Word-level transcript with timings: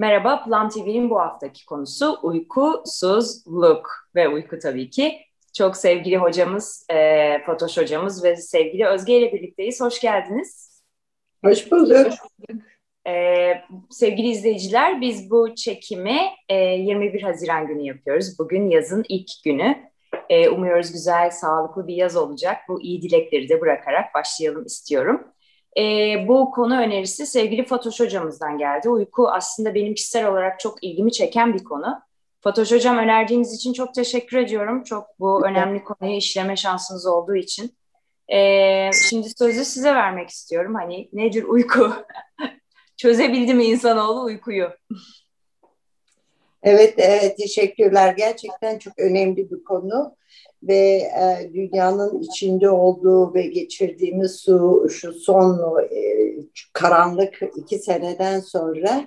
Merhaba, 0.00 0.44
Plum 0.44 0.68
TV'nin 0.68 1.10
bu 1.10 1.20
haftaki 1.20 1.66
konusu 1.66 2.18
uykusuzluk 2.22 4.08
ve 4.14 4.28
uyku 4.28 4.58
tabii 4.58 4.90
ki. 4.90 5.18
Çok 5.56 5.76
sevgili 5.76 6.16
hocamız, 6.16 6.86
e, 6.90 7.38
Fatoş 7.46 7.76
hocamız 7.76 8.24
ve 8.24 8.36
sevgili 8.36 8.86
Özge 8.86 9.18
ile 9.18 9.32
birlikteyiz. 9.32 9.80
Hoş 9.80 10.00
geldiniz. 10.00 10.82
Hoş 11.44 11.72
bulduk. 11.72 12.12
E, 13.06 13.52
sevgili 13.90 14.28
izleyiciler, 14.28 15.00
biz 15.00 15.30
bu 15.30 15.54
çekimi 15.54 16.20
e, 16.48 16.54
21 16.54 17.22
Haziran 17.22 17.66
günü 17.66 17.82
yapıyoruz. 17.82 18.38
Bugün 18.38 18.70
yazın 18.70 19.04
ilk 19.08 19.30
günü. 19.44 19.76
E, 20.28 20.48
umuyoruz 20.48 20.92
güzel, 20.92 21.30
sağlıklı 21.30 21.86
bir 21.86 21.94
yaz 21.94 22.16
olacak. 22.16 22.56
Bu 22.68 22.82
iyi 22.82 23.02
dilekleri 23.02 23.48
de 23.48 23.60
bırakarak 23.60 24.14
başlayalım 24.14 24.64
istiyorum. 24.64 25.24
E, 25.78 26.14
bu 26.28 26.50
konu 26.50 26.80
önerisi 26.80 27.26
sevgili 27.26 27.64
Fatoş 27.64 28.00
hocamızdan 28.00 28.58
geldi. 28.58 28.88
Uyku 28.88 29.28
aslında 29.30 29.74
benim 29.74 29.94
kişisel 29.94 30.26
olarak 30.26 30.60
çok 30.60 30.84
ilgimi 30.84 31.12
çeken 31.12 31.54
bir 31.54 31.64
konu. 31.64 32.00
Fatoş 32.40 32.72
hocam 32.72 32.98
önerdiğiniz 32.98 33.54
için 33.54 33.72
çok 33.72 33.94
teşekkür 33.94 34.38
ediyorum. 34.38 34.82
Çok 34.82 35.06
bu 35.18 35.46
önemli 35.46 35.84
konuyu 35.84 36.16
işleme 36.16 36.56
şansınız 36.56 37.06
olduğu 37.06 37.34
için. 37.34 37.76
E, 38.32 38.90
şimdi 38.92 39.28
sözü 39.38 39.64
size 39.64 39.94
vermek 39.94 40.28
istiyorum. 40.28 40.74
Hani 40.74 41.08
nedir 41.12 41.44
uyku? 41.44 41.92
Çözebildi 42.96 43.54
mi 43.54 43.64
insanoğlu 43.64 44.22
uykuyu? 44.22 44.70
Evet, 46.62 46.98
e, 46.98 47.34
teşekkürler. 47.34 48.14
Gerçekten 48.16 48.78
çok 48.78 48.98
önemli 48.98 49.50
bir 49.50 49.64
konu 49.64 50.16
ve 50.62 51.10
e, 51.20 51.50
dünyanın 51.54 52.20
içinde 52.20 52.70
olduğu 52.70 53.34
ve 53.34 53.42
geçirdiğimiz 53.42 54.32
su, 54.32 54.88
şu 54.90 55.12
son 55.12 55.78
e, 55.82 56.00
karanlık 56.72 57.40
iki 57.56 57.78
seneden 57.78 58.40
sonra 58.40 59.06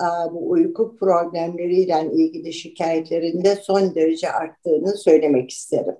e, 0.00 0.06
bu 0.32 0.50
uyku 0.50 0.96
problemleriyle 0.96 2.10
ilgili 2.12 2.52
şikayetlerinde 2.52 3.56
son 3.56 3.94
derece 3.94 4.32
arttığını 4.32 4.96
söylemek 4.96 5.50
isterim. 5.50 5.96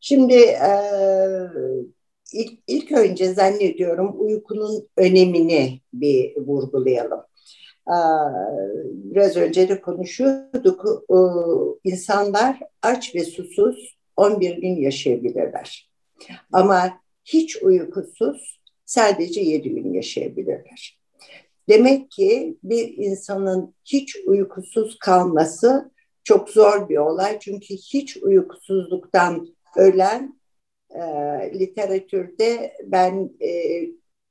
Şimdi 0.00 0.34
e, 0.34 0.72
ilk, 2.32 2.58
ilk 2.66 2.92
önce 2.92 3.34
zannediyorum 3.34 4.14
uykunun 4.18 4.88
önemini 4.96 5.80
bir 5.92 6.36
vurgulayalım. 6.36 7.20
Biraz 8.84 9.36
önce 9.36 9.68
de 9.68 9.80
konuşuyorduk. 9.80 10.84
İnsanlar 11.84 12.60
aç 12.82 13.14
ve 13.14 13.24
susuz 13.24 13.95
11 14.16 14.56
gün 14.56 14.76
yaşayabilirler. 14.76 15.90
Ama 16.52 17.00
hiç 17.24 17.62
uykusuz 17.62 18.60
sadece 18.84 19.40
7 19.40 19.70
gün 19.70 19.92
yaşayabilirler. 19.92 20.98
Demek 21.68 22.10
ki 22.10 22.58
bir 22.62 22.94
insanın 22.96 23.74
hiç 23.84 24.16
uykusuz 24.26 24.98
kalması 24.98 25.90
çok 26.24 26.50
zor 26.50 26.88
bir 26.88 26.96
olay. 26.96 27.38
Çünkü 27.38 27.74
hiç 27.74 28.16
uykusuzluktan 28.16 29.48
ölen 29.76 30.40
e, 30.90 31.00
literatürde 31.58 32.74
ben 32.84 33.30
e, 33.40 33.80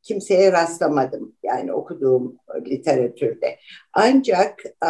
kimseye 0.01 0.51
rastlamadım 0.51 1.35
yani 1.43 1.73
okuduğum 1.73 2.37
literatürde. 2.67 3.59
Ancak 3.93 4.63
e, 4.65 4.89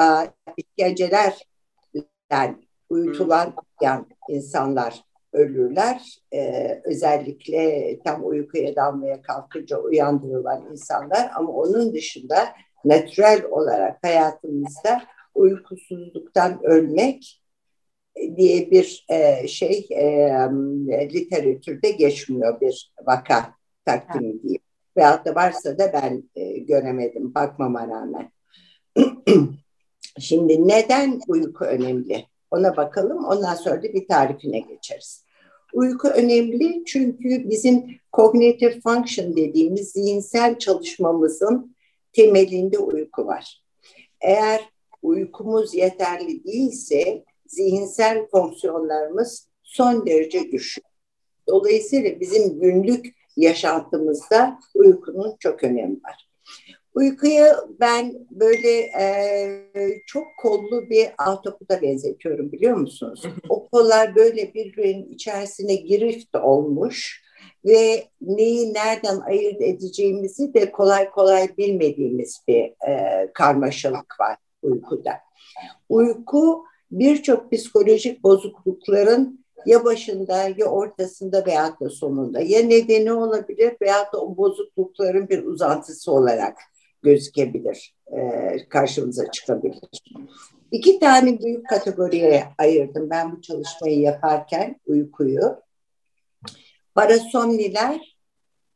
işkencelerden 0.58 2.65
uyutulan 2.96 3.54
yan 3.82 4.08
insanlar 4.30 5.04
ölürler. 5.34 6.20
Ee, 6.34 6.82
özellikle 6.84 8.00
tam 8.04 8.28
uykuya 8.28 8.76
dalmaya 8.76 9.22
kalkınca 9.22 9.78
uyandırılan 9.78 10.72
insanlar 10.72 11.32
ama 11.36 11.52
onun 11.52 11.94
dışında 11.94 12.48
natürel 12.86 13.44
olarak 13.52 13.98
hayatımızda 14.04 15.04
uykusuzluktan 15.36 16.60
ölmek 16.64 17.42
diye 18.38 18.72
bir 18.72 19.06
e, 19.10 19.48
şey 19.48 19.88
e, 19.92 20.30
literatürde 21.14 21.92
geçmiyor 21.92 22.62
bir 22.62 22.94
vaka 23.06 23.54
takdimi 23.86 24.44
diyeyim. 24.44 24.62
Veyahut 24.98 25.26
da 25.26 25.36
varsa 25.36 25.78
da 25.78 25.94
ben 25.94 26.24
e, 26.36 26.58
göremedim 26.58 27.36
bakmama 27.36 27.88
rağmen. 27.88 28.32
Şimdi 30.20 30.68
neden 30.68 31.22
uyku 31.28 31.66
önemli? 31.66 32.26
Ona 32.56 32.78
bakalım. 32.78 33.26
Ondan 33.26 33.56
sonra 33.56 33.84
da 33.84 33.94
bir 33.94 34.08
tarifine 34.08 34.60
geçeriz. 34.60 35.26
Uyku 35.74 36.08
önemli 36.08 36.84
çünkü 36.86 37.50
bizim 37.50 38.00
cognitive 38.14 38.80
function 38.82 39.36
dediğimiz 39.36 39.92
zihinsel 39.92 40.58
çalışmamızın 40.58 41.76
temelinde 42.14 42.78
uyku 42.78 43.26
var. 43.26 43.64
Eğer 44.22 44.70
uykumuz 45.02 45.76
yeterli 45.76 46.44
değilse 46.44 47.24
zihinsel 47.48 48.28
fonksiyonlarımız 48.28 49.48
son 49.64 50.06
derece 50.06 50.52
düşük. 50.52 50.86
Dolayısıyla 51.48 52.20
bizim 52.20 52.60
günlük 52.60 53.16
yaşantımızda 53.38 54.60
uykunun 54.76 55.36
çok 55.40 55.64
önemi 55.64 55.96
var. 56.04 56.30
Uykuyu 56.96 57.46
ben 57.80 58.28
böyle 58.32 58.80
e, 58.80 59.04
çok 60.06 60.28
kollu 60.38 60.90
bir 60.90 61.10
ahtapota 61.18 61.82
benzetiyorum 61.82 62.52
biliyor 62.52 62.78
musunuz? 62.78 63.24
o 63.50 63.70
kollar 63.70 64.16
böyle 64.16 64.54
birbirinin 64.54 65.10
içerisine 65.10 65.76
girift 65.76 66.36
olmuş 66.36 67.24
ve 67.66 68.04
neyi 68.22 68.74
nereden 68.74 69.20
ayırt 69.20 69.62
edeceğimizi 69.62 70.54
de 70.54 70.72
kolay 70.72 71.10
kolay 71.10 71.58
bilmediğimiz 71.58 72.40
bir 72.48 72.64
e, 72.88 73.28
karmaşalık 73.34 74.20
var 74.20 74.38
uykuda. 74.62 75.12
Uyku 75.90 76.66
birçok 76.92 77.52
psikolojik 77.52 78.24
bozuklukların 78.24 79.46
ya 79.66 79.86
başında 79.86 80.48
ya 80.58 80.66
ortasında 80.66 81.46
veya 81.46 81.76
da 81.80 81.90
sonunda 81.90 82.42
ya 82.42 82.64
nedeni 82.64 83.14
olabilir 83.14 83.74
veya 83.82 84.12
da 84.14 84.22
o 84.22 84.38
bozuklukların 84.38 85.30
bir 85.30 85.44
uzantısı 85.44 86.12
olarak 86.12 86.58
gözükebilir, 87.06 87.96
e, 88.08 88.20
karşımıza 88.70 89.32
çıkabilir. 89.32 89.80
İki 90.72 91.00
tane 91.00 91.40
büyük 91.40 91.70
kategoriye 91.70 92.44
ayırdım 92.58 93.10
ben 93.10 93.32
bu 93.32 93.42
çalışmayı 93.42 94.00
yaparken 94.00 94.80
uykuyu. 94.86 95.62
Parasomniler 96.96 98.18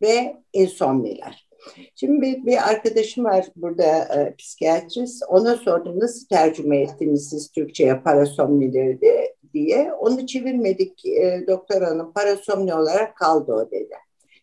ve 0.01 0.37
insomniler. 0.53 1.49
Şimdi 1.95 2.21
bir, 2.21 2.45
bir 2.45 2.69
arkadaşım 2.69 3.25
var 3.25 3.45
burada 3.55 3.83
e, 3.83 4.35
psikiyatrist. 4.35 5.23
Ona 5.27 5.55
sordum 5.55 5.99
nasıl 5.99 6.27
tercüme 6.27 6.81
ettiniz 6.81 7.29
siz 7.29 7.51
Türkçe'ye 7.51 7.99
parasomnileri 7.99 9.01
de, 9.01 9.35
diye. 9.53 9.93
Onu 9.93 10.27
çevirmedik 10.27 11.05
e, 11.05 11.43
doktor 11.47 11.81
hanım. 11.81 12.13
Parasomni 12.13 12.73
olarak 12.73 13.17
kaldı 13.17 13.53
o 13.53 13.71
dedi. 13.71 13.95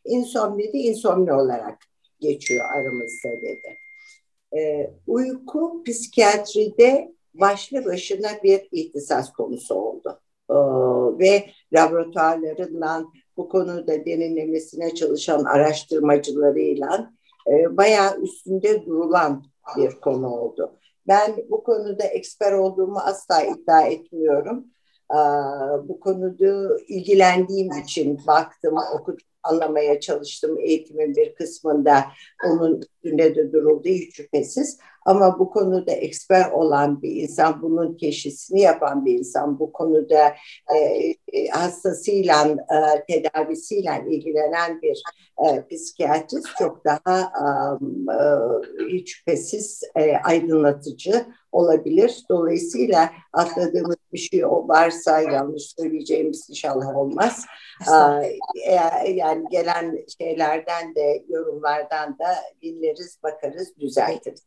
İnsomni 0.05 0.73
de 0.73 0.79
insomni 0.79 1.33
olarak 1.33 1.79
geçiyor 2.21 2.65
aramızda 2.65 3.29
dedi. 3.43 3.79
E, 4.57 4.91
uyku 5.07 5.83
psikiyatride 5.87 7.15
başlı 7.35 7.85
başına 7.85 8.29
bir 8.43 8.69
ihtisas 8.73 9.33
konusu 9.33 9.75
oldu. 9.75 10.21
E, 10.51 10.55
ve 11.19 11.45
laboratuvarlarından 11.73 13.13
bu 13.37 13.49
konuda 13.49 14.05
derinlemesine 14.05 14.95
çalışan 14.95 15.45
araştırmacılarıyla 15.45 17.13
e, 17.51 17.77
bayağı 17.77 18.21
üstünde 18.21 18.87
durulan 18.87 19.45
bir 19.77 19.91
konu 19.91 20.29
oldu. 20.29 20.79
Ben 21.09 21.37
bu 21.51 21.63
konuda 21.63 22.05
eksper 22.05 22.53
olduğumu 22.53 22.99
asla 22.99 23.43
iddia 23.43 23.83
etmiyorum. 23.83 24.67
E, 25.13 25.19
bu 25.89 26.01
konuda 26.01 26.79
ilgilendiğim 26.89 27.71
için 27.85 28.21
baktım, 28.27 28.75
okudum 28.95 29.27
anlamaya 29.51 30.01
çalıştım 30.01 30.59
eğitimin 30.61 31.17
bir 31.17 31.35
kısmında. 31.35 32.05
Onun 32.45 32.83
üstünde 33.07 33.37
de 33.37 33.53
duruldu 33.53 33.89
hiç 33.89 34.17
şüphesiz. 34.17 34.79
Ama 35.05 35.39
bu 35.39 35.51
konuda 35.51 35.93
eksper 35.93 36.51
olan 36.51 37.03
bir 37.03 37.23
insan, 37.23 37.63
bunun 37.63 37.97
teşhisini 37.97 38.61
yapan 38.61 39.05
bir 39.05 39.19
insan, 39.19 39.59
bu 39.59 39.73
konuda 39.73 40.35
e, 40.75 40.79
e 41.33 41.49
hastasıyla, 41.49 42.47
e, 42.49 43.05
tedavisiyle 43.09 44.05
ilgilenen 44.11 44.83
bir 44.83 45.03
e, 45.47 45.67
psikiyatrist 45.69 46.49
çok 46.59 46.85
daha 46.85 47.21
e, 47.21 48.19
hiç 48.89 49.17
şüphesiz 49.17 49.83
e, 49.97 50.17
aydınlatıcı 50.17 51.27
olabilir. 51.57 52.25
Dolayısıyla 52.31 53.11
atladığımız 53.33 53.97
bir 54.13 54.19
şey 54.19 54.47
varsa 54.47 55.21
yanlış 55.21 55.75
söyleyeceğimiz 55.79 56.51
inşallah 56.51 56.97
olmaz. 56.97 57.47
Ee, 58.67 59.09
yani 59.11 59.45
gelen 59.51 60.05
şeylerden 60.19 60.95
de 60.95 61.25
yorumlardan 61.29 62.19
da 62.19 62.35
dinleriz, 62.63 62.96
bakarız, 63.23 63.77
düzeltiriz. 63.81 64.47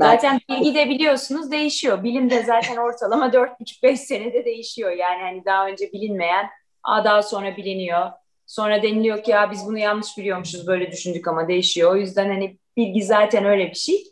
ben... 0.00 0.10
Zaten 0.10 0.40
bilgi 0.48 0.74
de 0.74 0.88
biliyorsunuz 0.88 1.50
değişiyor. 1.50 2.04
Bilim 2.04 2.30
de 2.30 2.42
zaten 2.42 2.76
ortalama 2.76 3.26
4,5-5 3.32 3.96
senede 3.96 4.44
değişiyor. 4.44 4.90
Yani 4.90 5.22
hani 5.22 5.44
daha 5.44 5.66
önce 5.66 5.92
bilinmeyen 5.92 6.46
daha 6.86 7.22
sonra 7.22 7.56
biliniyor. 7.56 8.10
Sonra 8.46 8.82
deniliyor 8.82 9.22
ki 9.22 9.30
ya 9.30 9.50
biz 9.50 9.66
bunu 9.66 9.78
yanlış 9.78 10.18
biliyormuşuz 10.18 10.66
böyle 10.66 10.92
düşündük 10.92 11.28
ama 11.28 11.48
değişiyor. 11.48 11.92
O 11.92 11.96
yüzden 11.96 12.28
hani 12.28 12.58
bilgi 12.76 13.02
zaten 13.02 13.44
öyle 13.44 13.70
bir 13.70 13.74
şey. 13.74 14.04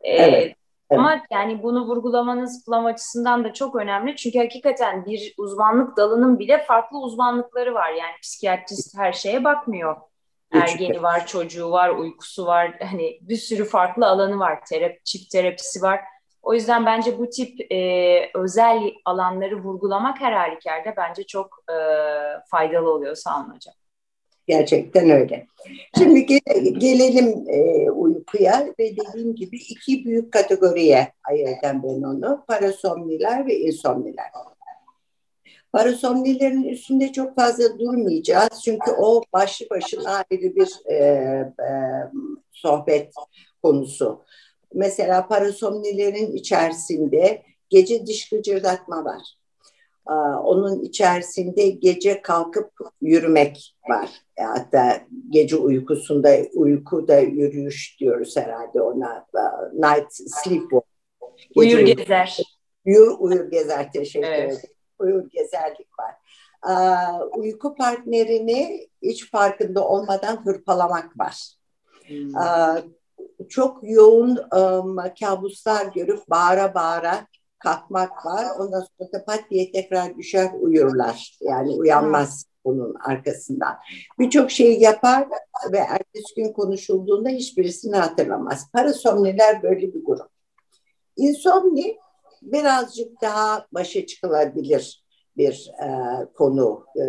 Ee, 0.00 0.12
evet. 0.16 0.54
Ama 0.90 1.20
yani 1.30 1.62
bunu 1.62 1.86
vurgulamanız 1.86 2.64
plan 2.64 2.84
açısından 2.84 3.44
da 3.44 3.52
çok 3.52 3.76
önemli. 3.76 4.16
Çünkü 4.16 4.38
hakikaten 4.38 5.06
bir 5.06 5.34
uzmanlık 5.38 5.96
dalının 5.96 6.38
bile 6.38 6.58
farklı 6.58 6.98
uzmanlıkları 6.98 7.74
var. 7.74 7.90
Yani 7.90 8.12
psikiyatrist 8.22 8.98
her 8.98 9.12
şeye 9.12 9.44
bakmıyor. 9.44 9.96
Ergeni 10.52 11.02
var, 11.02 11.26
çocuğu 11.26 11.70
var, 11.70 11.88
uykusu 11.88 12.46
var. 12.46 12.78
Hani 12.90 13.18
bir 13.20 13.36
sürü 13.36 13.64
farklı 13.64 14.06
alanı 14.06 14.38
var. 14.38 14.58
Terapi, 14.70 14.98
çift 15.04 15.30
terapisi 15.30 15.82
var. 15.82 16.00
O 16.42 16.54
yüzden 16.54 16.86
bence 16.86 17.18
bu 17.18 17.30
tip 17.30 17.72
e, 17.72 18.30
özel 18.34 18.80
alanları 19.04 19.62
vurgulamak 19.62 20.20
her 20.20 20.32
halükarda 20.32 20.94
bence 20.96 21.24
çok 21.24 21.64
e, 21.70 21.76
faydalı 22.50 22.90
oluyor. 22.90 23.14
Sağ 23.14 23.36
olun 23.36 23.54
hocam. 23.54 23.74
Gerçekten 24.46 25.10
öyle. 25.10 25.46
Şimdi 25.98 26.20
ge- 26.20 26.78
gelelim 26.78 27.44
e, 27.48 27.90
uykuya 27.90 28.66
ve 28.78 28.96
dediğim 28.96 29.34
gibi 29.34 29.56
iki 29.56 30.04
büyük 30.04 30.32
kategoriye 30.32 31.12
ayırdım 31.28 31.82
ben 31.82 32.02
onu. 32.02 32.44
Parasomniler 32.48 33.46
ve 33.46 33.56
insomniler. 33.58 34.26
Parasomnilerin 35.78 36.62
üstünde 36.62 37.12
çok 37.12 37.36
fazla 37.36 37.78
durmayacağız. 37.78 38.62
Çünkü 38.64 38.90
o 38.98 39.22
başlı 39.32 39.70
başına 39.70 40.10
ayrı 40.10 40.56
bir 40.56 40.68
e, 40.86 40.94
e, 40.94 41.44
sohbet 42.52 43.12
konusu. 43.62 44.22
Mesela 44.74 45.28
parasomnilerin 45.28 46.32
içerisinde 46.32 47.42
gece 47.68 48.06
diş 48.06 48.28
gıcırdatma 48.28 49.04
var. 49.04 49.22
Onun 50.44 50.82
içerisinde 50.82 51.68
gece 51.68 52.22
kalkıp 52.22 52.70
yürümek 53.02 53.74
var. 53.88 54.10
Hatta 54.38 55.00
gece 55.30 55.56
uykusunda 55.56 56.36
uykuda 56.54 57.18
yürüyüş 57.18 57.96
diyoruz 58.00 58.36
herhalde 58.36 58.82
ona. 58.82 59.26
Night 59.74 60.12
sleep. 60.12 60.70
Gece 61.54 61.76
uyur 61.76 61.78
gezer. 61.78 62.38
Uyur, 62.86 63.16
uyur 63.18 63.50
gezer 63.50 63.92
teşekkür 63.92 64.28
evet. 64.28 64.52
ederim. 64.52 64.77
Uyur 64.98 65.30
gezerlik 65.30 65.88
var. 65.98 66.14
Uyku 67.36 67.74
partnerini 67.74 68.88
hiç 69.02 69.30
farkında 69.30 69.88
olmadan 69.88 70.36
hırpalamak 70.46 71.18
var. 71.18 71.54
Hmm. 72.06 72.32
Çok 73.48 73.78
yoğun 73.82 74.38
kabuslar 75.20 75.86
görüp 75.86 76.30
bağıra 76.30 76.74
bağıra 76.74 77.26
kalkmak 77.58 78.26
var. 78.26 78.46
Ondan 78.58 78.80
sonra 78.80 79.12
da 79.12 79.24
pat 79.24 79.40
diye 79.50 79.72
tekrar 79.72 80.16
düşer 80.16 80.50
uyurlar. 80.60 81.38
Yani 81.40 81.70
uyanmaz 81.70 82.44
bunun 82.64 82.94
arkasından. 82.94 83.76
Birçok 84.18 84.50
şey 84.50 84.80
yapar 84.80 85.28
ve 85.72 85.78
ertesi 85.78 86.34
gün 86.36 86.52
konuşulduğunda 86.52 87.28
hiçbirisini 87.28 87.96
hatırlamaz. 87.96 88.70
Parasomniler 88.72 89.62
böyle 89.62 89.94
bir 89.94 90.04
grup. 90.04 90.30
İnsomni 91.16 91.96
birazcık 92.52 93.22
daha 93.22 93.66
başa 93.72 94.06
çıkılabilir 94.06 95.04
bir 95.36 95.70
e, 95.82 95.88
konu 96.34 96.84
e, 96.96 97.02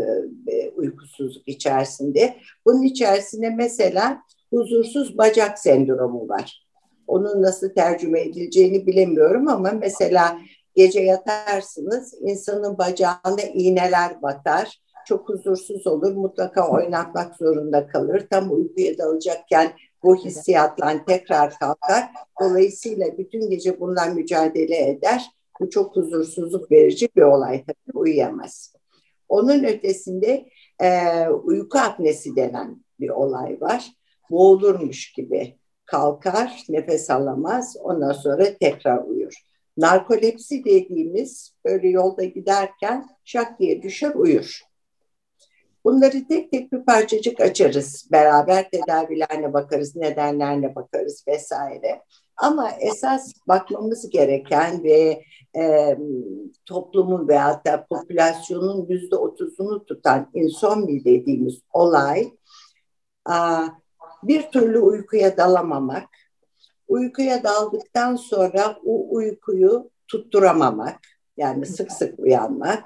e, 0.55 0.69
uykusuzluk 0.69 1.47
içerisinde. 1.47 2.37
Bunun 2.65 2.83
içerisinde 2.83 3.49
mesela 3.49 4.21
huzursuz 4.53 5.17
bacak 5.17 5.59
sendromu 5.59 6.29
var. 6.29 6.67
Onun 7.07 7.41
nasıl 7.41 7.69
tercüme 7.69 8.21
edileceğini 8.21 8.87
bilemiyorum 8.87 9.47
ama 9.47 9.71
mesela 9.71 10.39
gece 10.75 10.99
yatarsınız 10.99 12.13
insanın 12.21 12.77
bacağında 12.77 13.41
iğneler 13.53 14.21
batar. 14.21 14.79
Çok 15.07 15.29
huzursuz 15.29 15.87
olur 15.87 16.13
mutlaka 16.13 16.69
oynatmak 16.69 17.35
zorunda 17.35 17.87
kalır. 17.87 18.27
Tam 18.31 18.51
uykuya 18.51 18.97
dalacakken 18.97 19.71
bu 20.03 20.15
hissiyatla 20.15 21.05
tekrar 21.05 21.59
kalkar. 21.59 22.09
Dolayısıyla 22.41 23.17
bütün 23.17 23.49
gece 23.49 23.79
bundan 23.79 24.15
mücadele 24.15 24.89
eder. 24.89 25.25
Bu 25.59 25.69
çok 25.69 25.95
huzursuzluk 25.95 26.71
verici 26.71 27.09
bir 27.15 27.21
olay 27.21 27.63
tabii 27.65 27.97
uyuyamaz. 27.97 28.73
Onun 29.29 29.63
ötesinde 29.63 30.49
e, 30.81 31.27
uyku 31.27 31.79
apnesi 31.79 32.35
denen 32.35 32.83
bir 32.99 33.09
olay 33.09 33.61
var. 33.61 33.91
Boğulurmuş 34.31 35.13
gibi 35.13 35.57
kalkar, 35.85 36.63
nefes 36.69 37.09
alamaz, 37.09 37.75
ondan 37.83 38.11
sonra 38.11 38.57
tekrar 38.57 39.03
uyur. 39.03 39.33
Narkolepsi 39.77 40.65
dediğimiz 40.65 41.55
böyle 41.65 41.89
yolda 41.89 42.23
giderken 42.23 43.07
şak 43.23 43.59
diye 43.59 43.81
düşer 43.81 44.11
uyur. 44.15 44.68
Bunları 45.89 46.27
tek 46.27 46.51
tek 46.51 46.71
bir 46.71 46.85
parçacık 46.85 47.41
açarız. 47.41 48.07
Beraber 48.11 48.69
tedavilerine 48.69 49.53
bakarız, 49.53 49.95
nedenlerine 49.95 50.75
bakarız 50.75 51.23
vesaire. 51.27 52.01
Ama 52.37 52.71
esas 52.79 53.33
bakmamız 53.47 54.09
gereken 54.09 54.83
ve 54.83 55.23
e, 55.55 55.97
toplumun 56.65 57.27
veya 57.27 57.61
da 57.65 57.85
popülasyonun 57.89 58.85
yüzde 58.89 59.15
otuzunu 59.15 59.85
tutan 59.85 60.29
insomni 60.33 61.05
dediğimiz 61.05 61.61
olay 61.73 62.31
a, 63.25 63.67
bir 64.23 64.51
türlü 64.51 64.79
uykuya 64.79 65.37
dalamamak, 65.37 66.09
uykuya 66.87 67.43
daldıktan 67.43 68.15
sonra 68.15 68.79
o 68.85 69.15
uykuyu 69.15 69.89
tutturamamak, 70.07 70.99
yani 71.37 71.65
sık 71.65 71.91
sık 71.91 72.19
uyanmak 72.19 72.83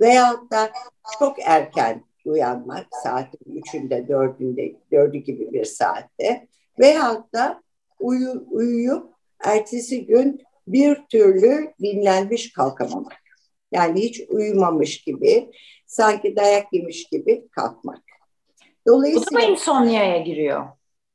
veyahut 0.00 0.52
da 0.52 0.70
çok 1.18 1.36
erken 1.44 2.04
uyanmak 2.24 2.86
saatin 3.02 3.56
üçünde, 3.56 4.08
dördünde, 4.08 4.76
dördü 4.92 5.18
gibi 5.18 5.52
bir 5.52 5.64
saatte 5.64 6.48
veyahut 6.80 7.32
da 7.34 7.62
uyu, 8.00 8.46
uyuyup 8.50 9.06
ertesi 9.44 10.06
gün 10.06 10.42
bir 10.66 11.06
türlü 11.08 11.72
dinlenmiş 11.82 12.52
kalkamamak. 12.52 13.24
Yani 13.72 14.00
hiç 14.00 14.20
uyumamış 14.28 15.02
gibi, 15.02 15.50
sanki 15.86 16.36
dayak 16.36 16.72
yemiş 16.72 17.04
gibi 17.04 17.48
kalkmak. 17.48 18.02
Dolayısıyla, 18.86 19.40
Bu 19.40 19.46
da 19.46 19.50
insomnia'ya 19.50 20.18
giriyor. 20.18 20.66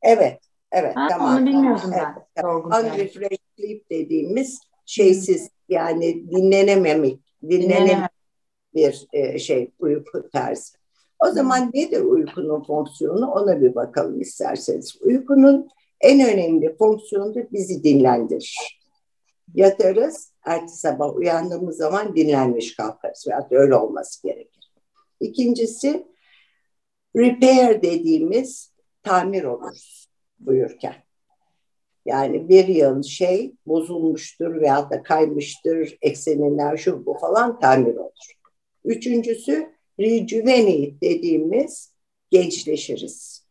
Evet, 0.02 0.40
evet. 0.72 0.96
Ha, 0.96 1.08
tamam. 1.10 1.36
Onu 1.36 1.46
bilmiyordum 1.46 1.92
evet, 1.94 2.26
ben. 2.38 2.44
Unrefreshed 2.44 3.38
sleep 3.58 3.90
dediğimiz 3.90 4.60
şeysiz 4.86 5.50
yani 5.70 6.32
dinlenememek, 6.32 7.20
dinlenememek 7.50 8.10
bir 8.76 9.08
e, 9.14 9.40
şey 9.40 9.72
uyku 9.80 10.30
tarzı. 10.30 10.79
O 11.20 11.32
zaman 11.32 11.72
nedir 11.74 12.02
uykunun 12.02 12.64
fonksiyonu 12.64 13.32
ona 13.32 13.62
bir 13.62 13.76
bakalım 13.76 14.22
isterseniz. 14.22 14.98
Uykunun 15.02 15.70
en 16.02 16.34
önemli 16.34 16.76
fonksiyonu 16.78 17.36
da 17.36 17.52
bizi 17.52 17.84
dinlendirir. 17.84 18.80
Yatarız, 19.56 20.34
ertesi 20.46 20.78
sabah 20.78 21.16
uyandığımız 21.16 21.78
zaman 21.78 22.16
dinlenmiş 22.16 22.76
kalkarız. 22.76 23.26
Veyahut 23.28 23.52
öyle 23.52 23.76
olması 23.76 24.28
gerekir. 24.28 24.72
İkincisi 25.20 26.08
repair 27.16 27.82
dediğimiz 27.82 28.74
tamir 29.04 29.44
oluruz 29.44 30.10
buyurken. 30.40 30.96
Yani 32.06 32.50
bir 32.50 32.68
yıl 32.68 33.04
şey 33.04 33.56
bozulmuştur 33.68 34.62
veya 34.62 34.90
da 34.90 35.04
kaymıştır, 35.04 35.98
eksenler 36.02 36.78
şu 36.78 37.06
bu 37.06 37.18
falan 37.22 37.60
tamir 37.60 37.96
olur. 37.96 38.34
Üçüncüsü 38.86 39.79
rejuvenate 40.00 41.02
dediğimiz 41.02 41.94
gençleşiriz. 42.32 43.46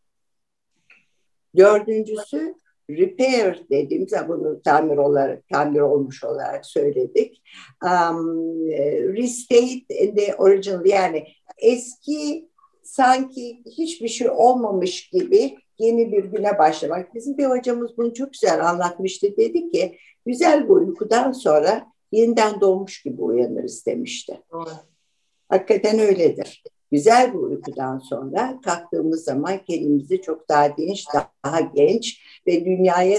Dördüncüsü 1.56 2.54
repair 2.90 3.62
dediğimiz 3.70 4.12
bunu 4.28 4.62
tamir 4.62 4.96
olarak 4.96 5.48
tamir 5.48 5.80
olmuş 5.80 6.24
olarak 6.24 6.66
söyledik. 6.66 7.42
Um, 7.84 8.68
restate 9.16 10.04
in 10.04 10.14
the 10.14 10.34
original 10.34 10.86
yani 10.86 11.26
eski 11.58 12.48
sanki 12.82 13.62
hiçbir 13.66 14.08
şey 14.08 14.30
olmamış 14.30 15.08
gibi 15.08 15.58
yeni 15.78 16.12
bir 16.12 16.24
güne 16.24 16.58
başlamak. 16.58 17.14
Bizim 17.14 17.38
bir 17.38 17.44
hocamız 17.44 17.98
bunu 17.98 18.14
çok 18.14 18.32
güzel 18.32 18.68
anlatmıştı. 18.68 19.36
Dedi 19.36 19.70
ki 19.70 19.98
güzel 20.26 20.64
bir 20.64 20.68
uykudan 20.68 21.32
sonra 21.32 21.86
yeniden 22.12 22.60
doğmuş 22.60 23.02
gibi 23.02 23.22
uyanırız 23.22 23.86
demişti. 23.86 24.40
Doğru. 24.52 24.70
Hakikaten 25.48 25.98
öyledir. 25.98 26.62
Güzel 26.92 27.34
bir 27.34 27.38
uykudan 27.38 27.98
sonra 27.98 28.60
kalktığımız 28.64 29.24
zaman 29.24 29.58
kendimizi 29.64 30.22
çok 30.22 30.48
daha 30.48 30.66
genç, 30.66 31.04
daha 31.44 31.60
genç 31.60 32.20
ve 32.46 32.64
dünyaya 32.64 33.18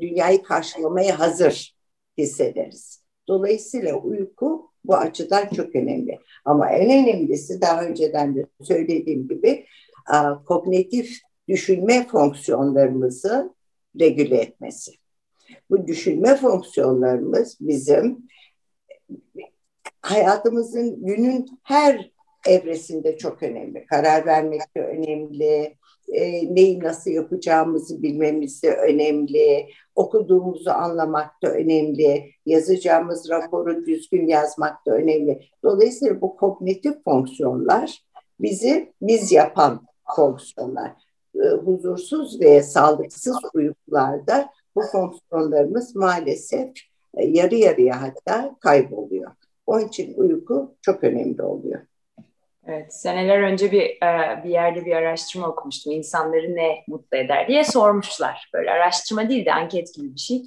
dünyayı 0.00 0.42
karşılamaya 0.42 1.18
hazır 1.18 1.74
hissederiz. 2.18 3.02
Dolayısıyla 3.28 3.94
uyku 3.96 4.70
bu 4.84 4.94
açıdan 4.94 5.48
çok 5.56 5.76
önemli. 5.76 6.18
Ama 6.44 6.70
en 6.70 7.04
önemlisi 7.04 7.60
daha 7.60 7.84
önceden 7.84 8.36
de 8.36 8.46
söylediğim 8.62 9.28
gibi 9.28 9.66
kognitif 10.46 11.18
düşünme 11.48 12.06
fonksiyonlarımızı 12.06 13.54
regüle 14.00 14.36
etmesi. 14.36 14.92
Bu 15.70 15.86
düşünme 15.86 16.36
fonksiyonlarımız 16.36 17.58
bizim 17.60 18.28
hayatımızın 20.02 21.04
günün 21.04 21.60
her 21.62 22.10
evresinde 22.46 23.16
çok 23.16 23.42
önemli. 23.42 23.86
Karar 23.86 24.26
vermek 24.26 24.76
de 24.76 24.80
önemli, 24.80 25.76
e, 26.12 26.54
neyi 26.54 26.80
nasıl 26.80 27.10
yapacağımızı 27.10 28.02
bilmemiz 28.02 28.62
de 28.62 28.76
önemli. 28.76 29.66
Okuduğumuzu 29.94 30.70
anlamak 30.70 31.42
da 31.42 31.52
önemli. 31.52 32.30
Yazacağımız 32.46 33.30
raporu 33.30 33.86
düzgün 33.86 34.26
yazmak 34.26 34.86
da 34.86 34.90
önemli. 34.90 35.40
Dolayısıyla 35.62 36.20
bu 36.20 36.36
kognitif 36.36 37.04
fonksiyonlar 37.04 38.04
bizi 38.40 38.92
biz 39.02 39.32
yapan 39.32 39.86
fonksiyonlar. 40.16 40.90
E, 41.34 41.48
huzursuz 41.48 42.40
ve 42.40 42.62
sağlıksız 42.62 43.36
uykularda 43.54 44.48
bu 44.76 44.82
fonksiyonlarımız 44.82 45.96
maalesef 45.96 46.70
e, 47.14 47.26
yarı 47.26 47.54
yarıya 47.54 48.02
hatta 48.02 48.56
kayboluyor. 48.60 49.19
Onun 49.70 49.88
için 49.88 50.14
uyku 50.16 50.76
çok 50.82 51.04
önemli 51.04 51.42
oluyor. 51.42 51.80
Evet, 52.66 52.94
seneler 52.94 53.38
önce 53.42 53.72
bir 53.72 53.82
e, 53.82 54.42
bir 54.44 54.50
yerde 54.50 54.84
bir 54.84 54.92
araştırma 54.92 55.48
okumuştum. 55.48 55.92
İnsanları 55.92 56.56
ne 56.56 56.84
mutlu 56.88 57.16
eder 57.16 57.48
diye 57.48 57.64
sormuşlar. 57.64 58.50
Böyle 58.54 58.70
araştırma 58.70 59.28
değil 59.28 59.46
de 59.46 59.52
anket 59.52 59.94
gibi 59.94 60.14
bir 60.14 60.20
şey. 60.20 60.42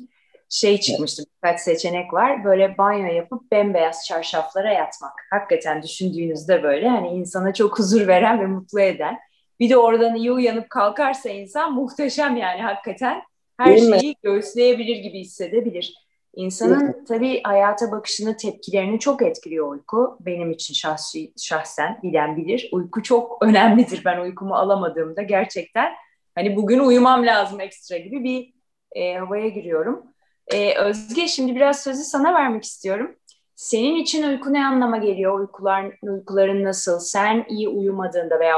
Şey 0.50 0.80
çıkmıştı, 0.80 1.24
birkaç 1.36 1.60
seçenek 1.60 2.13
var. 2.13 2.44
Böyle 2.44 2.77
banyo 2.77 3.13
yapıp 3.13 3.51
bembeyaz 3.51 4.06
çarşaflara 4.08 4.74
yatmak. 4.74 5.13
Hakikaten 5.32 5.84
düşündüğünüzde 5.84 6.63
böyle 6.63 6.89
hani 6.89 7.08
insana 7.08 7.53
çok 7.53 7.80
huzur 7.80 8.08
veren 8.08 8.42
ve 8.42 8.46
mutlu 8.46 8.82
eden. 8.82 9.18
Bir 9.60 9.70
de 9.70 9.77
oradan 9.77 10.15
iyi 10.15 10.32
uyanıp 10.32 10.70
kalkarsa 10.70 11.30
insan 11.30 11.74
muhteşem 11.74 12.38
yani 12.38 12.62
hakikaten. 12.62 13.22
Her 13.60 13.77
değil 13.77 14.00
şeyi 14.00 14.10
mi? 14.10 14.15
göğüsleyebilir 14.24 14.96
gibi 14.96 15.20
hissedebilir. 15.20 16.02
İnsanın 16.36 17.06
tabii 17.06 17.44
hayata 17.44 17.92
bakışını, 17.92 18.38
tepkilerini 18.38 19.00
çok 19.00 19.22
etkiliyor 19.22 19.72
uyku. 19.72 20.18
Benim 20.20 20.52
için 20.52 20.74
şahsi, 20.74 21.34
şahsen 21.38 22.00
bilen 22.04 22.38
bilir. 22.38 22.70
Uyku 22.72 23.04
çok 23.04 23.38
önemlidir. 23.46 24.02
Ben 24.06 24.20
uykumu 24.20 24.56
alamadığımda 24.56 25.22
gerçekten 25.22 25.94
hani 26.36 26.56
bugün 26.56 26.80
uyumam 26.80 27.25
lazım 27.25 27.60
ekstra 27.60 27.98
gibi 27.98 28.24
bir 28.24 28.54
e, 28.92 29.18
havaya 29.18 29.48
giriyorum. 29.48 30.04
E, 30.48 30.78
Özge 30.78 31.28
şimdi 31.28 31.56
biraz 31.56 31.84
sözü 31.84 32.04
sana 32.04 32.34
vermek 32.34 32.63
istiyorum. 32.63 33.16
Senin 33.56 33.96
için 33.96 34.24
uyku 34.24 34.54
ne 34.54 34.66
anlama 34.66 34.98
geliyor? 34.98 35.40
Uykular, 35.40 35.98
uykuların 36.02 36.63
nasıl? 36.63 37.00
Sen 37.00 37.46
iyi 37.50 37.68
uyumadığında 37.70 38.40
veya 38.40 38.58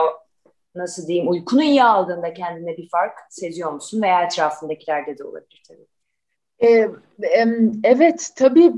nasıl 0.76 1.08
diyeyim 1.08 1.30
uykunu 1.30 1.64
iyi 1.64 1.84
aldığında 1.84 2.34
kendine 2.34 2.78
bir 2.78 2.90
fark 2.90 3.18
seziyor 3.30 3.72
musun? 3.72 4.02
Veya 4.02 4.24
etrafındakilerde 4.24 5.18
de 5.18 5.24
olabilir 5.24 5.64
tabii. 5.68 5.95
Ee, 6.64 6.90
evet 7.84 8.32
tabii 8.36 8.74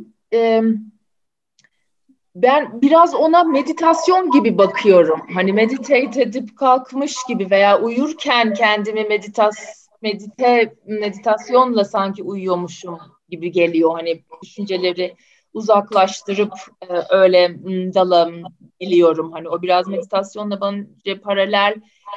ben 2.36 2.82
biraz 2.82 3.16
ona 3.16 3.44
meditasyon 3.44 4.32
gibi 4.32 4.58
bakıyorum. 4.58 5.22
Hani 5.34 5.54
meditate 5.54 6.22
edip 6.22 6.58
kalkmış 6.58 7.16
gibi 7.28 7.52
veya 7.52 7.82
uyurken 7.82 8.54
kendimi 8.54 9.04
meditas 9.04 9.88
medite 10.02 10.76
meditasyonla 10.86 11.86
sanki 11.86 12.24
uyuyormuşum 12.24 13.00
gibi 13.30 13.52
geliyor. 13.52 13.92
Hani 13.94 14.24
düşünceleri 14.44 15.16
uzaklaştırıp 15.54 16.54
e, 16.82 16.94
öyle 17.10 17.56
dalabiliyorum. 17.94 19.32
Hani 19.32 19.50
o 19.50 19.62
biraz 19.62 19.88
meditasyonla 19.88 20.62
bence 20.62 21.20
paralel 21.22 21.76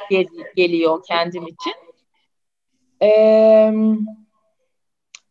gel 0.09 0.25
geliyor 0.55 1.03
kendim 1.07 1.47
için. 1.47 1.73
Eee 3.01 3.73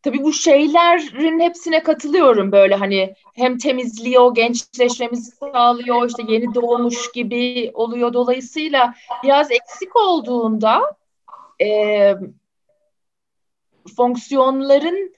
Tabii 0.03 0.23
bu 0.23 0.33
şeylerin 0.33 1.41
hepsine 1.41 1.83
katılıyorum 1.83 2.53
böyle 2.53 2.75
hani 2.75 3.15
hem 3.35 3.59
temizliyor, 3.59 4.35
gençleşmemizi 4.35 5.31
sağlıyor, 5.31 6.09
işte 6.09 6.23
yeni 6.29 6.55
doğmuş 6.55 7.13
gibi 7.13 7.71
oluyor. 7.75 8.13
Dolayısıyla 8.13 8.95
biraz 9.25 9.51
eksik 9.51 9.97
olduğunda 9.97 10.97
e, 11.63 12.15
fonksiyonların 13.97 15.15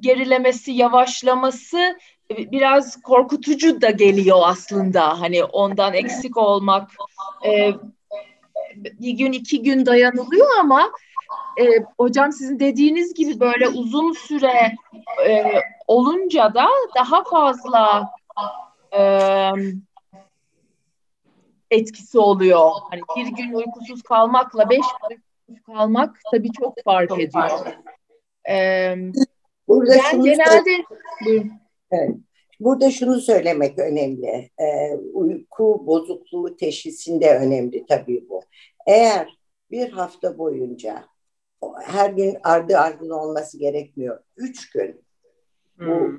gerilemesi, 0.00 0.72
yavaşlaması 0.72 1.98
biraz 2.30 3.02
korkutucu 3.02 3.80
da 3.80 3.90
geliyor 3.90 4.38
aslında. 4.44 5.20
Hani 5.20 5.44
ondan 5.44 5.94
eksik 5.94 6.36
olmak 6.36 6.90
e, 7.46 7.72
bir 8.76 9.10
gün 9.10 9.32
iki 9.32 9.62
gün 9.62 9.86
dayanılıyor 9.86 10.46
ama 10.60 10.90
e, 11.60 11.64
hocam 11.98 12.32
sizin 12.32 12.60
dediğiniz 12.60 13.14
gibi 13.14 13.40
böyle 13.40 13.68
uzun 13.68 14.12
süre 14.12 14.72
e, 15.26 15.44
olunca 15.86 16.54
da 16.54 16.66
daha 16.96 17.24
fazla 17.24 18.10
e, 18.98 19.50
etkisi 21.70 22.18
oluyor. 22.18 22.70
Hani 22.90 23.00
bir 23.16 23.36
gün 23.36 23.52
uykusuz 23.52 24.02
kalmakla 24.02 24.70
beş 24.70 24.76
gün 24.78 25.16
uykusuz 25.16 25.66
kalmak 25.66 26.20
tabii 26.32 26.52
çok 26.52 26.74
fark 26.84 27.12
ediyor. 27.12 27.66
Ee, 28.48 28.96
Burada 29.68 29.94
ben 30.12 30.22
genelde 30.22 30.84
Evet. 31.90 32.16
Burada 32.60 32.90
şunu 32.90 33.20
söylemek 33.20 33.78
önemli. 33.78 34.50
Ee, 34.60 34.94
uyku 35.12 35.86
bozukluğu 35.86 36.56
teşhisinde 36.56 37.38
önemli 37.38 37.86
tabii 37.86 38.26
bu. 38.28 38.40
Eğer 38.86 39.38
bir 39.70 39.90
hafta 39.90 40.38
boyunca 40.38 41.04
her 41.82 42.10
gün 42.10 42.36
ardı 42.42 42.78
ardına 42.78 43.14
olması 43.14 43.58
gerekmiyor. 43.58 44.18
Üç 44.36 44.70
gün 44.70 45.04
bu 45.78 45.84
hmm. 45.84 46.18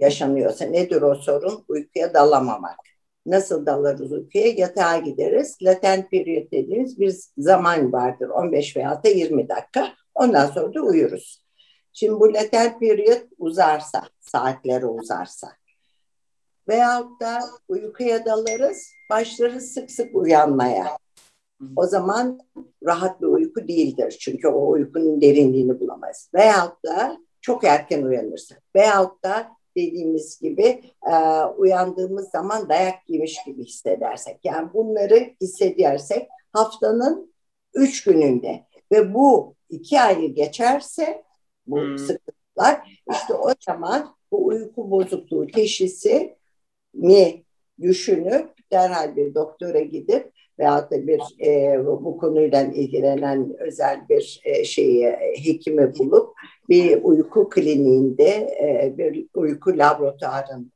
yaşanıyorsa 0.00 0.64
nedir 0.64 1.02
o 1.02 1.14
sorun? 1.14 1.64
Uykuya 1.68 2.14
dalamamak. 2.14 2.78
Nasıl 3.26 3.66
dalarız 3.66 4.12
uykuya? 4.12 4.46
Yatağa 4.46 4.98
gideriz. 4.98 5.56
Latent 5.62 6.10
periyot 6.10 6.52
dediğimiz 6.52 7.00
bir 7.00 7.14
zaman 7.38 7.92
vardır. 7.92 8.28
15 8.28 8.76
veya 8.76 9.02
da 9.04 9.08
20 9.08 9.48
dakika. 9.48 9.92
Ondan 10.14 10.46
sonra 10.46 10.74
da 10.74 10.80
uyuruz. 10.80 11.44
Şimdi 11.92 12.20
bu 12.20 12.34
latent 12.34 12.80
periyot 12.80 13.22
uzarsa, 13.38 14.02
saatleri 14.20 14.86
uzarsa 14.86 15.48
veyahut 16.68 17.20
da 17.20 17.40
uykuya 17.68 18.24
dalarız, 18.24 18.92
başlarız 19.10 19.72
sık 19.72 19.90
sık 19.90 20.14
uyanmaya. 20.16 20.98
O 21.76 21.86
zaman 21.86 22.40
rahat 22.86 23.22
bir 23.22 23.26
uyku 23.58 23.68
değildir. 23.68 24.16
Çünkü 24.20 24.48
o 24.48 24.70
uykunun 24.70 25.20
derinliğini 25.20 25.80
bulamayız. 25.80 26.30
Veyahut 26.34 26.84
da 26.84 27.18
çok 27.40 27.64
erken 27.64 28.02
uyanırsak. 28.02 28.62
Veyahut 28.76 29.24
da 29.24 29.48
dediğimiz 29.76 30.40
gibi 30.40 30.82
e, 31.12 31.44
uyandığımız 31.56 32.30
zaman 32.30 32.68
dayak 32.68 33.10
yemiş 33.10 33.38
gibi 33.46 33.64
hissedersek. 33.64 34.38
Yani 34.44 34.68
bunları 34.74 35.30
hissedersek 35.40 36.28
haftanın 36.52 37.34
üç 37.74 38.04
gününde 38.04 38.66
ve 38.92 39.14
bu 39.14 39.54
iki 39.70 40.00
ayı 40.00 40.34
geçerse 40.34 41.24
bu 41.66 41.80
hmm. 41.80 41.98
sıkıntılar 41.98 43.00
işte 43.10 43.34
o 43.34 43.50
zaman 43.60 44.14
bu 44.32 44.46
uyku 44.46 44.90
bozukluğu 44.90 45.46
teşhisi 45.46 46.36
mi 46.94 47.44
düşünüp 47.80 48.50
derhal 48.72 49.16
bir 49.16 49.34
doktora 49.34 49.80
gidip 49.80 50.32
veyahut 50.58 50.90
da 50.90 51.06
bir 51.06 51.20
e, 51.46 51.86
bu 51.86 52.18
konuyla 52.18 52.62
ilgilenen 52.62 53.56
özel 53.58 54.08
bir 54.08 54.40
e, 54.44 54.64
şeyi 54.64 55.06
hekimi 55.44 55.98
bulup 55.98 56.34
bir 56.68 57.02
uyku 57.02 57.48
kliniğinde 57.48 58.28
e, 58.60 58.94
bir 58.98 59.26
uyku 59.34 59.78
laboratuvarın 59.78 60.72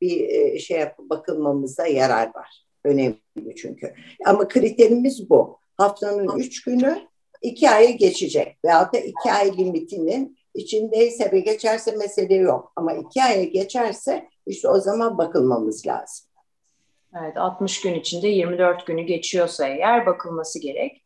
bir 0.00 0.28
e, 0.28 0.58
şey 0.58 0.80
yapıp 0.80 1.10
bakılmamıza 1.10 1.86
yarar 1.86 2.26
var. 2.34 2.66
Önemli 2.84 3.56
çünkü. 3.56 3.94
Ama 4.26 4.48
kriterimiz 4.48 5.30
bu. 5.30 5.58
Haftanın 5.76 6.38
üç 6.38 6.62
günü 6.62 6.98
iki 7.42 7.70
aya 7.70 7.90
geçecek. 7.90 8.58
Veyahut 8.64 8.94
da 8.94 8.98
iki 8.98 9.32
ay 9.32 9.58
limitinin 9.58 10.38
içindeyse 10.54 11.32
ve 11.32 11.40
geçerse 11.40 11.96
mesele 11.96 12.34
yok. 12.34 12.72
Ama 12.76 12.92
iki 12.92 13.22
aya 13.22 13.44
geçerse 13.44 14.28
işte 14.46 14.68
o 14.68 14.80
zaman 14.80 15.18
bakılmamız 15.18 15.86
lazım. 15.86 16.29
Evet 17.18 17.36
60 17.36 17.80
gün 17.80 17.94
içinde 17.94 18.28
24 18.28 18.86
günü 18.86 19.02
geçiyorsa 19.02 19.66
eğer 19.66 20.06
bakılması 20.06 20.60
gerek. 20.60 21.02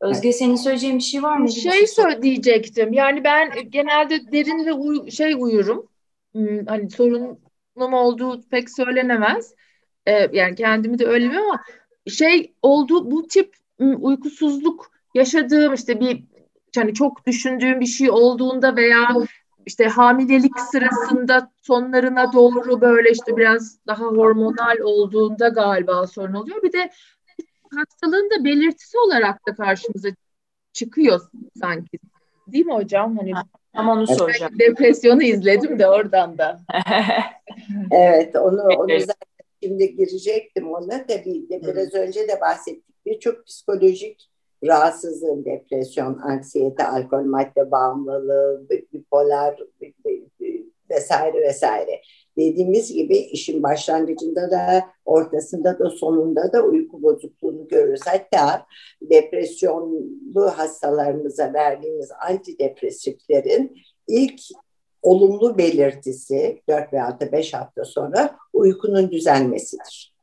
Özge 0.00 0.28
evet. 0.28 0.38
senin 0.38 0.56
söyleyeceğin 0.56 0.98
bir 0.98 1.02
şey 1.02 1.22
var 1.22 1.36
mı? 1.36 1.50
Şey 1.50 1.86
söyleyecektim. 1.86 2.92
Yani 2.92 3.24
ben 3.24 3.70
genelde 3.70 4.32
derin 4.32 4.66
ve 4.66 4.72
uy 4.72 5.10
şey 5.10 5.34
uyurum. 5.38 5.88
Hmm, 6.32 6.66
hani 6.66 6.90
sorunum 6.90 7.38
olduğu 7.76 8.42
pek 8.48 8.70
söylenemez. 8.70 9.54
Ee, 10.06 10.28
yani 10.32 10.54
kendimi 10.54 10.98
de 10.98 11.06
öyle 11.06 11.38
ama 11.38 11.60
şey 12.08 12.54
oldu 12.62 13.10
bu 13.10 13.26
tip 13.26 13.54
uykusuzluk 13.78 14.90
yaşadığım 15.14 15.74
işte 15.74 16.00
bir 16.00 16.24
yani 16.76 16.94
çok 16.94 17.26
düşündüğüm 17.26 17.80
bir 17.80 17.86
şey 17.86 18.10
olduğunda 18.10 18.76
veya 18.76 19.08
işte 19.66 19.84
hamilelik 19.84 20.60
sırasında 20.60 21.52
sonlarına 21.62 22.32
doğru 22.32 22.80
böyle 22.80 23.10
işte 23.10 23.36
biraz 23.36 23.78
daha 23.86 24.04
hormonal 24.04 24.78
olduğunda 24.78 25.48
galiba 25.48 26.06
sorun 26.06 26.34
oluyor. 26.34 26.62
Bir 26.62 26.72
de 26.72 26.90
hastalığın 27.76 28.30
da 28.30 28.44
belirtisi 28.44 28.98
olarak 28.98 29.46
da 29.48 29.54
karşımıza 29.54 30.08
çıkıyor 30.72 31.20
sanki. 31.60 31.98
Değil 32.46 32.66
mi 32.66 32.74
hocam? 32.74 33.16
Hani 33.16 33.32
Tam 33.76 33.88
onu 33.88 34.06
soracağım. 34.06 34.58
Depresyonu 34.58 35.22
izledim 35.22 35.78
de 35.78 35.88
oradan 35.88 36.38
da. 36.38 36.60
evet 37.90 38.36
onu, 38.36 38.62
onu 38.62 39.00
zaten 39.00 39.46
şimdi 39.62 39.96
girecektim 39.96 40.72
ona 40.72 41.06
tabii 41.06 41.48
de 41.48 41.62
biraz 41.62 41.94
önce 41.94 42.28
de 42.28 42.40
bahsettik. 42.40 43.06
Birçok 43.06 43.46
psikolojik 43.46 44.30
rahatsızlığın 44.66 45.44
depresyon, 45.44 46.18
anksiyete, 46.18 46.86
alkol 46.86 47.24
madde 47.24 47.70
bağımlılığı, 47.70 48.66
bipolar 48.92 49.56
vesaire 50.90 51.40
vesaire. 51.40 52.00
Dediğimiz 52.38 52.92
gibi 52.92 53.16
işin 53.16 53.62
başlangıcında 53.62 54.50
da 54.50 54.84
ortasında 55.04 55.78
da 55.78 55.90
sonunda 55.90 56.52
da 56.52 56.62
uyku 56.62 57.02
bozukluğunu 57.02 57.68
görürüz. 57.68 58.00
Hatta 58.06 58.66
depresyonlu 59.02 60.50
hastalarımıza 60.56 61.52
verdiğimiz 61.52 62.10
antidepresiflerin 62.28 63.76
ilk 64.08 64.40
olumlu 65.02 65.58
belirtisi 65.58 66.62
4 66.68 66.92
veya 66.92 67.18
5 67.32 67.54
hafta 67.54 67.84
sonra 67.84 68.36
uykunun 68.52 69.10
düzelmesidir. 69.10 70.15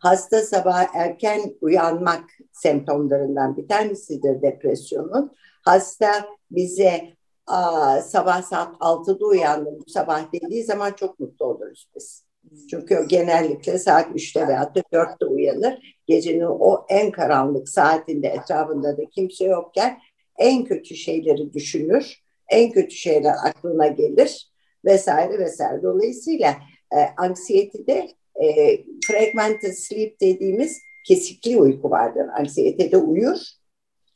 Hasta 0.00 0.42
sabah 0.42 0.94
erken 0.94 1.40
uyanmak 1.60 2.24
semptomlarından 2.52 3.56
bir 3.56 3.68
tanesidir 3.68 4.42
depresyonun. 4.42 5.32
Hasta 5.64 6.28
bize 6.50 7.18
Aa, 7.48 8.02
sabah 8.02 8.42
saat 8.42 8.76
6'da 8.80 9.26
uyandım 9.26 9.78
bu 9.86 9.90
sabah 9.90 10.32
dediği 10.32 10.64
zaman 10.64 10.92
çok 10.92 11.20
mutlu 11.20 11.46
oluruz 11.46 11.88
biz. 11.96 12.24
Çünkü 12.70 12.98
o 12.98 13.08
genellikle 13.08 13.78
saat 13.78 14.06
3'te 14.16 14.48
veya 14.48 14.72
4'te 14.92 15.26
uyanır. 15.26 15.96
Gecenin 16.06 16.46
o 16.48 16.86
en 16.88 17.10
karanlık 17.10 17.68
saatinde 17.68 18.28
etrafında 18.28 18.96
da 18.96 19.04
kimse 19.10 19.44
yokken 19.44 19.98
en 20.38 20.64
kötü 20.64 20.94
şeyleri 20.94 21.52
düşünür. 21.52 22.22
En 22.48 22.70
kötü 22.70 22.94
şeyler 22.94 23.34
aklına 23.44 23.86
gelir 23.86 24.52
vesaire 24.84 25.38
vesaire. 25.38 25.82
Dolayısıyla 25.82 26.56
e, 26.92 26.98
anksiyetede 27.16 28.08
e, 28.42 28.78
fragmented 29.06 29.72
sleep 29.72 30.20
dediğimiz 30.20 30.78
kesikli 31.06 31.56
uyku 31.56 31.90
vardır. 31.90 32.26
Anksiyetede 32.38 32.96
uyur, 32.96 33.38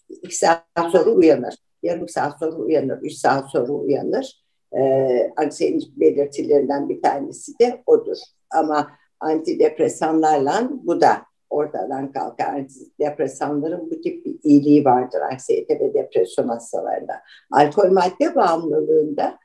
iki 0.08 0.36
saat 0.36 0.64
sonra 0.92 1.10
uyanır 1.10 1.54
yarım 1.82 2.08
saat 2.08 2.38
sonra 2.38 2.56
uyanır, 2.56 2.98
üç 3.02 3.12
saat 3.12 3.50
sonra 3.50 3.72
uyanır. 3.72 4.42
Ee, 4.76 5.32
anksiyetin 5.36 5.92
belirtilerinden 5.96 6.88
bir 6.88 7.02
tanesi 7.02 7.58
de 7.58 7.82
odur. 7.86 8.16
Ama 8.50 8.90
antidepresanlarla 9.20 10.68
bu 10.70 11.00
da 11.00 11.22
ortadan 11.50 12.12
kalkar. 12.12 12.54
Antidepresanların 12.54 13.90
bu 13.90 14.00
tip 14.00 14.24
bir 14.24 14.38
iyiliği 14.42 14.84
vardır 14.84 15.20
anksiyete 15.20 15.80
ve 15.80 15.94
depresyon 15.94 16.48
hastalarında. 16.48 17.22
Alkol 17.50 17.90
madde 17.90 18.34
bağımlılığında 18.34 19.38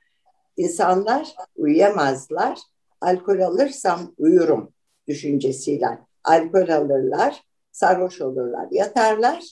insanlar 0.58 1.36
uyuyamazlar. 1.56 2.60
Alkol 3.02 3.40
alırsam 3.40 4.14
uyurum 4.18 4.74
düşüncesiyle. 5.08 6.00
Alkol 6.24 6.70
alırlar, 6.70 7.44
sarhoş 7.72 8.22
olurlar, 8.22 8.68
yatarlar, 8.72 9.44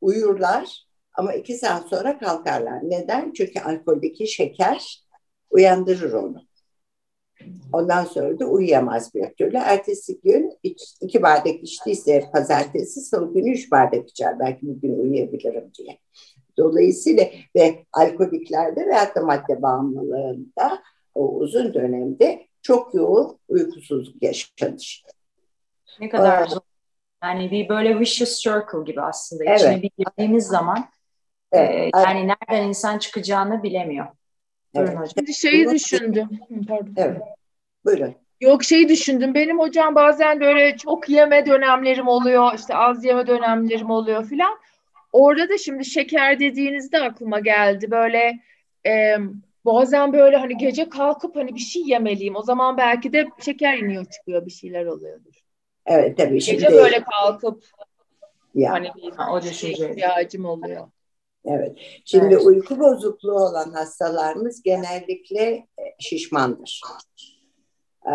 uyurlar 0.00 0.86
ama 1.14 1.32
iki 1.32 1.54
saat 1.54 1.88
sonra 1.88 2.18
kalkarlar. 2.18 2.80
Neden? 2.82 3.32
Çünkü 3.32 3.60
alkoldeki 3.60 4.26
şeker 4.26 5.04
uyandırır 5.50 6.12
onu. 6.12 6.42
Ondan 7.72 8.04
sonra 8.04 8.38
da 8.38 8.46
uyuyamaz 8.46 9.14
bir 9.14 9.34
türlü. 9.34 9.56
Ertesi 9.56 10.20
gün 10.20 10.58
iki 11.00 11.22
bardak 11.22 11.62
içtiyse 11.62 12.24
pazartesi, 12.32 13.00
salı 13.00 13.34
günü 13.34 13.50
üç 13.50 13.70
bardak 13.70 14.08
içer. 14.08 14.38
Belki 14.38 14.66
bugün 14.68 14.98
uyuyabilirim 14.98 15.70
diye. 15.78 15.98
Dolayısıyla 16.58 17.24
ve 17.56 17.84
alkoliklerde 17.92 18.86
veya 18.86 19.14
da 19.14 19.20
madde 19.20 19.62
bağımlılığında 19.62 20.82
o 21.14 21.34
uzun 21.34 21.74
dönemde 21.74 22.46
çok 22.62 22.94
yoğun 22.94 23.38
uykusuzluk 23.48 24.22
yaşanır. 24.22 25.04
Ne 26.00 26.08
kadar 26.08 26.46
zor. 26.46 26.60
Yani 27.22 27.50
bir 27.50 27.68
böyle 27.68 28.00
vicious 28.00 28.40
circle 28.42 28.84
gibi 28.86 29.00
aslında. 29.00 29.44
Evet. 29.46 29.60
İçine 29.60 29.82
bir 29.82 29.90
girdiğimiz 29.98 30.46
zaman 30.46 30.88
Evet, 31.52 31.90
yani 31.94 32.28
nereden 32.28 32.68
insan 32.68 32.98
çıkacağını 32.98 33.62
bilemiyor. 33.62 34.06
Evet. 34.74 34.88
Hocam. 34.88 35.06
Şimdi 35.18 35.34
şeyi 35.34 35.70
düşündüm. 35.70 36.28
Pardon. 36.68 36.92
Evet. 36.96 37.22
Buyurun. 37.84 38.14
Yok 38.40 38.64
şeyi 38.64 38.88
düşündüm. 38.88 39.34
Benim 39.34 39.58
hocam 39.58 39.94
bazen 39.94 40.40
böyle 40.40 40.76
çok 40.76 41.08
yeme 41.08 41.46
dönemlerim 41.46 42.08
oluyor. 42.08 42.52
işte 42.54 42.76
az 42.76 43.04
yeme 43.04 43.26
dönemlerim 43.26 43.90
oluyor 43.90 44.24
filan. 44.24 44.58
Orada 45.12 45.48
da 45.48 45.58
şimdi 45.58 45.84
şeker 45.84 46.40
dediğinizde 46.40 47.00
aklıma 47.00 47.40
geldi. 47.40 47.90
Böyle 47.90 48.40
e, 48.86 49.16
bazen 49.64 50.12
böyle 50.12 50.36
hani 50.36 50.56
gece 50.56 50.88
kalkıp 50.88 51.36
hani 51.36 51.54
bir 51.54 51.60
şey 51.60 51.82
yemeliyim. 51.82 52.36
O 52.36 52.42
zaman 52.42 52.76
belki 52.76 53.12
de 53.12 53.28
şeker 53.40 53.78
iniyor 53.78 54.04
çıkıyor 54.04 54.46
bir 54.46 54.50
şeyler 54.50 54.86
oluyordur. 54.86 55.34
Evet 55.86 56.18
tabii. 56.18 56.34
Gece 56.34 56.58
şimdi... 56.58 56.72
böyle 56.72 57.04
kalkıp 57.04 57.64
ya. 58.54 58.72
hani 58.72 58.88
bir 58.96 59.10
ha, 59.10 59.32
o 59.32 59.42
düşünce 59.42 59.90
ihtiyacım 59.90 60.44
oluyor. 60.44 60.88
Evet. 61.44 61.78
Şimdi 62.04 62.34
evet. 62.34 62.44
uyku 62.46 62.78
bozukluğu 62.78 63.34
olan 63.34 63.70
hastalarımız 63.70 64.62
genellikle 64.62 65.44
e, 65.50 65.82
şişmandır. 65.98 66.80
Ee, 68.06 68.12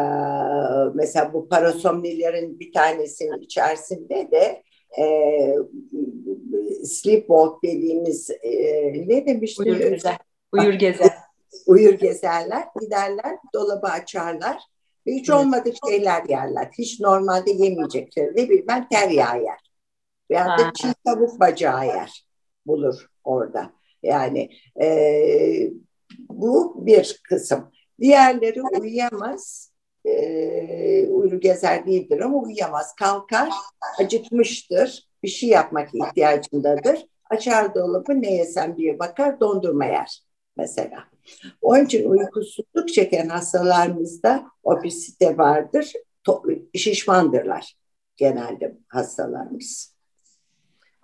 mesela 0.94 1.34
bu 1.34 1.50
parasomnilerin 1.50 2.60
bir 2.60 2.74
tanesinin 2.74 3.42
içerisinde 3.42 4.32
de 4.32 4.64
e, 5.02 5.06
sleepwalk 6.84 7.64
dediğimiz 7.64 8.30
e, 8.30 8.52
ne 9.08 9.26
demiştim? 9.26 9.66
Uyur 9.66 9.80
gezer. 9.80 10.18
Uyur 10.52 10.74
gezer. 10.74 11.12
Uyur 11.68 11.94
gezerler, 11.94 12.68
giderler, 12.82 13.38
dolabı 13.54 13.88
açarlar 13.88 14.64
ve 15.08 15.12
hiç 15.12 15.30
olmadık 15.30 15.76
şeyler 15.88 16.24
yerler. 16.30 16.70
Hiç 16.78 17.00
normalde 17.00 17.52
yemeyecekleri. 17.52 18.32
Ne 18.36 18.50
bilmem 18.50 18.88
teryağı 18.92 19.44
yer. 19.44 19.72
Veyahut 20.32 20.60
da 20.60 20.74
çiğ 20.74 20.94
tavuk 21.06 21.40
bacağı 21.40 21.88
yer 21.88 22.26
bulur 22.68 23.10
orada. 23.24 23.72
Yani 24.04 24.50
e, 24.82 24.88
bu 26.30 26.86
bir 26.86 27.22
kısım. 27.24 27.72
Diğerleri 28.02 28.62
uyuyamaz. 28.62 29.72
E, 30.06 31.08
uyur 31.08 31.42
gezer 31.42 31.86
değildir 31.86 32.20
ama 32.20 32.38
uyuyamaz. 32.38 32.96
Kalkar, 32.96 33.50
acıkmıştır, 34.00 35.10
bir 35.24 35.28
şey 35.28 35.50
yapmak 35.50 35.90
ihtiyacındadır. 35.96 37.06
Açar 37.30 37.76
dolabı 37.76 38.22
ne 38.22 38.34
yesem 38.34 38.78
diye 38.78 39.00
bakar, 39.00 39.40
dondurma 39.40 39.86
yer 39.86 40.24
mesela. 40.58 41.17
Onun 41.62 41.86
için 41.86 42.10
uykusuzluk 42.10 42.90
çeken 42.94 43.30
hastalarımızda 43.30 44.46
obezite 44.64 45.38
vardır, 45.38 45.94
şişmandırlar 46.76 47.74
genelde 48.18 48.78
hastalarımız. 48.88 49.98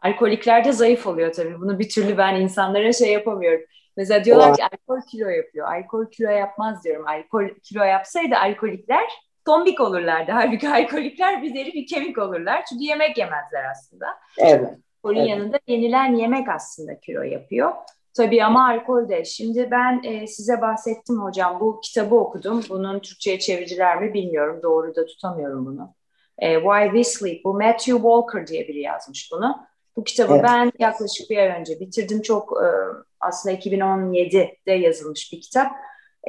Alkoliklerde 0.01 0.71
zayıf 0.71 1.07
oluyor 1.07 1.33
tabii. 1.33 1.59
Bunu 1.59 1.79
bir 1.79 1.89
türlü 1.89 2.17
ben 2.17 2.36
insanlara 2.36 2.93
şey 2.93 3.12
yapamıyorum. 3.12 3.62
Mesela 3.97 4.23
diyorlar 4.23 4.55
ki 4.55 4.63
alkol 4.63 5.01
kilo 5.12 5.27
yapıyor. 5.27 5.67
Alkol 5.67 6.05
kilo 6.05 6.29
yapmaz 6.29 6.83
diyorum. 6.83 7.07
Alkol 7.07 7.47
kilo 7.63 7.83
yapsaydı 7.83 8.36
alkolikler 8.36 9.03
tombik 9.45 9.79
olurlardı. 9.79 10.31
Halbuki 10.36 10.69
alkolikler 10.69 11.41
bir 11.41 11.53
deri 11.53 11.73
bir 11.73 11.88
kemik 11.88 12.17
olurlar. 12.17 12.65
Çünkü 12.69 12.83
yemek 12.83 13.17
yemezler 13.17 13.71
aslında. 13.71 14.05
Evet. 14.38 14.73
Alkolün 15.03 15.19
evet. 15.19 15.29
yanında 15.29 15.59
yenilen 15.67 16.15
yemek 16.15 16.49
aslında 16.49 16.99
kilo 16.99 17.21
yapıyor. 17.21 17.71
Tabii 18.13 18.43
ama 18.43 18.69
alkol 18.69 19.10
de. 19.10 19.26
Şimdi 19.26 19.71
ben 19.71 20.04
e, 20.04 20.28
size 20.28 20.62
bahsettim 20.62 21.21
hocam. 21.21 21.60
Bu 21.60 21.80
kitabı 21.84 22.15
okudum. 22.15 22.62
Bunun 22.69 22.99
Türkçe'ye 22.99 23.39
çevirdiler 23.39 24.02
mi 24.02 24.13
bilmiyorum. 24.13 24.60
Doğru 24.63 24.95
da 24.95 25.06
tutamıyorum 25.06 25.65
bunu. 25.65 25.95
E, 26.38 26.54
Why 26.54 26.86
We 26.86 27.04
Sleep. 27.04 27.45
Bu 27.45 27.54
Matthew 27.54 27.93
Walker 27.93 28.47
diye 28.47 28.67
biri 28.67 28.82
yazmış 28.82 29.30
bunu. 29.32 29.67
Bu 29.95 30.04
kitabı 30.04 30.34
evet. 30.34 30.43
ben 30.43 30.71
yaklaşık 30.80 31.30
bir 31.30 31.38
ay 31.38 31.60
önce 31.60 31.80
bitirdim. 31.80 32.21
Çok 32.21 32.54
e, 32.63 32.67
aslında 33.19 33.56
2017'de 33.56 34.73
yazılmış 34.73 35.34
bir 35.34 35.41
kitap. 35.41 35.71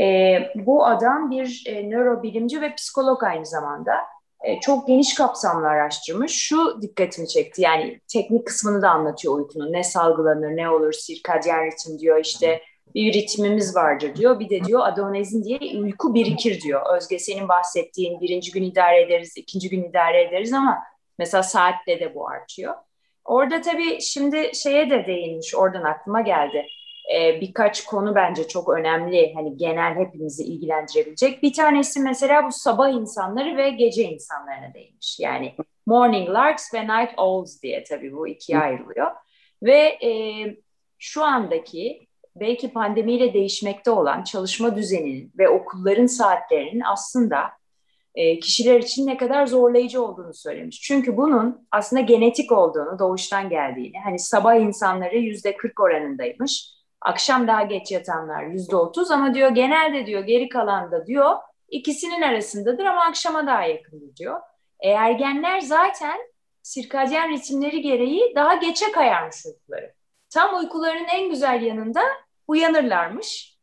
E, 0.00 0.38
bu 0.54 0.86
adam 0.86 1.30
bir 1.30 1.64
e, 1.66 1.90
nörobilimci 1.90 2.60
ve 2.60 2.74
psikolog 2.74 3.24
aynı 3.24 3.46
zamanda. 3.46 3.92
E, 4.44 4.60
çok 4.60 4.86
geniş 4.86 5.14
kapsamlı 5.14 5.66
araştırmış. 5.66 6.32
Şu 6.32 6.82
dikkatimi 6.82 7.28
çekti. 7.28 7.62
Yani 7.62 8.00
teknik 8.12 8.46
kısmını 8.46 8.82
da 8.82 8.90
anlatıyor 8.90 9.34
uykunun. 9.38 9.72
Ne 9.72 9.84
salgılanır, 9.84 10.56
ne 10.56 10.70
olur, 10.70 10.92
sirkadyen 10.92 11.66
ritim 11.66 11.98
diyor. 11.98 12.20
İşte 12.20 12.62
bir 12.94 13.12
ritmimiz 13.12 13.76
vardır 13.76 14.16
diyor. 14.16 14.40
Bir 14.40 14.48
de 14.48 14.64
diyor 14.64 14.80
adonezin 14.86 15.44
diye 15.44 15.58
uyku 15.80 16.14
birikir 16.14 16.60
diyor. 16.60 16.96
Özge 16.96 17.18
senin 17.18 17.48
bahsettiğin 17.48 18.20
birinci 18.20 18.52
gün 18.52 18.62
idare 18.62 19.02
ederiz, 19.02 19.32
ikinci 19.36 19.68
gün 19.68 19.82
idare 19.84 20.22
ederiz 20.22 20.52
ama 20.52 20.78
mesela 21.18 21.42
saatte 21.42 22.00
de 22.00 22.14
bu 22.14 22.28
artıyor. 22.28 22.74
Orada 23.24 23.60
tabii 23.60 24.00
şimdi 24.00 24.50
şeye 24.54 24.90
de 24.90 25.06
değinmiş, 25.06 25.54
oradan 25.54 25.82
aklıma 25.82 26.20
geldi. 26.20 26.66
Ee, 27.12 27.40
birkaç 27.40 27.84
konu 27.84 28.14
bence 28.14 28.48
çok 28.48 28.68
önemli, 28.68 29.34
hani 29.34 29.56
genel 29.56 29.94
hepimizi 29.94 30.44
ilgilendirebilecek. 30.44 31.42
Bir 31.42 31.52
tanesi 31.52 32.00
mesela 32.00 32.46
bu 32.46 32.52
sabah 32.52 32.92
insanları 32.92 33.56
ve 33.56 33.70
gece 33.70 34.02
insanlarına 34.02 34.74
değinmiş. 34.74 35.20
Yani 35.20 35.54
morning 35.86 36.30
larks 36.30 36.74
ve 36.74 36.82
night 36.82 37.18
owls 37.18 37.62
diye 37.62 37.84
tabii 37.84 38.12
bu 38.12 38.28
ikiye 38.28 38.58
ayrılıyor. 38.58 39.10
Ve 39.62 39.78
e, 39.78 40.10
şu 40.98 41.24
andaki 41.24 42.08
belki 42.36 42.72
pandemiyle 42.72 43.34
değişmekte 43.34 43.90
olan 43.90 44.24
çalışma 44.24 44.76
düzeninin 44.76 45.32
ve 45.38 45.48
okulların 45.48 46.06
saatlerinin 46.06 46.82
aslında 46.92 47.50
e, 48.14 48.38
kişiler 48.38 48.80
için 48.80 49.06
ne 49.06 49.16
kadar 49.16 49.46
zorlayıcı 49.46 50.02
olduğunu 50.02 50.34
söylemiş. 50.34 50.80
Çünkü 50.80 51.16
bunun 51.16 51.66
aslında 51.70 52.02
genetik 52.02 52.52
olduğunu, 52.52 52.98
doğuştan 52.98 53.48
geldiğini, 53.48 53.98
hani 54.04 54.18
sabah 54.18 54.54
insanları 54.54 55.16
yüzde 55.16 55.56
40 55.56 55.80
oranındaymış, 55.80 56.74
akşam 57.04 57.48
daha 57.48 57.62
geç 57.62 57.92
yatanlar 57.92 58.42
yüzde 58.42 58.76
30 58.76 59.10
ama 59.10 59.34
diyor 59.34 59.50
genelde 59.50 60.06
diyor 60.06 60.24
geri 60.24 60.48
kalan 60.48 60.92
da 60.92 61.06
diyor 61.06 61.36
ikisinin 61.68 62.22
arasındadır 62.22 62.84
ama 62.84 63.04
akşama 63.04 63.46
daha 63.46 63.62
yakındır 63.64 64.16
diyor. 64.16 64.40
E, 64.80 64.88
ergenler 64.90 65.60
zaten 65.60 66.18
sirkadyen 66.62 67.30
ritimleri 67.30 67.80
gereği 67.80 68.32
daha 68.34 68.54
geçe 68.54 68.92
kayarmış 68.92 69.36
uykuları. 69.46 69.94
Tam 70.30 70.58
uykularının 70.58 71.08
en 71.08 71.30
güzel 71.30 71.62
yanında 71.62 72.02
uyanırlarmış. 72.48 73.58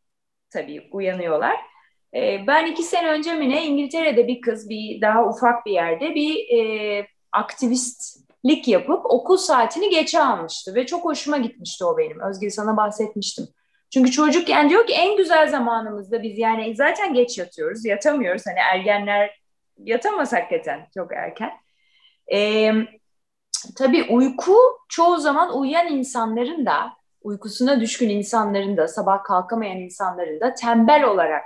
Tabii 0.50 0.88
uyanıyorlar. 0.92 1.56
E, 2.14 2.46
ben 2.46 2.66
iki 2.66 2.82
sene 2.82 3.08
önce 3.10 3.34
mi 3.34 3.50
ne 3.50 3.66
İngiltere'de 3.66 4.28
bir 4.28 4.40
kız 4.40 4.68
bir 4.68 5.00
daha 5.00 5.28
ufak 5.28 5.66
bir 5.66 5.72
yerde 5.72 6.14
bir 6.14 6.58
e, 6.58 7.06
aktivistlik 8.42 8.68
yapıp 8.68 9.06
okul 9.06 9.36
saatini 9.36 9.90
geçe 9.90 10.20
almıştı 10.20 10.74
ve 10.74 10.86
çok 10.86 11.04
hoşuma 11.04 11.38
gitmişti 11.38 11.84
o 11.84 11.98
benim. 11.98 12.20
Özge 12.20 12.50
sana 12.50 12.76
bahsetmiştim. 12.76 13.48
Çünkü 13.90 14.10
çocuk 14.10 14.48
yani 14.48 14.70
diyor 14.70 14.86
ki 14.86 14.92
en 14.92 15.16
güzel 15.16 15.48
zamanımızda 15.48 16.22
biz 16.22 16.38
yani 16.38 16.76
zaten 16.76 17.14
geç 17.14 17.38
yatıyoruz, 17.38 17.84
yatamıyoruz. 17.84 18.42
Hani 18.46 18.58
ergenler 18.58 19.30
yatamaz 19.78 20.32
hakikaten 20.32 20.86
çok 20.94 21.12
erken. 21.12 21.50
Ee, 22.32 22.72
tabii 23.78 24.06
uyku 24.10 24.56
çoğu 24.88 25.18
zaman 25.18 25.58
uyuyan 25.58 25.86
insanların 25.86 26.66
da, 26.66 26.92
uykusuna 27.22 27.80
düşkün 27.80 28.08
insanların 28.08 28.76
da, 28.76 28.88
sabah 28.88 29.24
kalkamayan 29.24 29.78
insanların 29.78 30.40
da 30.40 30.54
tembel 30.54 31.04
olarak 31.04 31.44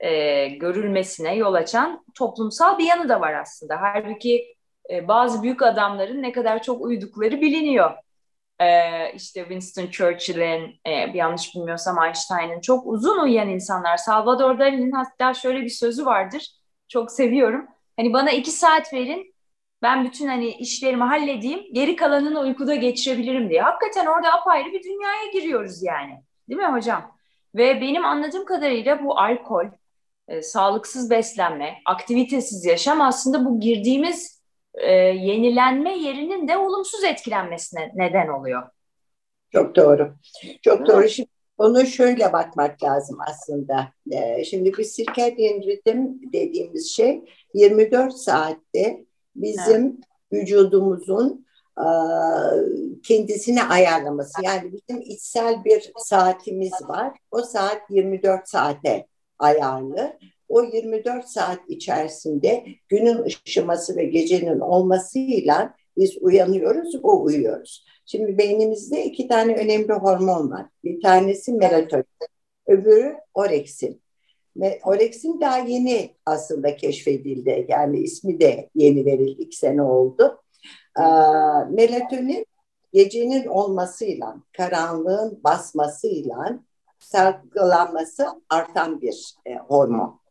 e, 0.00 0.48
görülmesine 0.48 1.36
yol 1.36 1.54
açan 1.54 2.04
toplumsal 2.14 2.78
bir 2.78 2.84
yanı 2.84 3.08
da 3.08 3.20
var 3.20 3.34
aslında. 3.34 3.80
Halbuki 3.80 4.54
e, 4.92 5.08
bazı 5.08 5.42
büyük 5.42 5.62
adamların 5.62 6.22
ne 6.22 6.32
kadar 6.32 6.62
çok 6.62 6.82
uyudukları 6.82 7.40
biliniyor. 7.40 7.90
E, 8.60 8.66
işte 9.14 9.40
Winston 9.40 9.86
Churchill'in, 9.86 10.80
e, 10.86 11.08
bir 11.08 11.18
yanlış 11.18 11.54
bilmiyorsam 11.54 12.04
Einstein'ın 12.04 12.60
çok 12.60 12.86
uzun 12.86 13.18
uyuyan 13.18 13.48
insanlar. 13.48 13.96
Salvador 13.96 14.58
Dali'nin 14.58 14.92
hatta 14.92 15.34
şöyle 15.34 15.60
bir 15.62 15.68
sözü 15.68 16.06
vardır. 16.06 16.48
Çok 16.88 17.12
seviyorum. 17.12 17.66
Hani 17.96 18.12
bana 18.12 18.30
iki 18.30 18.50
saat 18.50 18.92
verin, 18.92 19.34
ben 19.82 20.04
bütün 20.04 20.26
hani 20.26 20.48
işlerimi 20.48 21.04
halledeyim, 21.04 21.60
geri 21.72 21.96
kalanını 21.96 22.40
uykuda 22.40 22.74
geçirebilirim 22.74 23.50
diye. 23.50 23.62
Hakikaten 23.62 24.06
orada 24.06 24.32
apayrı 24.32 24.72
bir 24.72 24.82
dünyaya 24.82 25.26
giriyoruz 25.32 25.82
yani. 25.82 26.22
Değil 26.48 26.60
mi 26.60 26.66
hocam? 26.66 27.16
Ve 27.54 27.80
benim 27.80 28.04
anladığım 28.04 28.44
kadarıyla 28.44 29.04
bu 29.04 29.18
alkol, 29.18 29.66
e, 30.28 30.42
sağlıksız 30.42 31.10
beslenme, 31.10 31.78
aktivitesiz 31.84 32.64
yaşam 32.64 33.00
aslında 33.00 33.44
bu 33.44 33.60
girdiğimiz 33.60 34.41
e, 34.74 34.92
yenilenme 34.94 35.98
yerinin 35.98 36.48
de 36.48 36.56
olumsuz 36.56 37.04
etkilenmesine 37.04 37.92
neden 37.94 38.28
oluyor. 38.28 38.62
Çok 39.52 39.76
doğru. 39.76 40.14
Çok 40.62 40.86
doğru. 40.86 41.08
Şimdi 41.08 41.28
onu 41.58 41.86
şöyle 41.86 42.32
bakmak 42.32 42.82
lazım 42.82 43.18
aslında. 43.28 43.88
Ee, 44.12 44.44
şimdi 44.44 44.72
bir 44.72 44.84
sirkadiyen 44.84 45.62
ritim 45.62 46.32
dediğimiz 46.32 46.90
şey 46.90 47.24
24 47.54 48.14
saatte 48.14 49.04
bizim 49.36 49.86
evet. 49.86 50.42
vücudumuzun 50.42 51.46
e, 51.78 51.86
kendisini 53.02 53.62
ayarlaması. 53.64 54.42
Yani 54.44 54.72
bizim 54.72 55.00
içsel 55.00 55.64
bir 55.64 55.92
saatimiz 55.96 56.72
var. 56.88 57.18
O 57.30 57.42
saat 57.42 57.82
24 57.90 58.48
saate 58.48 59.06
ayarlı. 59.38 60.18
O 60.52 60.62
24 60.62 61.28
saat 61.28 61.60
içerisinde 61.68 62.64
günün 62.88 63.24
ışıması 63.24 63.96
ve 63.96 64.04
gecenin 64.04 64.60
olmasıyla 64.60 65.74
biz 65.96 66.16
uyanıyoruz, 66.20 66.94
o 67.02 67.22
uyuyoruz. 67.22 67.84
Şimdi 68.06 68.38
beynimizde 68.38 69.04
iki 69.04 69.28
tane 69.28 69.54
önemli 69.54 69.92
hormon 69.92 70.50
var. 70.50 70.66
Bir 70.84 71.00
tanesi 71.00 71.52
melatonin, 71.52 72.04
öbürü 72.66 73.16
oreksin. 73.34 74.02
Oreksin 74.84 75.40
daha 75.40 75.58
yeni 75.58 76.10
aslında 76.26 76.76
keşfedildi. 76.76 77.66
Yani 77.68 77.98
ismi 77.98 78.40
de 78.40 78.70
yeni 78.74 79.04
verildi, 79.04 79.42
iki 79.42 79.56
sene 79.56 79.82
oldu. 79.82 80.42
Melatonin 81.70 82.46
gecenin 82.92 83.46
olmasıyla, 83.46 84.36
karanlığın 84.56 85.40
basmasıyla 85.44 86.60
salgılanması 86.98 88.26
artan 88.48 89.00
bir 89.00 89.34
e, 89.46 89.54
hormon. 89.54 90.21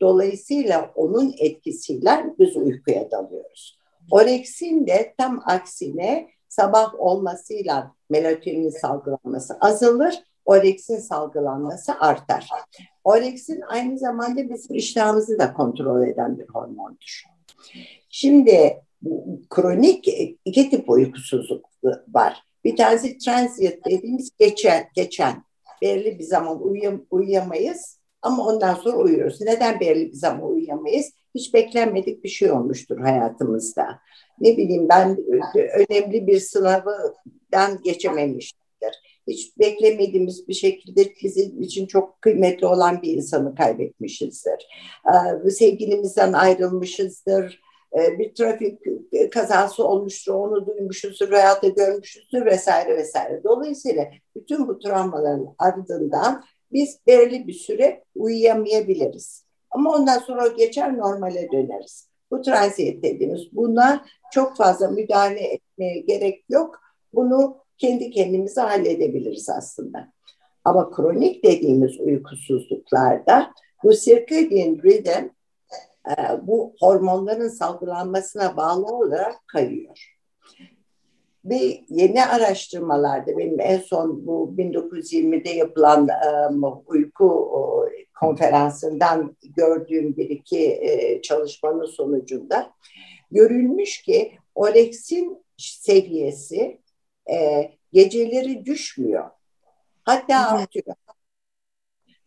Dolayısıyla 0.00 0.92
onun 0.94 1.34
etkisiyle 1.38 2.34
biz 2.38 2.56
uykuya 2.56 3.10
dalıyoruz. 3.10 3.78
Oreksin 4.10 4.86
de 4.86 5.14
tam 5.18 5.42
aksine 5.46 6.28
sabah 6.48 7.00
olmasıyla 7.00 7.94
melatonin 8.10 8.70
salgılanması 8.70 9.56
azalır, 9.60 10.22
oreksin 10.44 10.98
salgılanması 10.98 11.92
artar. 12.00 12.48
Oreksin 13.04 13.60
aynı 13.68 13.98
zamanda 13.98 14.50
bizim 14.50 14.76
iştahımızı 14.76 15.38
da 15.38 15.52
kontrol 15.52 16.06
eden 16.06 16.38
bir 16.38 16.48
hormondur. 16.48 17.24
Şimdi 18.08 18.82
kronik 19.50 20.08
iki 20.44 20.70
tip 20.70 20.90
uykusuzluk 20.90 21.64
var. 22.08 22.42
Bir 22.64 22.76
tanesi 22.76 23.18
transient 23.18 23.84
dediğimiz 23.86 24.30
geçen, 24.38 24.84
geçen 24.94 25.44
belirli 25.82 26.18
bir 26.18 26.24
zaman 26.24 26.62
uyuyam, 26.62 27.00
uyuyamayız 27.10 27.97
ama 28.22 28.46
ondan 28.46 28.74
sonra 28.74 28.96
uyuyoruz. 28.96 29.40
Neden 29.40 29.80
belirli 29.80 30.08
bir 30.08 30.16
zaman 30.16 30.52
uyuyamayız? 30.52 31.10
Hiç 31.34 31.54
beklenmedik 31.54 32.24
bir 32.24 32.28
şey 32.28 32.50
olmuştur 32.50 32.98
hayatımızda. 32.98 33.98
Ne 34.40 34.56
bileyim 34.56 34.88
ben 34.88 35.16
önemli 35.54 36.26
bir 36.26 36.40
sınavdan 36.40 37.82
geçememiştir. 37.84 38.58
Hiç 39.26 39.58
beklemediğimiz 39.58 40.48
bir 40.48 40.54
şekilde 40.54 41.14
bizim 41.22 41.62
için 41.62 41.86
çok 41.86 42.22
kıymetli 42.22 42.66
olan 42.66 43.02
bir 43.02 43.12
insanı 43.12 43.54
kaybetmişizdir. 43.54 44.66
Sevgilimizden 45.50 46.32
ayrılmışızdır 46.32 47.60
ee, 47.96 48.18
bir 48.18 48.34
trafik 48.34 48.80
kazası 49.32 49.84
olmuştur, 49.84 50.34
onu 50.34 50.66
duymuşuzdur, 50.66 51.32
hayata 51.32 51.68
görmüşüzdür 51.68 52.46
vesaire 52.46 52.96
vesaire. 52.96 53.40
Dolayısıyla 53.44 54.04
bütün 54.36 54.68
bu 54.68 54.78
travmaların 54.78 55.54
ardından 55.58 56.44
biz 56.72 56.98
belirli 57.06 57.46
bir 57.46 57.52
süre 57.52 58.04
uyuyamayabiliriz. 58.14 59.44
Ama 59.70 59.94
ondan 59.94 60.18
sonra 60.18 60.48
geçer 60.48 60.98
normale 60.98 61.48
döneriz. 61.52 62.08
Bu 62.30 62.42
transiyet 62.42 63.02
dediğimiz 63.02 63.52
buna 63.52 64.04
çok 64.32 64.56
fazla 64.56 64.88
müdahale 64.88 65.40
etmeye 65.40 66.00
gerek 66.00 66.44
yok. 66.48 66.80
Bunu 67.14 67.56
kendi 67.78 68.10
kendimize 68.10 68.60
halledebiliriz 68.60 69.48
aslında. 69.50 70.12
Ama 70.64 70.90
kronik 70.90 71.44
dediğimiz 71.44 72.00
uykusuzluklarda 72.00 73.52
bu 73.84 73.94
circadian 73.94 74.78
rhythm 74.84 75.28
e, 76.08 76.46
bu 76.46 76.74
hormonların 76.80 77.48
salgılanmasına 77.48 78.56
bağlı 78.56 78.86
olarak 78.86 79.48
kayıyor. 79.48 80.17
Ve 81.44 81.80
yeni 81.88 82.24
araştırmalarda 82.24 83.38
benim 83.38 83.60
en 83.60 83.78
son 83.78 84.26
bu 84.26 84.54
1920'de 84.58 85.50
yapılan 85.50 86.08
um, 86.50 86.82
uyku 86.86 87.58
konferansından 88.20 89.36
gördüğüm 89.56 90.16
bir 90.16 90.30
iki 90.30 90.58
e, 90.58 91.22
çalışmanın 91.22 91.86
sonucunda 91.86 92.72
görülmüş 93.30 94.02
ki 94.02 94.32
oreksin 94.54 95.44
seviyesi 95.58 96.80
e, 97.30 97.70
geceleri 97.92 98.66
düşmüyor. 98.66 99.30
Hatta 100.04 100.36
artıyor. 100.36 100.84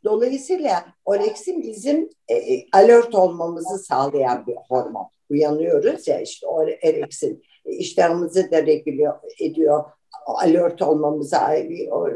Dolayısıyla 0.03 0.85
oreksin 1.05 1.63
bizim 1.63 2.09
e, 2.27 2.35
e, 2.35 2.67
alert 2.73 3.15
olmamızı 3.15 3.77
sağlayan 3.79 4.47
bir 4.47 4.55
hormon. 4.69 5.09
Uyanıyoruz 5.29 6.07
ya 6.07 6.19
işte 6.19 6.47
oreksin 6.47 7.43
iştahımızı 7.65 8.51
da 8.51 8.65
regüle 8.65 9.07
ediyor, 9.39 9.83
alert 10.25 10.81
olmamızı 10.81 11.37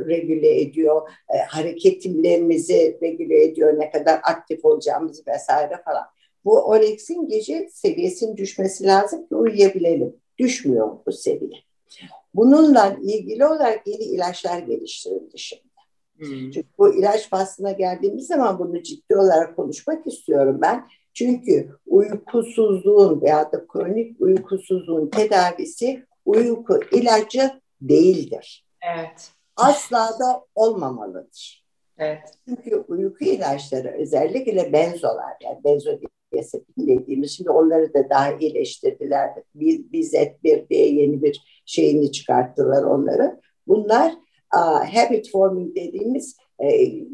regüle 0.08 0.62
ediyor, 0.62 1.10
e, 1.34 1.38
hareketlerimizi 1.38 2.98
regüle 3.02 3.44
ediyor, 3.44 3.80
ne 3.80 3.92
kadar 3.92 4.20
aktif 4.24 4.66
olacağımızı 4.66 5.24
vesaire 5.28 5.82
falan. 5.86 6.04
Bu 6.46 6.62
oreksin 6.62 7.28
gece 7.28 7.70
seviyesinin 7.72 8.38
düşmesi 8.38 8.84
lazım 8.84 9.28
ki 9.28 9.36
uyuyabilelim. 9.36 10.16
Düşmüyor 10.38 10.98
bu 11.06 11.12
seviye. 11.12 11.60
Bununla 12.34 12.98
ilgili 13.02 13.46
olarak 13.46 13.88
yeni 13.88 14.04
ilaçlar 14.04 14.60
geliştirildi 14.60 15.40
şimdi. 15.40 15.64
Hmm. 16.18 16.52
Çünkü 16.52 16.68
bu 16.78 16.96
ilaç 16.96 17.30
faslına 17.30 17.72
geldiğimiz 17.72 18.28
zaman 18.28 18.60
bunu 18.60 18.84
ciddi 18.84 19.16
olarak 19.16 19.56
konuşmak 19.56 20.08
istiyorum 20.08 20.60
ben. 20.62 20.88
Çünkü 21.16 21.70
uykusuzluğun 21.86 23.22
veya 23.22 23.52
da 23.52 23.68
kronik 23.68 24.22
uykusuzluğun 24.22 25.10
tedavisi 25.10 26.06
uyku 26.26 26.80
ilacı 26.92 27.62
değildir. 27.82 28.66
Evet. 28.96 29.32
Asla 29.56 30.20
da 30.20 30.46
olmamalıdır. 30.56 31.66
Evet. 31.98 32.34
Çünkü 32.48 32.76
uyku 32.76 33.26
ilaçları 33.26 33.88
özellikle 33.88 34.74
benzolar 34.74 35.34
yani 35.42 35.64
benzodiazepinler 35.64 36.16
diazepin 36.36 36.88
dediğimiz. 36.88 37.32
Şimdi 37.32 37.50
onları 37.50 37.94
da 37.94 38.10
daha 38.10 38.32
iyileştirdiler. 38.32 39.30
Bir, 39.56 39.92
bizet 39.92 40.44
bir 40.44 40.70
diye 40.70 40.92
yeni 40.94 41.24
bir 41.24 41.64
şeyini 41.66 42.12
çıkarttılar 42.12 42.84
onları. 42.84 43.42
Bunlar 43.68 44.14
uh, 44.56 44.96
habit 44.96 45.32
forming 45.32 45.76
dediğimiz 45.76 46.38
e, 46.60 46.68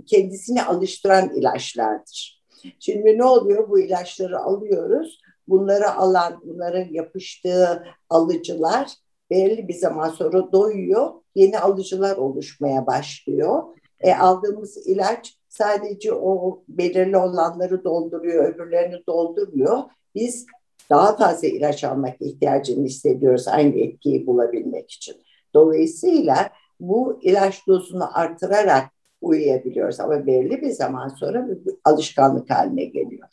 kendisini 0.05 0.63
alıştıran 0.63 1.35
ilaçlardır. 1.35 2.40
Şimdi 2.79 3.17
ne 3.17 3.23
oluyor? 3.23 3.69
Bu 3.69 3.79
ilaçları 3.79 4.39
alıyoruz. 4.39 5.21
Bunları 5.47 5.93
alan, 5.93 6.41
bunların 6.45 6.87
yapıştığı 6.91 7.83
alıcılar 8.09 8.87
belirli 9.29 9.67
bir 9.67 9.73
zaman 9.73 10.09
sonra 10.09 10.51
doyuyor. 10.51 11.11
Yeni 11.35 11.59
alıcılar 11.59 12.17
oluşmaya 12.17 12.87
başlıyor. 12.87 13.63
E, 13.99 14.13
aldığımız 14.15 14.87
ilaç 14.87 15.37
sadece 15.49 16.13
o 16.13 16.63
belirli 16.67 17.17
olanları 17.17 17.83
dolduruyor, 17.83 18.53
öbürlerini 18.53 19.03
doldurmuyor. 19.07 19.77
Biz 20.15 20.45
daha 20.89 21.17
fazla 21.17 21.47
ilaç 21.47 21.83
almak 21.83 22.21
ihtiyacını 22.21 22.85
hissediyoruz 22.85 23.47
aynı 23.47 23.79
etkiyi 23.79 24.27
bulabilmek 24.27 24.91
için. 24.91 25.15
Dolayısıyla 25.53 26.49
bu 26.79 27.19
ilaç 27.21 27.67
dozunu 27.67 28.17
artırarak 28.19 28.85
uyuyabiliyoruz 29.21 29.99
ama 29.99 30.27
belirli 30.27 30.61
bir 30.61 30.69
zaman 30.69 31.07
sonra 31.07 31.47
bir 31.47 31.57
alışkanlık 31.85 32.49
haline 32.49 32.85
geliyor. 32.85 33.27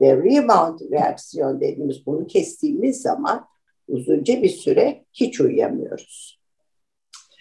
Ve 0.00 0.16
rebound 0.16 0.80
reaksiyon 0.92 1.60
dediğimiz 1.60 2.06
bunu 2.06 2.26
kestiğimiz 2.26 3.02
zaman 3.02 3.46
uzunca 3.88 4.42
bir 4.42 4.48
süre 4.48 5.04
hiç 5.12 5.40
uyuyamıyoruz. 5.40 6.40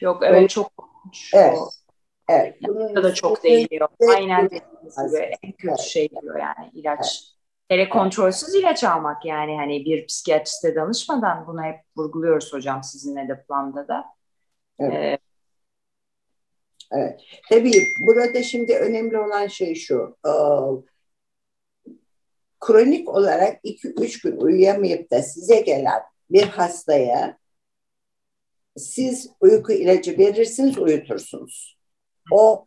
Yok 0.02 0.24
evet 0.24 0.36
Öyle, 0.36 0.48
çok 0.48 0.72
Evet. 1.34 1.58
Evet. 2.30 2.56
Bunun 2.68 2.96
da 2.96 3.14
çok 3.14 3.44
değiniyor. 3.44 3.88
Aynen 4.16 4.46
dediğiniz 4.46 4.96
gibi 4.98 5.32
en 5.44 5.52
kötü 5.52 5.68
evet. 5.68 5.80
şey 5.80 6.10
diyor 6.22 6.40
yani 6.40 6.72
ilaç. 6.74 7.00
Evet. 7.00 7.34
Hele 7.68 7.90
kontrolsüz 7.90 8.56
ilaç 8.56 8.84
almak 8.84 9.26
yani 9.26 9.58
hani 9.58 9.86
bir 9.86 10.08
psikiyatriste 10.08 10.76
danışmadan 10.76 11.48
bunu 11.48 11.64
hep 11.64 11.80
vurguluyoruz 11.98 12.54
hocam 12.54 12.84
sizinle 12.84 13.28
de 13.28 13.44
planda 13.44 13.88
da. 13.88 14.06
Evet. 14.80 14.94
Ee, 14.94 15.18
evet. 16.94 17.20
Tabii 17.50 17.88
burada 18.08 18.44
şimdi 18.44 18.76
önemli 18.76 19.20
olan 19.20 19.48
şey 19.48 19.76
şu. 19.76 20.18
E, 20.26 20.32
kronik 22.60 23.10
olarak 23.10 23.66
2-3 23.66 24.24
gün 24.24 24.38
uyuyamayıp 24.38 25.12
da 25.12 25.22
size 25.22 25.62
gelen 25.62 26.02
bir 26.30 26.44
hastaya 26.44 27.38
siz 28.78 29.30
uyku 29.42 29.72
ilacı 29.72 30.18
verirsiniz, 30.18 30.78
uyutursunuz. 30.78 31.78
O 32.32 32.66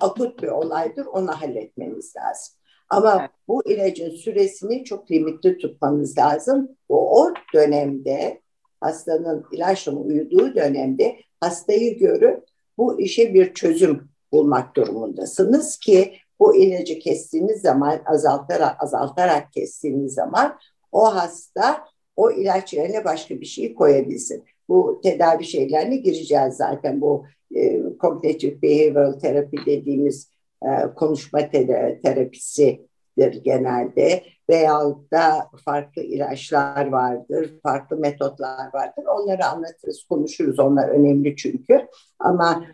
akut 0.00 0.42
bir 0.42 0.48
olaydır, 0.48 1.06
onu 1.06 1.32
halletmeniz 1.32 2.16
lazım. 2.16 2.54
Ama 2.88 3.16
evet. 3.20 3.30
bu 3.48 3.62
ilacın 3.66 4.10
süresini 4.10 4.84
çok 4.84 5.10
limitli 5.10 5.58
tutmanız 5.58 6.18
lazım. 6.18 6.68
O, 6.88 7.22
o 7.22 7.34
dönemde 7.54 8.40
hastanın 8.80 9.46
ilaçla 9.52 9.92
uyuduğu 9.92 10.54
dönemde 10.54 11.16
hastayı 11.40 11.98
görüp 11.98 12.44
bu 12.78 13.00
işe 13.00 13.34
bir 13.34 13.54
çözüm 13.54 14.08
bulmak 14.32 14.76
durumundasınız 14.76 15.78
ki 15.78 16.14
bu 16.40 16.56
ilacı 16.56 16.98
kestiğiniz 16.98 17.60
zaman 17.60 18.00
azaltarak 18.06 18.82
azaltarak 18.82 19.52
kestiğiniz 19.52 20.14
zaman 20.14 20.58
o 20.92 21.14
hasta 21.14 21.84
o 22.16 22.30
ilaç 22.30 22.74
yerine 22.74 23.04
başka 23.04 23.40
bir 23.40 23.46
şey 23.46 23.74
koyabilsin. 23.74 24.44
Bu 24.68 25.00
tedavi 25.02 25.44
şeylerine 25.44 25.96
gireceğiz 25.96 26.54
zaten 26.54 27.00
bu 27.00 27.24
e, 27.54 27.82
kognitif 27.98 28.62
behavioral 28.62 29.12
terapi 29.12 29.56
dediğimiz 29.66 30.30
e, 30.62 30.94
konuşma 30.96 31.50
te 31.50 31.66
terapisidir 32.02 33.42
genelde 33.44 34.22
veyahut 34.52 35.12
da 35.12 35.50
farklı 35.64 36.02
ilaçlar 36.02 36.86
vardır, 36.86 37.50
farklı 37.62 37.96
metotlar 37.96 38.74
vardır. 38.74 39.04
Onları 39.04 39.46
anlatırız, 39.46 40.04
konuşuruz. 40.04 40.58
Onlar 40.58 40.88
önemli 40.88 41.36
çünkü. 41.36 41.88
Ama 42.18 42.64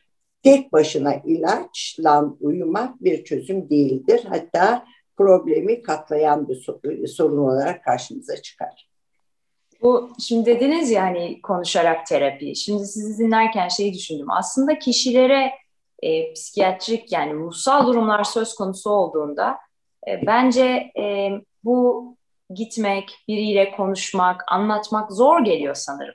tek 0.43 0.73
başına 0.73 1.15
ilaçla 1.15 2.25
uyumak 2.41 3.05
bir 3.05 3.25
çözüm 3.25 3.71
değildir. 3.71 4.25
Hatta 4.29 4.85
problemi 5.17 5.83
katlayan 5.83 6.49
bir 6.49 7.07
sorun 7.07 7.39
olarak 7.39 7.85
karşımıza 7.85 8.37
çıkar. 8.37 8.89
Bu 9.83 10.11
şimdi 10.21 10.47
dediniz 10.47 10.91
ya 10.91 11.03
hani 11.03 11.43
konuşarak 11.43 12.07
terapi. 12.07 12.57
Şimdi 12.57 12.87
sizi 12.87 13.25
dinlerken 13.25 13.69
şeyi 13.69 13.95
düşündüm. 13.95 14.31
Aslında 14.31 14.79
kişilere 14.79 15.51
e, 16.03 16.33
psikiyatrik 16.33 17.13
yani 17.13 17.35
ruhsal 17.35 17.87
durumlar 17.87 18.25
söz 18.25 18.55
konusu 18.55 18.91
olduğunda 18.91 19.59
e, 20.09 20.27
bence 20.27 20.91
e, 20.99 21.31
bu 21.69 22.17
gitmek, 22.55 23.19
biriyle 23.29 23.71
konuşmak, 23.71 24.53
anlatmak 24.53 25.13
zor 25.13 25.45
geliyor 25.45 25.75
sanırım. 25.75 26.15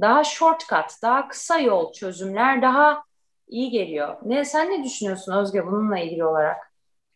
Daha 0.00 0.24
shortcut, 0.24 1.02
daha 1.02 1.28
kısa 1.28 1.58
yol 1.58 1.92
çözümler 1.92 2.62
daha 2.62 3.02
iyi 3.48 3.70
geliyor. 3.70 4.16
Ne 4.24 4.44
sen 4.44 4.70
ne 4.70 4.84
düşünüyorsun 4.84 5.32
Özge 5.32 5.66
bununla 5.66 5.98
ilgili 5.98 6.24
olarak? 6.24 6.56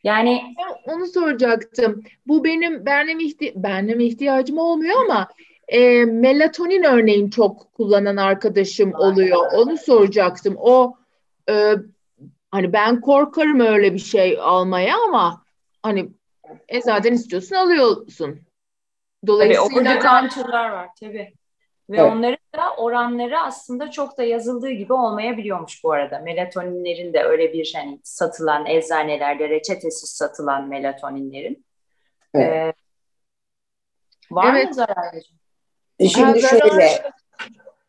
Yani 0.05 0.55
ben 0.59 0.95
onu 0.95 1.07
soracaktım. 1.07 2.03
Bu 2.27 2.45
benim 2.45 2.87
benim 2.87 3.21
ihti 3.21 3.53
benim 3.57 4.01
ihtiyacım 4.01 4.59
olmuyor 4.59 4.97
ama 5.05 5.29
e, 5.69 6.05
melatonin 6.05 6.83
örneğin 6.83 7.31
çok 7.31 7.75
kullanan 7.75 8.17
arkadaşım 8.17 8.95
oluyor. 8.95 9.53
Onu 9.55 9.77
soracaktım. 9.77 10.55
O 10.59 10.97
e, 11.51 11.75
hani 12.51 12.73
ben 12.73 13.01
korkarım 13.01 13.61
öyle 13.61 13.95
bir 13.95 13.99
şey 13.99 14.39
almaya 14.41 14.97
ama 15.09 15.43
hani 15.83 16.11
eczaden 16.69 17.13
istiyorsun 17.13 17.57
alıyorsun. 17.57 18.41
Dolayısıyla 19.27 20.01
tabii, 20.01 20.29
turlar 20.29 20.71
var 20.71 20.89
tabii. 21.01 21.35
Ve 21.91 21.97
evet. 21.97 22.13
onların 22.13 22.39
da 22.57 22.75
oranları 22.77 23.41
aslında 23.41 23.91
çok 23.91 24.19
da 24.19 24.23
yazıldığı 24.23 24.71
gibi 24.71 24.93
olmayabiliyormuş 24.93 25.85
bu 25.85 25.93
arada. 25.93 26.19
Melatoninlerin 26.19 27.13
de 27.13 27.23
öyle 27.23 27.53
bir 27.53 27.73
hani 27.77 28.01
satılan 28.05 28.67
eczanelerde 28.67 29.49
reçetesiz 29.49 30.11
satılan 30.11 30.69
melatoninlerin. 30.69 31.65
Evet. 32.35 32.49
Ee, 32.49 32.75
var 34.31 34.55
evet. 34.55 34.69
mı 34.69 34.75
zararı? 34.75 35.21
E, 35.99 36.09
şimdi 36.09 36.41
şöyle 36.41 37.13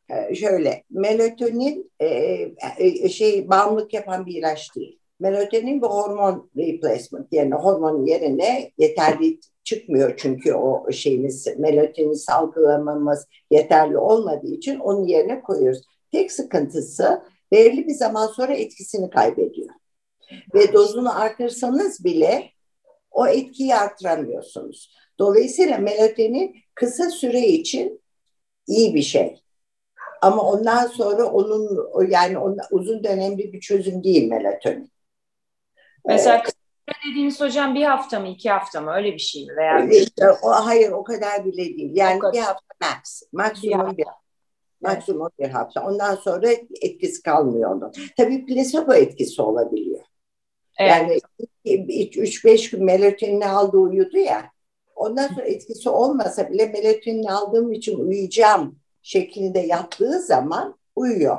e, 0.10 0.36
şöyle 0.36 0.84
melatonin 0.89 1.91
e, 2.00 2.08
e, 2.78 3.10
şey 3.10 3.50
bağımlılık 3.50 3.93
yapan 3.93 4.26
bir 4.26 4.36
ilaç 4.36 4.76
değil. 4.76 4.99
Melatonin 5.20 5.82
bir 5.82 5.88
hormon 5.88 6.50
replacement 6.58 7.28
yani 7.32 7.54
hormonun 7.54 8.06
yerine 8.06 8.72
yeterli 8.78 9.40
çıkmıyor 9.64 10.14
çünkü 10.18 10.54
o 10.54 10.92
şeyimiz 10.92 11.48
melatonin 11.58 12.14
salgılamamız 12.14 13.28
yeterli 13.52 13.98
olmadığı 13.98 14.54
için 14.54 14.80
onun 14.80 15.04
yerine 15.04 15.42
koyuyoruz. 15.42 15.82
Tek 16.12 16.32
sıkıntısı 16.32 17.22
belirli 17.52 17.88
bir 17.88 17.94
zaman 17.94 18.28
sonra 18.28 18.54
etkisini 18.54 19.10
kaybediyor. 19.10 19.70
Ve 20.54 20.74
dozunu 20.74 21.22
artırsanız 21.22 22.04
bile 22.04 22.50
o 23.12 23.28
etkiyi 23.28 23.76
artıramıyorsunuz. 23.76 24.96
Dolayısıyla 25.20 25.78
melatonin 25.78 26.56
kısa 26.76 27.10
süre 27.10 27.48
için 27.48 28.02
iyi 28.68 28.96
bir 28.96 29.02
şey. 29.02 29.36
Ama 30.22 30.52
ondan 30.52 30.88
sonra 30.88 31.26
onun 31.26 31.90
yani 32.10 32.38
onun, 32.38 32.58
uzun 32.72 33.04
dönemli 33.04 33.54
bir 33.54 33.60
çözüm 33.60 34.04
değil 34.04 34.30
melatonin. 34.30 34.92
Mesela 36.06 36.44
ee, 36.88 37.10
dediğiniz 37.10 37.42
hocam 37.42 37.76
bir 37.76 37.84
hafta 37.84 38.20
mı 38.20 38.28
iki 38.28 38.50
hafta 38.50 38.82
mı 38.82 38.92
öyle 38.92 39.14
bir 39.14 39.20
şey 39.20 39.46
mi? 39.46 39.56
Veya 39.56 39.90
işte, 39.90 40.26
o, 40.44 40.50
hayır 40.50 40.92
o 40.92 41.04
kadar 41.04 41.46
bile 41.46 41.58
değil. 41.58 41.92
Yani 41.94 42.20
bir 42.34 42.40
hafta 42.40 42.76
max. 42.82 43.22
Maksimum 43.34 43.98
bir, 43.98 44.04
hafta. 44.04 44.20
Maksimum 44.82 45.30
bir 45.40 45.50
hafta. 45.50 45.86
Ondan 45.86 46.16
sonra 46.16 46.50
etkisi 46.82 47.24
kalmıyor 47.24 47.72
onun. 47.76 47.92
Tabii 48.18 48.46
plasebo 48.46 48.94
etkisi 48.94 49.42
olabiliyor. 49.42 50.02
Evet. 50.80 51.22
Yani 51.66 51.82
3-5 51.86 52.72
gün 52.72 52.84
melatonin 52.84 53.42
aldı 53.42 53.78
uyudu 53.78 54.18
ya. 54.18 54.52
Ondan 54.96 55.28
sonra 55.28 55.46
etkisi 55.46 55.90
olmasa 55.90 56.50
bile 56.50 56.66
melatonin 56.66 57.24
aldığım 57.24 57.74
için 57.74 58.00
uyuyacağım 58.00 58.80
şeklinde 59.02 59.60
yaptığı 59.60 60.22
zaman 60.22 60.80
uyuyor. 60.96 61.38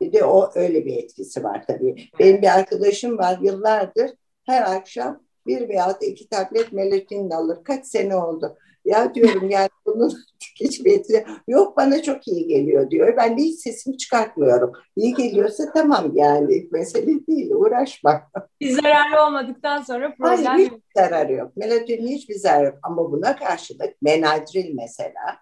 Bir 0.00 0.12
de 0.12 0.24
o 0.24 0.50
öyle 0.54 0.84
bir 0.84 0.96
etkisi 0.96 1.44
var 1.44 1.64
tabii. 1.66 1.96
Benim 2.18 2.42
bir 2.42 2.58
arkadaşım 2.58 3.18
var 3.18 3.38
yıllardır 3.42 4.10
her 4.46 4.76
akşam 4.76 5.20
bir 5.46 5.68
veya 5.68 5.98
iki 6.00 6.28
tablet 6.28 6.72
melatonin 6.72 7.30
alır. 7.30 7.64
Kaç 7.64 7.86
sene 7.86 8.16
oldu. 8.16 8.58
Ya 8.84 9.14
diyorum 9.14 9.50
yani 9.50 9.68
bunun 9.86 10.12
hiçbir 10.60 10.92
etkisi 10.92 11.24
yok 11.48 11.76
bana 11.76 12.02
çok 12.02 12.28
iyi 12.28 12.46
geliyor 12.46 12.90
diyor. 12.90 13.16
Ben 13.16 13.38
de 13.38 13.42
hiç 13.42 13.60
sesimi 13.60 13.98
çıkartmıyorum. 13.98 14.72
İyi 14.96 15.14
geliyorsa 15.14 15.72
tamam 15.74 16.10
yani 16.14 16.68
mesele 16.72 17.26
değil 17.26 17.50
uğraşma. 17.50 18.22
Bir 18.60 18.70
zararlı 18.70 19.26
olmadıktan 19.26 19.82
sonra 19.82 20.14
problem 20.14 20.46
Hayır, 20.46 20.70
hiç 20.70 20.82
zararı 20.96 21.32
yok. 21.32 21.56
Melatonin 21.56 22.08
hiçbir 22.08 22.34
zararı 22.34 22.66
yok. 22.66 22.78
Ama 22.82 23.12
buna 23.12 23.36
karşılık 23.36 24.02
Benadryl 24.02 24.74
mesela 24.74 25.38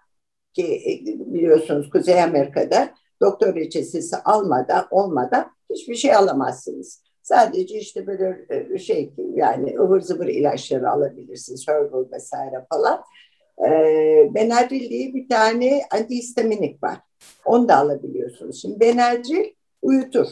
ki 0.53 0.63
e, 0.63 1.05
biliyorsunuz 1.33 1.89
Kuzey 1.89 2.23
Amerika'da 2.23 2.93
doktor 3.21 3.55
reçetesi 3.55 4.17
almadan 4.17 4.87
olmadan 4.91 5.51
hiçbir 5.69 5.95
şey 5.95 6.15
alamazsınız. 6.15 7.03
Sadece 7.23 7.79
işte 7.79 8.07
böyle 8.07 8.45
e, 8.49 8.77
şey 8.77 9.13
yani 9.33 9.79
ıvır 9.79 10.01
zıvır 10.01 10.27
ilaçları 10.27 10.89
alabilirsiniz. 10.89 11.67
Herbal 11.67 12.05
vesaire 12.11 12.65
falan. 12.69 13.03
Ee, 13.59 14.29
Benadryl 14.33 14.89
diye 14.89 15.13
bir 15.13 15.29
tane 15.29 15.81
antihistaminik 15.91 16.83
var. 16.83 16.97
Onu 17.45 17.67
da 17.67 17.77
alabiliyorsunuz. 17.77 18.61
Şimdi 18.61 18.79
Benadryl 18.79 19.53
uyutur. 19.81 20.27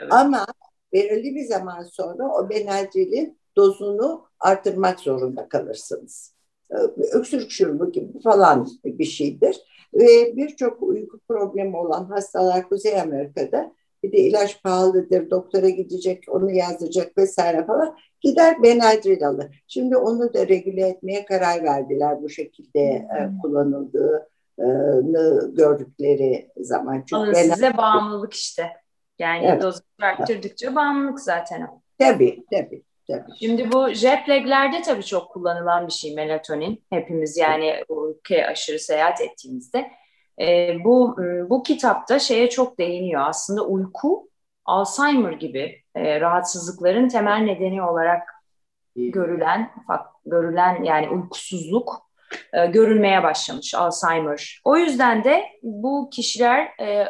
Evet. 0.00 0.12
Ama 0.12 0.46
belirli 0.92 1.34
bir 1.34 1.44
zaman 1.44 1.82
sonra 1.82 2.28
o 2.28 2.50
Benadryl'in 2.50 3.38
dozunu 3.56 4.24
artırmak 4.40 5.00
zorunda 5.00 5.48
kalırsınız. 5.48 6.34
Ee, 6.70 6.76
öksürük 7.12 7.50
şurubu 7.50 7.92
gibi 7.92 8.20
falan 8.20 8.68
bir 8.84 9.04
şeydir. 9.04 9.60
Ve 9.94 10.36
birçok 10.36 10.82
uyku 10.82 11.18
problemi 11.28 11.76
olan 11.76 12.04
hastalar 12.04 12.68
Kuzey 12.68 13.00
Amerika'da 13.00 13.72
bir 14.02 14.12
de 14.12 14.18
ilaç 14.18 14.62
pahalıdır, 14.62 15.30
doktora 15.30 15.68
gidecek, 15.68 16.24
onu 16.28 16.50
yazdıracak 16.50 17.18
vesaire 17.18 17.66
falan. 17.66 17.96
Gider 18.20 18.62
Benadryl 18.62 19.26
alır. 19.26 19.64
Şimdi 19.68 19.96
onu 19.96 20.34
da 20.34 20.48
regüle 20.48 20.88
etmeye 20.88 21.24
karar 21.24 21.62
verdiler 21.62 22.22
bu 22.22 22.28
şekilde 22.28 23.08
hmm. 23.08 23.38
kullanıldığını 23.38 25.54
gördükleri 25.54 26.48
zaman. 26.56 26.98
Çünkü 26.98 27.16
Alın 27.16 27.32
Benadryl... 27.32 27.52
size 27.52 27.76
bağımlılık 27.76 28.34
işte. 28.34 28.66
Yani 29.18 29.46
evet. 29.46 29.62
dozu 29.62 29.80
arttırdıkça 30.02 30.74
bağımlılık 30.74 31.20
zaten 31.20 31.62
o. 31.62 31.80
Tabii, 31.98 32.44
tabii. 32.52 32.82
Tabii. 33.10 33.38
Şimdi 33.38 33.72
bu 33.72 33.88
jet 33.88 34.28
laglerde 34.28 34.82
tabii 34.82 35.04
çok 35.04 35.30
kullanılan 35.30 35.86
bir 35.86 35.92
şey 35.92 36.14
melatonin. 36.14 36.84
Hepimiz 36.90 37.36
yani 37.36 37.84
ülke 37.90 38.46
aşırı 38.46 38.78
seyahat 38.78 39.20
ettiğimizde. 39.20 39.90
E, 40.40 40.76
bu 40.84 41.16
bu 41.50 41.62
kitapta 41.62 42.18
şeye 42.18 42.50
çok 42.50 42.78
değiniyor. 42.78 43.22
Aslında 43.26 43.62
uyku 43.62 44.28
Alzheimer 44.64 45.32
gibi 45.32 45.82
e, 45.94 46.20
rahatsızlıkların 46.20 47.08
temel 47.08 47.38
nedeni 47.38 47.82
olarak 47.82 48.28
görülen 48.96 49.70
görülen 50.26 50.84
yani 50.84 51.08
uykusuzluk 51.08 52.10
e, 52.52 52.66
görülmeye 52.66 53.22
başlamış 53.22 53.74
Alzheimer. 53.74 54.60
O 54.64 54.76
yüzden 54.76 55.24
de 55.24 55.44
bu 55.62 56.10
kişiler 56.12 56.64
e, 56.80 57.08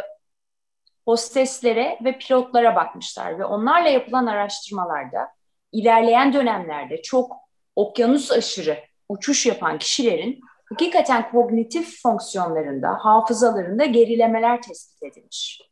hosteslere 1.05 1.99
ve 2.05 2.19
pilotlara 2.19 2.77
bakmışlar 2.77 3.39
ve 3.39 3.45
onlarla 3.45 3.89
yapılan 3.89 4.27
araştırmalarda 4.27 5.29
ilerleyen 5.73 6.33
dönemlerde 6.33 7.03
çok 7.03 7.37
okyanus 7.77 8.33
aşırı 8.33 8.79
uçuş 9.09 9.47
yapan 9.47 9.79
kişilerin 9.79 10.41
hakikaten 10.69 11.31
kognitif 11.31 12.03
fonksiyonlarında, 12.03 12.89
hafızalarında 13.01 13.85
gerilemeler 13.85 14.63
tespit 14.63 15.03
edilmiş. 15.03 15.63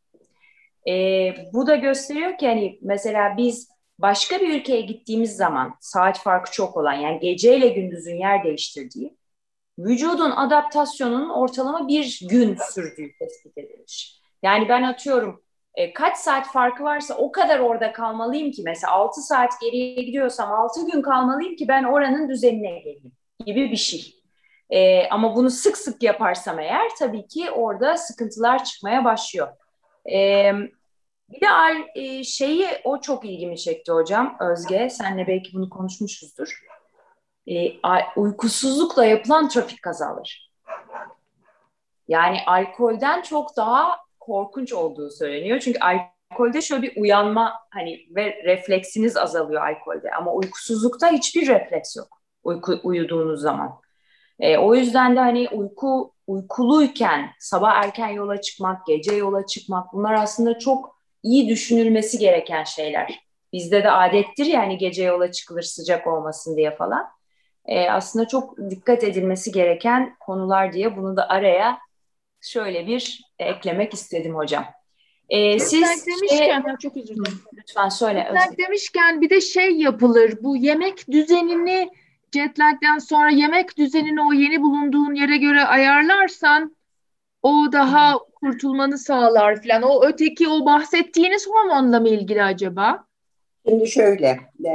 E, 0.87 0.93
bu 1.53 1.67
da 1.67 1.75
gösteriyor 1.75 2.37
ki 2.37 2.47
hani 2.47 2.79
mesela 2.81 3.37
biz 3.37 3.69
başka 3.99 4.39
bir 4.39 4.59
ülkeye 4.59 4.81
gittiğimiz 4.81 5.35
zaman 5.35 5.73
saat 5.79 6.19
farkı 6.19 6.51
çok 6.51 6.77
olan 6.77 6.93
yani 6.93 7.19
geceyle 7.19 7.67
gündüzün 7.67 8.15
yer 8.15 8.43
değiştirdiği 8.43 9.17
vücudun 9.79 10.31
adaptasyonunun 10.31 11.29
ortalama 11.29 11.87
bir 11.87 12.19
gün 12.29 12.57
sürdüğü 12.71 13.11
tespit 13.19 13.57
edilmiş. 13.57 14.21
Yani 14.43 14.69
ben 14.69 14.83
atıyorum 14.83 15.43
e, 15.75 15.93
kaç 15.93 16.17
saat 16.17 16.47
farkı 16.47 16.83
varsa 16.83 17.15
o 17.15 17.31
kadar 17.31 17.59
orada 17.59 17.91
kalmalıyım 17.93 18.51
ki 18.51 18.61
mesela 18.65 18.93
6 18.93 19.21
saat 19.21 19.61
geriye 19.61 20.03
gidiyorsam 20.03 20.51
6 20.51 20.85
gün 20.85 21.01
kalmalıyım 21.01 21.55
ki 21.55 21.67
ben 21.67 21.83
oranın 21.83 22.29
düzenine 22.29 22.79
geleyim 22.79 23.11
gibi 23.45 23.71
bir 23.71 23.77
şey. 23.77 24.15
E, 24.69 25.09
ama 25.09 25.35
bunu 25.35 25.49
sık 25.49 25.77
sık 25.77 26.03
yaparsam 26.03 26.59
eğer 26.59 26.89
tabii 26.99 27.27
ki 27.27 27.51
orada 27.51 27.97
sıkıntılar 27.97 28.63
çıkmaya 28.63 29.05
başlıyor. 29.05 29.47
E, 30.11 30.51
bir 31.29 31.41
de 31.41 31.47
e, 31.95 32.23
şeyi 32.23 32.67
o 32.83 33.01
çok 33.01 33.25
ilgimi 33.25 33.57
çekti 33.57 33.91
hocam 33.91 34.37
Özge. 34.39 34.89
Senle 34.89 35.27
belki 35.27 35.53
bunu 35.53 35.69
konuşmuşuzdur. 35.69 36.59
E, 37.47 37.73
uykusuzlukla 38.15 39.05
yapılan 39.05 39.49
trafik 39.49 39.81
kazaları. 39.81 40.29
Yani 42.07 42.37
alkolden 42.45 43.21
çok 43.21 43.57
daha 43.57 43.97
korkunç 44.29 44.73
olduğu 44.73 45.11
söyleniyor. 45.11 45.59
Çünkü 45.59 45.79
alkolde 45.79 46.61
şöyle 46.61 46.81
bir 46.81 47.01
uyanma 47.01 47.53
hani 47.69 47.99
ve 48.15 48.43
refleksiniz 48.43 49.17
azalıyor 49.17 49.67
alkolde 49.67 50.11
ama 50.11 50.33
uykusuzlukta 50.33 51.11
hiçbir 51.11 51.47
refleks 51.47 51.95
yok 51.97 52.19
uyku, 52.43 52.79
uyuduğunuz 52.83 53.41
zaman. 53.41 53.71
E, 54.39 54.57
o 54.57 54.75
yüzden 54.75 55.15
de 55.15 55.19
hani 55.19 55.49
uyku 55.51 56.13
uykuluyken 56.27 57.29
sabah 57.39 57.75
erken 57.75 58.07
yola 58.07 58.41
çıkmak, 58.41 58.87
gece 58.87 59.15
yola 59.15 59.45
çıkmak 59.45 59.93
bunlar 59.93 60.13
aslında 60.13 60.59
çok 60.59 60.99
iyi 61.23 61.49
düşünülmesi 61.49 62.17
gereken 62.17 62.63
şeyler. 62.63 63.19
Bizde 63.53 63.83
de 63.83 63.91
adettir 63.91 64.45
yani 64.45 64.77
gece 64.77 65.03
yola 65.03 65.31
çıkılır 65.31 65.61
sıcak 65.61 66.07
olmasın 66.07 66.57
diye 66.57 66.75
falan. 66.75 67.07
E, 67.65 67.89
aslında 67.89 68.27
çok 68.27 68.57
dikkat 68.69 69.03
edilmesi 69.03 69.51
gereken 69.51 70.15
konular 70.19 70.73
diye 70.73 70.97
bunu 70.97 71.17
da 71.17 71.29
araya 71.29 71.79
şöyle 72.41 72.87
bir 72.87 73.21
eklemek 73.39 73.93
istedim 73.93 74.35
hocam. 74.35 74.65
Ee, 75.29 75.59
siz 75.59 76.07
demişken 76.07 76.61
şey, 76.61 76.75
çok 76.81 76.97
özür 76.97 77.15
dilerim. 77.15 77.39
Lütfen 77.57 77.89
söyle. 77.89 78.31
Jet 78.49 78.57
demişken 78.57 79.21
bir 79.21 79.29
de 79.29 79.41
şey 79.41 79.71
yapılır. 79.71 80.33
Bu 80.41 80.57
yemek 80.57 81.11
düzenini 81.11 81.89
jetlagden 82.33 82.97
sonra 82.97 83.29
yemek 83.29 83.77
düzenini 83.77 84.21
o 84.21 84.33
yeni 84.33 84.61
bulunduğun 84.61 85.13
yere 85.13 85.37
göre 85.37 85.63
ayarlarsan 85.63 86.75
o 87.43 87.65
daha 87.71 88.17
kurtulmanı 88.35 88.97
sağlar 88.97 89.61
falan. 89.63 89.81
O 89.81 90.05
öteki 90.05 90.49
o 90.49 90.65
bahsettiğiniz 90.65 91.47
hormonla 91.47 91.99
mı 91.99 92.09
ilgili 92.09 92.43
acaba? 92.43 93.05
Şimdi 93.67 93.87
şöyle 93.87 94.39
e, 94.65 94.73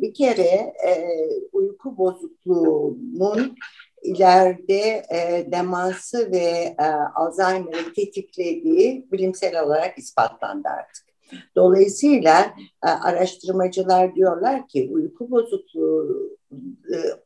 bir 0.00 0.14
kere 0.14 0.74
e, 0.86 1.08
uyku 1.52 1.96
bozukluğunun 1.96 3.56
ileride 4.02 5.02
e, 5.10 5.46
demansı 5.52 6.32
ve 6.32 6.76
Alzheimer'ı 7.14 7.92
tetiklediği 7.92 9.06
bilimsel 9.12 9.62
olarak 9.62 9.98
ispatlandı 9.98 10.68
artık. 10.68 11.08
Dolayısıyla 11.56 12.54
araştırmacılar 12.82 14.14
diyorlar 14.14 14.68
ki 14.68 14.90
uyku 14.92 15.30
bozukluğu 15.30 16.38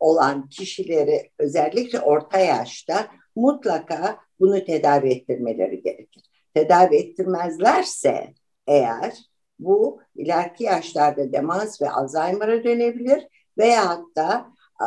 olan 0.01 0.49
kişileri 0.49 1.31
özellikle 1.39 2.01
orta 2.01 2.39
yaşta 2.39 3.07
mutlaka 3.37 4.17
bunu 4.41 4.65
tedavi 4.65 5.09
ettirmeleri 5.09 5.83
gerekir. 5.83 6.23
Tedavi 6.55 6.97
ettirmezlerse 6.97 8.35
eğer 8.67 9.13
bu 9.59 10.01
ileriki 10.15 10.65
yaşlarda 10.65 11.33
demans 11.33 11.83
ve 11.83 11.91
Alzheimer'a 11.91 12.65
dönebilir 12.65 13.29
veyahut 13.59 14.17
da 14.17 14.47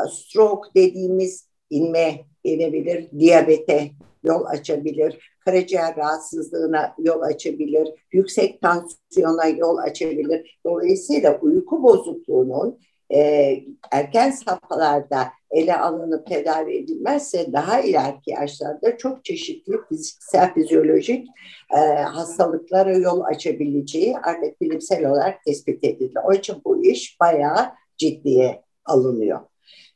stroke 0.10 0.70
dediğimiz 0.76 1.48
inme 1.76 2.26
gelebilir, 2.44 3.08
diyabete 3.20 3.92
yol 4.24 4.46
açabilir, 4.46 5.32
karaciğer 5.40 5.96
rahatsızlığına 5.96 6.96
yol 7.00 7.22
açabilir, 7.22 7.90
yüksek 8.12 8.62
tansiyona 8.62 9.46
yol 9.46 9.78
açabilir. 9.78 10.60
Dolayısıyla 10.66 11.40
uyku 11.42 11.84
bozukluğunun 11.84 12.80
e, 13.14 13.60
erken 13.92 14.32
safhalarda 14.32 15.28
ele 15.52 15.78
alınıp 15.78 16.28
tedavi 16.28 16.78
edilmezse 16.78 17.54
daha 17.54 17.82
ileriki 17.82 18.32
yaşlarda 18.32 18.98
çok 18.98 19.26
çeşitli 19.26 19.74
fiziksel, 19.90 20.54
fizyolojik 20.54 21.28
e, 21.74 21.78
hastalıklara 22.02 22.98
yol 22.98 23.22
açabileceği 23.22 24.18
artık 24.18 24.62
bilimsel 24.62 25.06
olarak 25.06 25.44
tespit 25.46 25.84
edildi. 25.84 26.20
O 26.26 26.34
için 26.34 26.56
bu 26.66 26.86
iş 26.86 27.20
bayağı 27.20 27.72
ciddiye 27.98 28.62
alınıyor. 28.86 29.40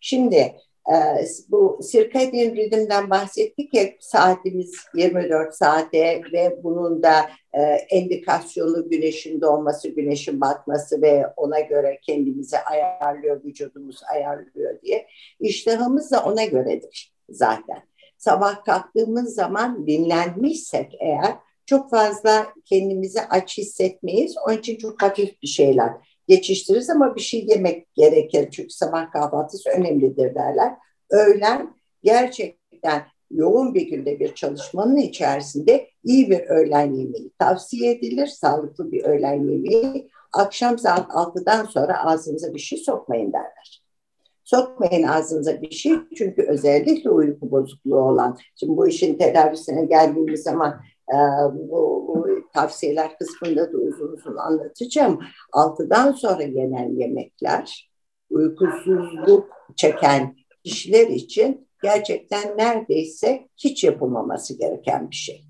Şimdi 0.02 0.56
bu 1.50 1.80
circadian 1.92 2.56
rhythm'den 2.56 3.10
bahsettik 3.10 3.74
ya 3.74 3.90
saatimiz 4.00 4.76
24 4.96 5.56
saate 5.56 6.22
ve 6.34 6.60
bunun 6.64 7.04
da 7.04 7.30
e, 7.54 7.62
endikasyonu 7.62 8.90
güneşin 8.90 9.42
doğması, 9.42 9.90
güneşin 9.90 10.42
batması 10.42 11.02
ve 11.02 11.28
ona 11.38 11.60
göre 11.60 12.00
kendimizi 12.02 12.60
ayarlıyor, 12.60 13.44
vücudumuz 13.44 14.02
ayarlıyor 14.14 14.82
diye. 14.82 15.08
İştahımız 15.40 16.12
da 16.12 16.24
ona 16.24 16.44
göredir 16.46 17.14
zaten. 17.30 17.84
Sabah 18.18 18.64
kalktığımız 18.64 19.36
zaman 19.36 19.88
dinlenmişsek 19.88 20.98
eğer 21.00 21.36
çok 21.66 21.90
fazla 21.90 22.48
kendimizi 22.66 23.22
aç 23.22 23.58
hissetmeyiz. 23.58 24.36
Onun 24.48 24.58
için 24.58 24.78
çok 24.78 25.02
hafif 25.02 25.42
bir 25.42 25.48
şeyler 25.48 25.90
geçiştiririz 26.30 26.90
ama 26.90 27.16
bir 27.16 27.22
şey 27.22 27.46
yemek 27.48 27.96
gerekir. 27.96 28.50
Çünkü 28.52 28.70
sabah 28.70 29.12
kahvaltısı 29.12 29.70
önemlidir 29.70 30.36
derler. 30.36 30.74
Öğlen 31.10 31.76
gerçekten 32.04 33.04
yoğun 33.32 33.74
bir 33.74 33.90
günde 33.90 34.20
bir 34.20 34.36
çalışmanın 34.36 34.96
içerisinde 34.96 35.88
iyi 36.04 36.30
bir 36.30 36.40
öğlen 36.40 36.94
yemeği 36.94 37.32
tavsiye 37.40 37.92
edilir. 37.92 38.28
Sağlıklı 38.28 38.92
bir 38.92 39.04
öğlen 39.04 39.50
yemeği. 39.50 40.10
Akşam 40.34 40.80
saat 40.80 41.10
6'dan 41.10 41.66
sonra 41.66 42.06
ağzınıza 42.06 42.54
bir 42.54 42.60
şey 42.60 42.80
sokmayın 42.80 43.34
derler. 43.34 43.84
Sokmayın 44.44 45.04
ağzınıza 45.04 45.62
bir 45.62 45.72
şey 45.72 45.94
çünkü 46.18 46.42
özellikle 46.42 47.10
uyku 47.10 47.52
bozukluğu 47.52 48.00
olan, 48.00 48.38
şimdi 48.56 48.78
bu 48.78 48.88
işin 48.88 49.18
tedavisine 49.18 49.86
geldiğimiz 49.86 50.44
zaman 50.44 50.82
Ee, 51.14 51.18
bu, 51.54 52.28
tavsiyeler 52.54 53.18
kısmında 53.18 53.74
da 53.74 53.78
uzun 53.78 54.08
uzun 54.08 54.36
anlatacağım. 54.36 55.20
Altıdan 55.54 56.12
sonra 56.12 56.44
yenen 56.44 57.00
yemekler 57.00 57.90
uykusuzluk 58.30 59.50
çeken 59.76 60.36
kişiler 60.64 61.08
için 61.08 61.68
gerçekten 61.84 62.58
neredeyse 62.58 63.48
hiç 63.58 63.84
yapılmaması 63.84 64.58
gereken 64.58 65.10
bir 65.10 65.16
şey. 65.16 65.44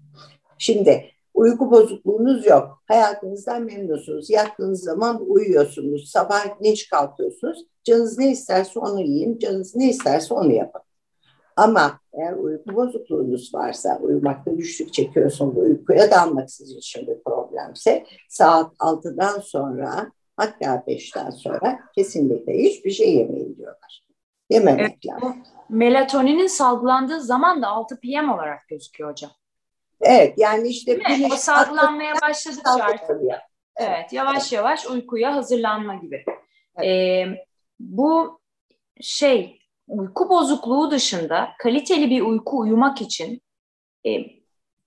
Şimdi 0.57 1.05
uyku 1.33 1.71
bozukluğunuz 1.71 2.45
yok. 2.45 2.83
Hayatınızdan 2.87 3.63
memnunsunuz. 3.63 4.29
Yattığınız 4.29 4.83
zaman 4.83 5.29
uyuyorsunuz. 5.29 6.09
Sabah 6.11 6.63
dinç 6.63 6.89
kalkıyorsunuz. 6.89 7.65
Canınız 7.83 8.17
ne 8.17 8.31
isterse 8.31 8.79
onu 8.79 9.01
yiyin. 9.01 9.39
Canınız 9.39 9.75
ne 9.75 9.89
isterse 9.89 10.33
onu 10.33 10.53
yapın. 10.53 10.81
Ama 11.59 11.99
eğer 12.13 12.33
uyku 12.33 12.75
bozukluğunuz 12.75 13.53
varsa, 13.53 13.99
uyumakta 14.01 14.51
güçlük 14.51 14.93
çekiyorsunuz, 14.93 15.57
uykuya 15.57 16.11
dalmak 16.11 16.51
sizin 16.51 16.77
için 16.77 17.07
bir 17.07 17.23
problemse 17.23 18.05
saat 18.29 18.73
6'dan 18.73 19.39
sonra 19.39 20.11
hatta 20.37 20.83
5'ten 20.87 21.29
sonra 21.29 21.79
kesinlikle 21.95 22.53
hiçbir 22.53 22.91
şey 22.91 23.15
yemeyin 23.15 23.57
diyorlar. 23.57 24.03
Yememek 24.49 24.91
evet, 24.91 25.05
lazım. 25.05 25.43
Melatoninin 25.69 26.47
salgılandığı 26.47 27.21
zaman 27.21 27.61
da 27.61 27.67
6 27.67 27.99
PM 27.99 28.29
olarak 28.29 28.67
gözüküyor 28.67 29.11
hocam. 29.11 29.31
Evet 30.01 30.33
yani 30.37 30.67
işte 30.67 30.99
o 31.33 31.35
salgılanmaya 31.35 32.13
başladıkça 32.21 32.83
artık. 32.83 33.21
Evet 33.75 34.13
yavaş 34.13 34.53
yavaş 34.53 34.87
uykuya 34.87 35.35
hazırlanma 35.35 35.95
gibi. 35.95 36.23
Evet. 36.75 36.87
Ee, 36.87 37.45
bu 37.79 38.39
şey 39.01 39.58
uyku 39.89 40.29
bozukluğu 40.29 40.91
dışında 40.91 41.49
kaliteli 41.59 42.09
bir 42.09 42.21
uyku 42.21 42.59
uyumak 42.59 43.01
için 43.01 43.41
e, 44.05 44.09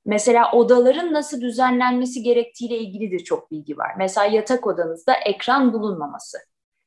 mesela 0.05 0.53
odaların 0.53 1.13
nasıl 1.13 1.41
düzenlenmesi 1.41 2.23
gerektiğiyle 2.23 2.79
ilgili 2.79 3.11
de 3.11 3.19
çok 3.19 3.51
bilgi 3.51 3.79
var. 3.79 3.91
Mesela 3.99 4.27
yatak 4.27 4.67
odanızda 4.67 5.15
ekran 5.15 5.73
bulunmaması. 5.73 6.39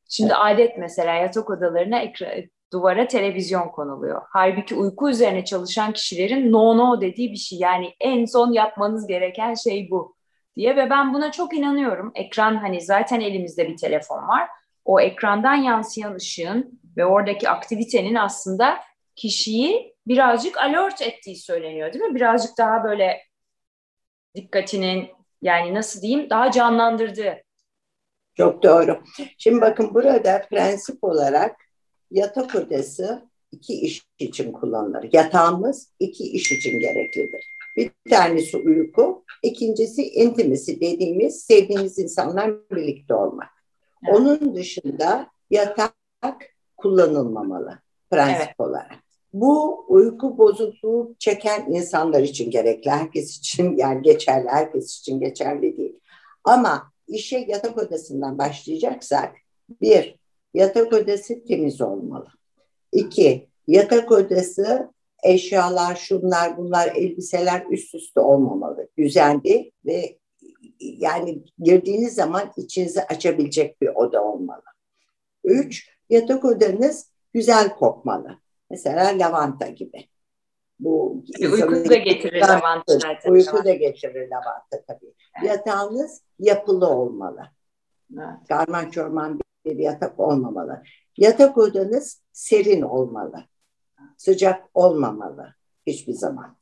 Şimdi 0.10 0.34
evet. 0.34 0.42
adet 0.46 0.78
mesela 0.78 1.14
yatak 1.14 1.50
odalarına 1.50 2.00
ekran, 2.00 2.30
duvara 2.74 3.08
televizyon 3.08 3.68
konuluyor. 3.68 4.22
Halbuki 4.30 4.76
uyku 4.76 5.10
üzerine 5.10 5.46
çalışan 5.46 5.94
kişilerin 5.94 6.52
no 6.52 6.78
no 6.78 7.02
dediği 7.02 7.32
bir 7.32 7.38
şey. 7.38 7.60
Yani 7.60 7.94
en 8.00 8.26
son 8.26 8.52
yapmanız 8.52 9.08
gereken 9.08 9.54
şey 9.54 9.88
bu 9.92 10.16
diye 10.56 10.76
ve 10.76 10.90
ben 10.90 11.14
buna 11.14 11.32
çok 11.32 11.54
inanıyorum. 11.58 12.12
Ekran 12.16 12.56
hani 12.56 12.82
zaten 12.82 13.20
elimizde 13.20 13.70
bir 13.70 13.78
telefon 13.78 14.28
var. 14.28 14.50
O 14.86 15.00
ekrandan 15.00 15.56
yansıyan 15.56 16.16
ışığın 16.16 16.80
ve 16.98 17.06
oradaki 17.06 17.50
aktivitenin 17.50 18.16
aslında 18.16 18.78
kişiyi 19.16 19.96
birazcık 20.08 20.58
alert 20.58 21.02
ettiği 21.02 21.36
söyleniyor 21.36 21.94
değil 21.94 22.06
mi? 22.06 22.16
Birazcık 22.16 22.58
daha 22.58 22.84
böyle 22.84 23.22
dikkatinin 24.36 25.10
yani 25.42 25.74
nasıl 25.74 26.02
diyeyim 26.02 26.30
daha 26.30 26.52
canlandırdığı. 26.52 27.36
Çok 28.38 28.64
doğru. 28.64 29.04
Şimdi 29.38 29.62
bakın 29.62 29.94
burada 29.94 30.42
prensip 30.50 31.04
olarak 31.04 31.56
yatak 32.12 32.56
odası 32.56 33.30
iki 33.52 33.74
iş 33.74 34.02
için 34.20 34.52
kullanılır. 34.52 35.10
Yatağımız 35.14 35.94
iki 36.00 36.24
iş 36.24 36.52
için 36.52 36.80
gereklidir. 36.80 37.46
Bir 37.78 37.92
tanesi 38.10 38.58
uyku, 38.58 39.24
ikincisi 39.44 40.10
intimisi 40.10 40.82
dediğimiz 40.82 41.44
sevdiğimiz 41.44 42.00
insanlarla 42.00 42.58
birlikte 42.72 43.14
olmak. 43.14 43.50
Evet. 44.08 44.16
Onun 44.18 44.56
dışında 44.56 45.28
yatak 45.50 46.55
kullanılmamalı 46.78 47.80
prensip 48.10 48.42
evet. 48.48 48.60
olarak. 48.60 49.06
Bu 49.34 49.86
uyku 49.88 50.38
bozukluğu 50.38 51.16
çeken 51.20 51.66
insanlar 51.72 52.22
için 52.22 52.52
gerekli. 52.52 52.92
Herkes 52.92 53.38
için 53.38 53.78
yani 53.78 54.02
geçerli, 54.02 54.48
herkes 54.50 55.00
için 55.00 55.20
geçerli 55.20 55.78
değil. 55.78 56.00
Ama 56.44 56.92
işe 57.08 57.38
yatak 57.38 57.78
odasından 57.78 58.38
başlayacaksak 58.38 59.36
bir, 59.82 60.20
yatak 60.54 60.94
odası 60.94 61.44
temiz 61.46 61.82
olmalı. 61.82 62.28
İki, 62.92 63.48
yatak 63.68 64.12
odası 64.12 64.94
eşyalar, 65.24 65.96
şunlar, 65.96 66.58
bunlar, 66.58 66.88
elbiseler 66.96 67.66
üst 67.70 67.96
üste 67.96 68.20
olmamalı. 68.20 68.88
Düzenli 68.98 69.72
ve 69.86 70.18
yani 70.80 71.44
girdiğiniz 71.60 72.16
zaman 72.16 72.54
içinizi 72.58 73.04
açabilecek 73.04 73.82
bir 73.82 73.88
oda 73.88 74.24
olmalı. 74.24 74.64
Üç, 75.44 75.95
yatak 76.10 76.46
odanız 76.46 77.10
güzel 77.34 77.76
kokmalı. 77.76 78.40
Mesela 78.70 79.20
lavanta 79.20 79.68
gibi. 79.68 80.08
Bu 80.80 81.24
uyku 81.52 81.90
da 81.90 81.96
getirir 81.96 82.42
lavanta. 82.42 82.94
Uyku 83.28 83.66
da 83.66 83.74
getirir 83.74 84.30
lavanta 84.30 84.84
tabii. 84.88 85.14
Evet. 85.40 85.50
Yatağınız 85.50 86.22
yapılı 86.40 86.90
olmalı. 86.90 87.42
Evet. 88.14 88.48
Karman 88.50 88.90
çorman 88.90 89.40
bir 89.66 89.76
yatak 89.76 90.20
olmamalı. 90.20 90.84
Yatak 91.18 91.58
odanız 91.58 92.22
serin 92.32 92.82
olmalı. 92.82 93.44
Sıcak 94.18 94.70
olmamalı 94.74 95.54
hiçbir 95.88 96.14
zaman. 96.14 96.58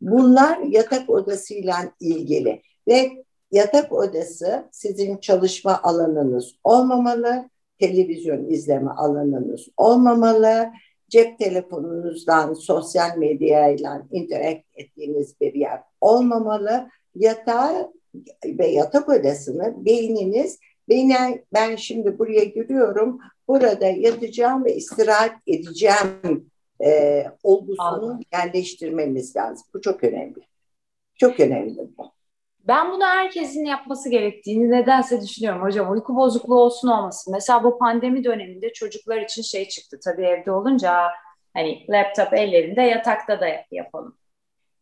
Bunlar 0.00 0.58
yatak 0.58 1.10
odasıyla 1.10 1.92
ilgili 2.00 2.62
ve 2.88 3.24
yatak 3.50 3.92
odası 3.92 4.68
sizin 4.72 5.16
çalışma 5.16 5.80
alanınız 5.82 6.54
olmamalı, 6.64 7.50
televizyon 7.82 8.50
izleme 8.50 8.90
alanınız 8.90 9.68
olmamalı, 9.76 10.70
cep 11.08 11.38
telefonunuzdan 11.38 12.54
sosyal 12.54 13.18
medyayla 13.18 14.06
interact 14.10 14.64
ettiğiniz 14.74 15.40
bir 15.40 15.54
yer 15.54 15.80
olmamalı. 16.00 16.88
Yatağı 17.14 17.92
ve 18.46 18.66
yatak 18.66 19.08
odasını 19.08 19.84
beyniniz 19.86 20.58
beni 20.88 21.44
ben 21.52 21.76
şimdi 21.76 22.18
buraya 22.18 22.44
giriyorum, 22.44 23.18
burada 23.48 23.86
yatacağım 23.86 24.64
ve 24.64 24.76
istirahat 24.76 25.34
edeceğim 25.46 26.50
e, 26.84 27.24
olgusunu 27.42 27.86
Anladım. 27.86 28.20
yerleştirmemiz 28.32 29.36
lazım. 29.36 29.66
Bu 29.74 29.80
çok 29.80 30.04
önemli. 30.04 30.40
Çok 31.14 31.40
önemli 31.40 31.78
bu. 31.98 32.12
Ben 32.68 32.92
bunu 32.92 33.04
herkesin 33.04 33.64
yapması 33.64 34.08
gerektiğini 34.08 34.70
nedense 34.70 35.20
düşünüyorum 35.20 35.62
hocam. 35.62 35.92
Uyku 35.92 36.16
bozukluğu 36.16 36.60
olsun 36.60 36.88
olmasın. 36.88 37.32
Mesela 37.32 37.64
bu 37.64 37.78
pandemi 37.78 38.24
döneminde 38.24 38.72
çocuklar 38.72 39.20
için 39.20 39.42
şey 39.42 39.68
çıktı. 39.68 39.98
Tabii 40.04 40.26
evde 40.26 40.52
olunca 40.52 41.08
hani 41.54 41.86
laptop 41.88 42.34
ellerinde 42.34 42.82
yatakta 42.82 43.40
da 43.40 43.46
yapalım. 43.70 44.16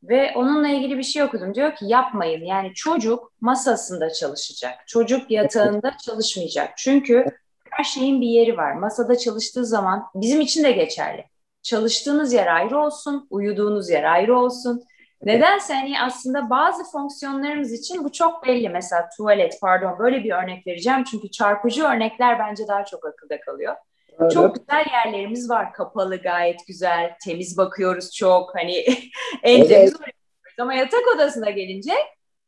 Ve 0.03 0.33
onunla 0.37 0.69
ilgili 0.69 0.99
bir 0.99 1.03
şey 1.03 1.23
okudum. 1.23 1.55
Diyor 1.55 1.75
ki 1.75 1.85
yapmayın. 1.89 2.45
Yani 2.45 2.75
çocuk 2.75 3.33
masasında 3.41 4.13
çalışacak. 4.13 4.75
Çocuk 4.87 5.31
yatağında 5.31 5.97
çalışmayacak. 6.05 6.79
Çünkü 6.79 7.25
her 7.71 7.85
şeyin 7.85 8.21
bir 8.21 8.27
yeri 8.27 8.57
var. 8.57 8.73
Masada 8.73 9.19
çalıştığı 9.19 9.67
zaman 9.67 10.05
bizim 10.15 10.41
için 10.41 10.65
de 10.65 10.73
geçerli. 10.73 11.25
Çalıştığınız 11.63 12.33
yer 12.33 12.47
ayrı 12.47 12.79
olsun, 12.79 13.27
uyuduğunuz 13.31 13.91
yer 13.91 14.05
ayrı 14.05 14.39
olsun. 14.39 14.83
Nedense 15.23 15.75
hani 15.75 16.01
aslında 16.01 16.51
bazı 16.51 16.85
fonksiyonlarımız 16.93 17.73
için 17.73 18.05
bu 18.05 18.13
çok 18.13 18.47
belli. 18.47 18.69
Mesela 18.69 19.09
tuvalet, 19.17 19.59
pardon 19.61 19.99
böyle 19.99 20.25
bir 20.25 20.31
örnek 20.31 20.67
vereceğim. 20.67 21.05
Çünkü 21.05 21.31
çarpıcı 21.31 21.85
örnekler 21.85 22.39
bence 22.39 22.69
daha 22.69 22.85
çok 22.85 23.07
akılda 23.07 23.41
kalıyor. 23.41 23.77
Evet. 24.21 24.33
Çok 24.33 24.55
güzel 24.55 24.85
yerlerimiz 24.93 25.51
var. 25.51 25.73
Kapalı 25.73 26.17
gayet 26.17 26.67
güzel. 26.67 27.17
Temiz 27.25 27.59
bakıyoruz 27.59 28.15
çok. 28.15 28.55
Hani 28.55 28.77
en 29.43 29.59
evet. 29.59 29.69
temiz 29.69 29.95
bakıyoruz. 29.95 30.21
Ama 30.59 30.75
yatak 30.75 31.03
odasına 31.15 31.51
gelince 31.51 31.93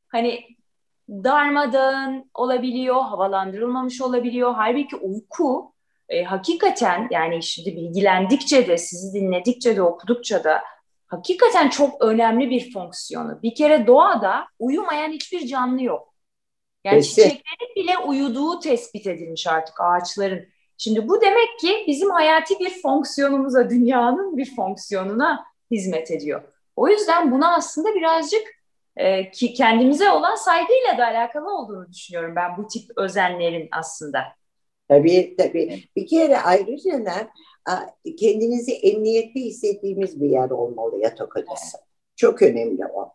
hani 0.09 0.41
darmadağın 1.09 2.31
olabiliyor, 2.35 3.03
havalandırılmamış 3.03 4.01
olabiliyor. 4.01 4.55
Halbuki 4.55 4.97
uyku 4.97 5.73
e, 6.09 6.25
hakikaten 6.25 7.09
yani 7.11 7.43
şimdi 7.43 7.77
bilgilendikçe 7.77 8.67
de 8.67 8.79
sizi 8.79 9.21
dinledikçe 9.21 9.77
de 9.77 9.83
okudukça 9.83 10.45
da 10.45 10.63
hakikaten 11.13 11.69
çok 11.69 12.03
önemli 12.03 12.51
bir 12.51 12.73
fonksiyonu. 12.73 13.43
Bir 13.43 13.55
kere 13.55 13.87
doğada 13.87 14.45
uyumayan 14.59 15.13
hiçbir 15.13 15.47
canlı 15.47 15.83
yok. 15.83 16.15
Yani 16.85 16.97
Peki. 16.97 17.09
çiçeklerin 17.09 17.75
bile 17.77 17.99
uyuduğu 17.99 18.61
tespit 18.61 19.07
edilmiş 19.07 19.47
artık 19.47 19.81
ağaçların. 19.81 20.47
Şimdi 20.79 21.09
bu 21.09 21.21
demek 21.21 21.59
ki 21.61 21.85
bizim 21.87 22.11
hayati 22.11 22.59
bir 22.59 22.83
fonksiyonumuza, 22.83 23.71
dünyanın 23.71 24.37
bir 24.37 24.57
fonksiyonuna 24.57 25.45
hizmet 25.71 26.11
ediyor. 26.11 26.43
O 26.77 26.89
yüzden 26.89 27.33
buna 27.33 27.55
aslında 27.55 27.95
birazcık 27.95 28.43
e, 28.97 29.31
ki 29.31 29.55
kendimize 29.55 30.11
olan 30.11 30.35
saygıyla 30.35 30.99
da 30.99 31.07
alakalı 31.07 31.59
olduğunu 31.59 31.93
düşünüyorum 31.93 32.37
ben 32.37 32.57
bu 32.57 32.67
tip 32.67 32.91
özenlerin 32.97 33.69
aslında. 33.73 34.25
Tabii 34.89 35.35
tabii. 35.39 35.85
Bir 35.97 36.07
kere 36.07 36.39
ayrıca 36.39 36.99
kendinizi 38.19 38.73
emniyetli 38.73 39.41
hissettiğimiz 39.41 40.21
bir 40.21 40.29
yer 40.29 40.51
olmalı 40.51 40.99
yatak 40.99 41.37
odası. 41.37 41.79
Çok 42.17 42.43
önemli 42.43 42.83
o. 42.95 43.13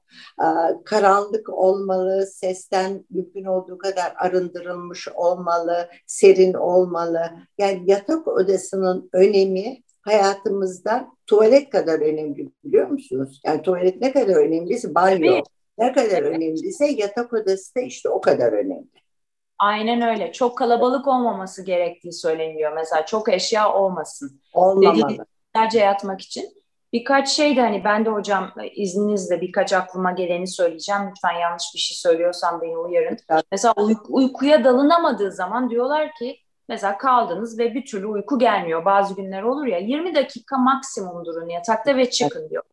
Karanlık 0.86 1.50
olmalı, 1.50 2.28
sesten 2.28 3.06
mümkün 3.10 3.46
olduğu 3.46 3.78
kadar 3.78 4.14
arındırılmış 4.18 5.08
olmalı, 5.16 5.90
serin 6.06 6.54
olmalı. 6.54 7.20
Yani 7.58 7.82
yatak 7.86 8.28
odasının 8.28 9.10
önemi 9.14 9.84
hayatımızda 10.02 11.08
tuvalet 11.28 11.70
kadar 11.70 12.00
önemli 12.00 12.50
biliyor 12.64 12.88
musunuz? 12.88 13.42
Yani 13.46 13.62
tuvalet 13.62 14.02
ne 14.02 14.12
kadar 14.12 14.36
önemliyse 14.36 14.96
banyo. 14.96 15.42
ne 15.78 15.94
kadar 15.94 16.22
önemliyse 16.22 16.86
yatak 16.86 17.34
odası 17.34 17.76
da 17.76 17.80
işte 17.80 18.10
o 18.10 18.22
kadar 18.22 18.54
önemli. 18.54 18.88
Aynen 19.60 20.02
öyle. 20.02 20.32
Çok 20.32 20.58
kalabalık 20.58 21.08
olmaması 21.08 21.66
gerektiği 21.66 22.14
söyleniyor. 22.14 22.74
Mesela 22.76 23.06
çok 23.06 23.30
eşya 23.30 23.74
olmasın. 23.74 24.42
Olmamalı. 24.54 25.26
Sadece 25.56 25.80
yatmak 25.80 26.22
için. 26.22 26.58
Birkaç 26.94 27.30
şey 27.30 27.56
de 27.56 27.62
hani 27.62 27.84
ben 27.84 28.06
de 28.06 28.10
hocam 28.10 28.52
izninizle 28.76 29.42
birkaç 29.42 29.74
aklıma 29.74 30.12
geleni 30.12 30.48
söyleyeceğim. 30.48 31.02
Lütfen 31.10 31.40
yanlış 31.40 31.64
bir 31.76 31.80
şey 31.80 31.98
söylüyorsam 31.98 32.62
beni 32.62 32.78
uyarın. 32.78 33.18
Evet. 33.30 33.46
Mesela 33.52 33.74
uy- 33.78 33.96
uykuya 34.10 34.64
dalınamadığı 34.64 35.32
zaman 35.32 35.70
diyorlar 35.70 36.14
ki 36.20 36.38
mesela 36.70 36.98
kaldınız 36.98 37.60
ve 37.60 37.74
bir 37.74 37.86
türlü 37.86 38.08
uyku 38.08 38.40
gelmiyor. 38.40 38.86
Bazı 38.86 39.16
günler 39.16 39.44
olur 39.44 39.66
ya 39.66 39.78
20 39.78 40.16
dakika 40.16 40.58
maksimum 40.58 41.26
durun 41.26 41.50
yatakta 41.50 41.98
ve 41.98 42.10
çıkın 42.10 42.50
diyor. 42.50 42.64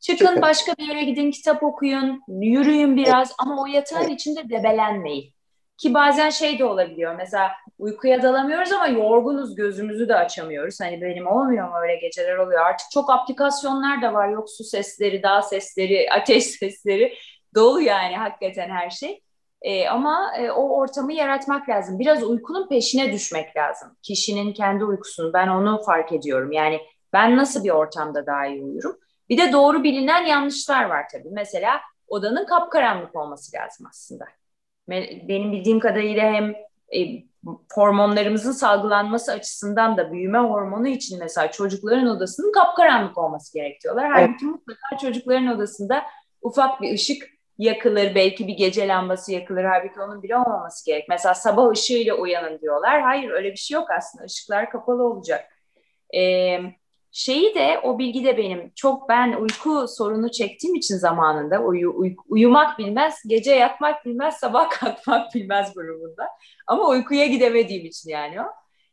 Çıkın, 0.00 0.26
çıkın. 0.26 0.42
başka 0.42 0.72
bir 0.78 0.88
yere 0.88 1.04
gidin 1.04 1.30
kitap 1.30 1.62
okuyun, 1.62 2.22
yürüyün 2.28 2.96
biraz 2.96 3.28
evet. 3.28 3.36
ama 3.38 3.62
o 3.62 3.66
yatağın 3.66 4.04
evet. 4.04 4.12
içinde 4.12 4.48
debelenmeyin. 4.48 5.35
Ki 5.76 5.94
bazen 5.94 6.30
şey 6.30 6.58
de 6.58 6.64
olabiliyor. 6.64 7.14
Mesela 7.14 7.52
uykuya 7.78 8.22
dalamıyoruz 8.22 8.72
ama 8.72 8.86
yorgunuz, 8.86 9.54
gözümüzü 9.54 10.08
de 10.08 10.14
açamıyoruz. 10.14 10.80
Hani 10.80 11.02
benim 11.02 11.26
olmuyor 11.26 11.68
mu 11.68 11.74
öyle 11.82 11.96
geceler 11.96 12.36
oluyor. 12.36 12.60
Artık 12.60 12.90
çok 12.90 13.10
aplikasyonlar 13.10 14.02
da 14.02 14.12
var. 14.12 14.28
Yok 14.28 14.50
su 14.50 14.64
sesleri, 14.64 15.22
dağ 15.22 15.42
sesleri, 15.42 16.08
ateş 16.20 16.44
sesleri. 16.44 17.14
Dolu 17.54 17.80
yani 17.80 18.16
hakikaten 18.16 18.70
her 18.70 18.90
şey. 18.90 19.22
E, 19.62 19.88
ama 19.88 20.32
e, 20.38 20.50
o 20.50 20.78
ortamı 20.78 21.12
yaratmak 21.12 21.68
lazım. 21.68 21.98
Biraz 21.98 22.22
uykunun 22.22 22.68
peşine 22.68 23.12
düşmek 23.12 23.56
lazım. 23.56 23.96
Kişinin 24.02 24.52
kendi 24.52 24.84
uykusunu. 24.84 25.32
Ben 25.32 25.48
onu 25.48 25.82
fark 25.86 26.12
ediyorum. 26.12 26.52
Yani 26.52 26.80
ben 27.12 27.36
nasıl 27.36 27.64
bir 27.64 27.70
ortamda 27.70 28.26
daha 28.26 28.46
iyi 28.46 28.62
uyurum? 28.62 28.96
Bir 29.28 29.38
de 29.38 29.52
doğru 29.52 29.84
bilinen 29.84 30.26
yanlışlar 30.26 30.84
var 30.84 31.06
tabii. 31.12 31.30
Mesela 31.30 31.80
odanın 32.08 32.46
kapkaranlık 32.46 33.16
olması 33.16 33.56
lazım 33.56 33.86
aslında 33.90 34.24
benim 35.28 35.52
bildiğim 35.52 35.80
kadarıyla 35.80 36.32
hem 36.32 36.54
e, 36.94 37.22
hormonlarımızın 37.74 38.52
salgılanması 38.52 39.32
açısından 39.32 39.96
da 39.96 40.12
büyüme 40.12 40.38
hormonu 40.38 40.88
için 40.88 41.18
mesela 41.18 41.50
çocukların 41.50 42.06
odasının 42.06 42.52
kapkaranlık 42.52 43.18
olması 43.18 43.54
gerekiyorlar. 43.54 44.10
Evet. 44.10 44.28
Halbuki 44.28 44.44
mutlaka 44.44 44.98
çocukların 45.00 45.46
odasında 45.46 46.02
ufak 46.42 46.82
bir 46.82 46.94
ışık 46.94 47.22
yakılır, 47.58 48.14
belki 48.14 48.48
bir 48.48 48.54
gece 48.54 48.88
lambası 48.88 49.32
yakılır. 49.32 49.64
Halbuki 49.64 50.00
onun 50.00 50.22
bile 50.22 50.36
olmaması 50.36 50.86
gerek. 50.86 51.06
Mesela 51.08 51.34
sabah 51.34 51.70
ışığıyla 51.70 52.14
uyanın 52.14 52.60
diyorlar. 52.60 53.02
Hayır 53.02 53.30
öyle 53.30 53.50
bir 53.50 53.56
şey 53.56 53.74
yok 53.74 53.90
aslında. 53.90 54.24
Işıklar 54.24 54.70
kapalı 54.70 55.02
olacak. 55.04 55.44
Ee, 56.14 56.58
Şeyi 57.18 57.54
de 57.54 57.80
o 57.82 57.98
bilgi 57.98 58.24
de 58.24 58.36
benim 58.36 58.72
çok 58.74 59.08
ben 59.08 59.32
uyku 59.32 59.88
sorunu 59.88 60.30
çektiğim 60.30 60.74
için 60.74 60.96
zamanında 60.96 61.58
uyu, 61.58 61.92
uy, 61.96 62.16
uyumak 62.28 62.78
bilmez, 62.78 63.22
gece 63.26 63.54
yatmak 63.54 64.06
bilmez, 64.06 64.36
sabah 64.36 64.70
kalkmak 64.80 65.34
bilmez 65.34 65.74
grubunda. 65.74 66.28
Ama 66.66 66.88
uykuya 66.88 67.26
gidemediğim 67.26 67.86
için 67.86 68.10
yani 68.10 68.40
o. 68.40 68.44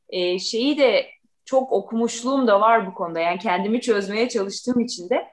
Ee, 0.09 0.39
şeyi 0.39 0.78
de 0.78 1.09
çok 1.45 1.71
okumuşluğum 1.71 2.47
da 2.47 2.61
var 2.61 2.88
bu 2.88 2.93
konuda. 2.93 3.19
Yani 3.19 3.39
kendimi 3.39 3.82
çözmeye 3.82 4.30
çalıştığım 4.30 4.80
için 4.80 5.09
de. 5.09 5.28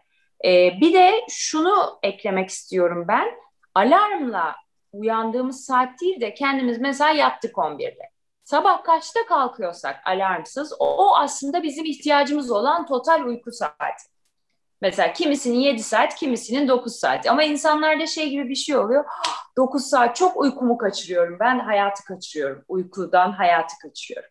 Ee, 0.44 0.80
bir 0.80 0.94
de 0.94 1.20
şunu 1.28 1.98
eklemek 2.02 2.48
istiyorum 2.48 3.04
ben. 3.08 3.28
Alarmla 3.74 4.56
uyandığımız 4.92 5.64
saat 5.64 6.00
değil 6.00 6.20
de 6.20 6.34
kendimiz 6.34 6.78
mesela 6.80 7.10
yattık 7.10 7.54
11'de 7.54 8.10
sabah 8.50 8.84
kaçta 8.84 9.20
kalkıyorsak 9.26 9.96
alarmsız 10.06 10.72
o, 10.78 11.16
aslında 11.16 11.62
bizim 11.62 11.84
ihtiyacımız 11.84 12.50
olan 12.50 12.86
total 12.86 13.24
uyku 13.24 13.52
saati. 13.52 14.04
Mesela 14.82 15.12
kimisinin 15.12 15.58
7 15.58 15.82
saat, 15.82 16.14
kimisinin 16.14 16.68
9 16.68 16.96
saat. 16.96 17.26
Ama 17.26 17.42
insanlarda 17.42 18.06
şey 18.06 18.30
gibi 18.30 18.48
bir 18.48 18.54
şey 18.54 18.76
oluyor. 18.76 19.04
9 19.56 19.84
saat 19.84 20.16
çok 20.16 20.36
uykumu 20.36 20.78
kaçırıyorum. 20.78 21.36
Ben 21.40 21.58
hayatı 21.58 22.04
kaçırıyorum. 22.04 22.64
Uykudan 22.68 23.32
hayatı 23.32 23.74
kaçırıyorum. 23.82 24.30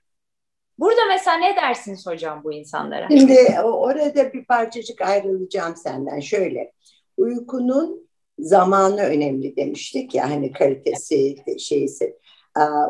Burada 0.79 1.05
mesela 1.09 1.37
ne 1.37 1.55
dersiniz 1.55 2.07
hocam 2.07 2.43
bu 2.43 2.53
insanlara? 2.53 3.07
Şimdi 3.09 3.59
orada 3.63 4.33
bir 4.33 4.45
parçacık 4.45 5.01
ayrılacağım 5.01 5.75
senden. 5.75 6.19
Şöyle, 6.19 6.71
uykunun 7.17 8.09
zamanı 8.39 9.01
önemli 9.01 9.55
demiştik 9.55 10.15
ya 10.15 10.29
hani 10.29 10.51
kalitesi, 10.51 11.35
şeysi 11.59 12.17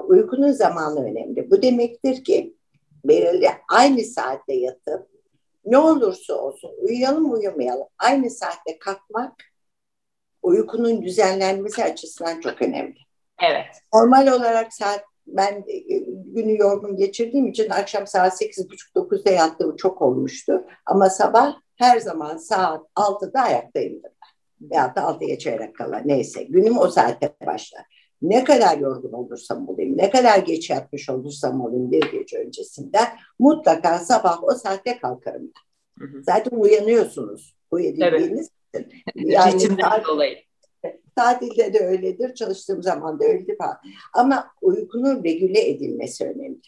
uykunun 0.08 0.52
zamanı 0.52 1.06
önemli. 1.06 1.52
Bu 1.52 1.62
demektir 1.62 2.24
ki 2.24 2.56
belirli 3.06 3.50
aynı 3.70 4.04
saatte 4.04 4.54
yatıp 4.54 5.08
ne 5.66 5.78
olursa 5.78 6.34
olsun 6.34 6.72
uyuyalım 6.82 7.34
uyumayalım 7.34 7.88
aynı 7.98 8.30
saatte 8.30 8.80
kalkmak 8.80 9.34
uykunun 10.42 11.02
düzenlenmesi 11.02 11.84
açısından 11.84 12.42
çok 12.42 12.62
önemli. 12.62 12.98
Evet. 13.42 13.66
Normal 13.94 14.28
olarak 14.28 14.74
saat 14.74 15.04
ben 15.28 15.66
e, 15.68 15.98
günü 16.08 16.58
yorgun 16.58 16.98
geçirdiğim 16.98 17.48
için 17.48 17.70
akşam 17.70 18.08
saat 18.08 18.42
8.30-9'da 18.42 19.32
yattığım 19.32 19.76
çok 19.76 20.02
olmuştu. 20.02 20.64
Ama 20.86 21.10
sabah 21.10 21.56
her 21.76 22.00
zaman 22.00 22.38
saat 22.38 22.82
6'da 22.96 23.42
ayaktayımdır 23.42 24.12
ben. 24.12 24.70
Veyahut 24.72 24.96
da 24.96 25.02
6'ya 25.02 25.38
çeyrek 25.38 25.76
kala 25.76 26.02
neyse. 26.06 26.44
Günüm 26.44 26.78
o 26.78 26.88
saatte 26.88 27.36
başlar 27.46 27.99
ne 28.22 28.44
kadar 28.44 28.78
yorgun 28.78 29.12
olursam 29.12 29.70
olayım, 29.70 29.98
ne 29.98 30.10
kadar 30.10 30.38
geç 30.40 30.70
yatmış 30.70 31.10
olursam 31.10 31.62
olayım 31.62 31.92
bir 31.92 32.12
gece 32.12 32.38
öncesinden 32.38 33.08
mutlaka 33.40 34.00
sabah 34.00 34.44
o 34.44 34.52
saatte 34.52 34.98
kalkarım. 34.98 35.52
Hı 36.00 36.06
hı. 36.06 36.24
Zaten 36.24 36.58
uyanıyorsunuz 36.58 37.56
uyuyabildiğiniz 37.72 38.50
evet. 38.74 38.88
için. 38.88 39.04
Yani 39.30 39.54
Ritimden 39.54 40.04
dolayı. 40.08 40.38
Tatilde 41.16 41.74
de 41.74 41.80
öyledir, 41.80 42.36
çalıştığım 42.36 42.84
zaman 42.84 43.20
da 43.20 43.26
öyledir 43.26 43.58
falan. 43.58 43.78
Ama 44.14 44.48
uykunun 44.62 45.24
regüle 45.24 45.70
edilmesi 45.70 46.26
önemli. 46.26 46.62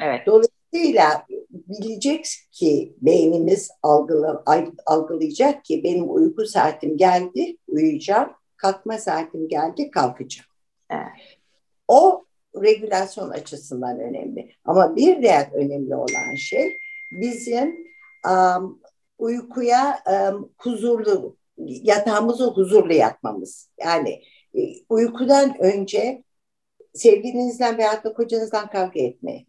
Evet. 0.00 0.20
Dolayısıyla 0.26 1.26
bilecek 1.50 2.26
ki 2.52 2.94
beynimiz 3.00 3.70
algıla, 3.82 4.44
algılayacak 4.86 5.64
ki 5.64 5.84
benim 5.84 6.14
uyku 6.14 6.46
saatim 6.46 6.96
geldi, 6.96 7.56
uyuyacağım. 7.68 8.30
Kalkma 8.56 8.98
saatim 8.98 9.48
geldi, 9.48 9.90
kalkacağım. 9.90 10.53
O 11.88 12.24
regülasyon 12.62 13.30
açısından 13.30 14.00
önemli. 14.00 14.52
Ama 14.64 14.96
bir 14.96 15.22
diğer 15.22 15.52
önemli 15.52 15.94
olan 15.96 16.34
şey 16.36 16.78
bizim 17.20 17.76
um, 18.28 18.80
uykuya 19.18 20.02
um, 20.32 20.52
huzurlu, 20.58 21.36
yatağımızı 21.58 22.46
huzurlu 22.46 22.92
yatmamız. 22.92 23.70
Yani 23.80 24.22
e, 24.54 24.60
uykudan 24.88 25.56
önce 25.58 26.24
sevgilinizden 26.94 27.78
veya 27.78 28.04
da 28.04 28.12
kocanızdan 28.12 28.70
kavga 28.70 29.00
etmeyin. 29.00 29.48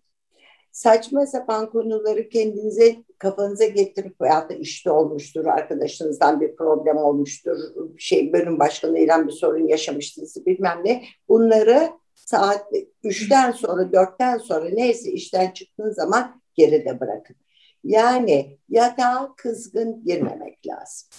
Saçma 0.71 1.25
sapan 1.25 1.69
konuları 1.69 2.29
kendinize 2.29 2.95
kafanıza 3.19 3.65
getirip 3.65 4.21
veya 4.21 4.49
da 4.49 4.53
işte 4.53 4.91
olmuştur, 4.91 5.45
arkadaşınızdan 5.45 6.41
bir 6.41 6.55
problem 6.55 6.97
olmuştur, 6.97 7.57
şey 7.97 8.33
bölüm 8.33 8.59
başkanıyla 8.59 9.27
bir 9.27 9.31
sorun 9.31 9.67
yaşamıştınız 9.67 10.45
bilmem 10.45 10.81
ne. 10.83 11.03
Bunları 11.29 11.89
saat 12.15 12.71
3'ten 13.03 13.51
sonra 13.51 13.81
4'ten 13.81 14.37
sonra 14.37 14.69
neyse 14.69 15.11
işten 15.11 15.51
çıktığın 15.51 15.91
zaman 15.91 16.41
geride 16.53 16.99
bırakın. 16.99 17.35
Yani 17.83 18.57
yatağa 18.69 19.33
kızgın 19.37 20.03
girmemek 20.05 20.67
lazım. 20.67 21.09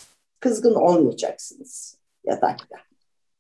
Kızgın 0.41 0.75
olmayacaksınız 0.75 1.99
yatakta. 2.25 2.77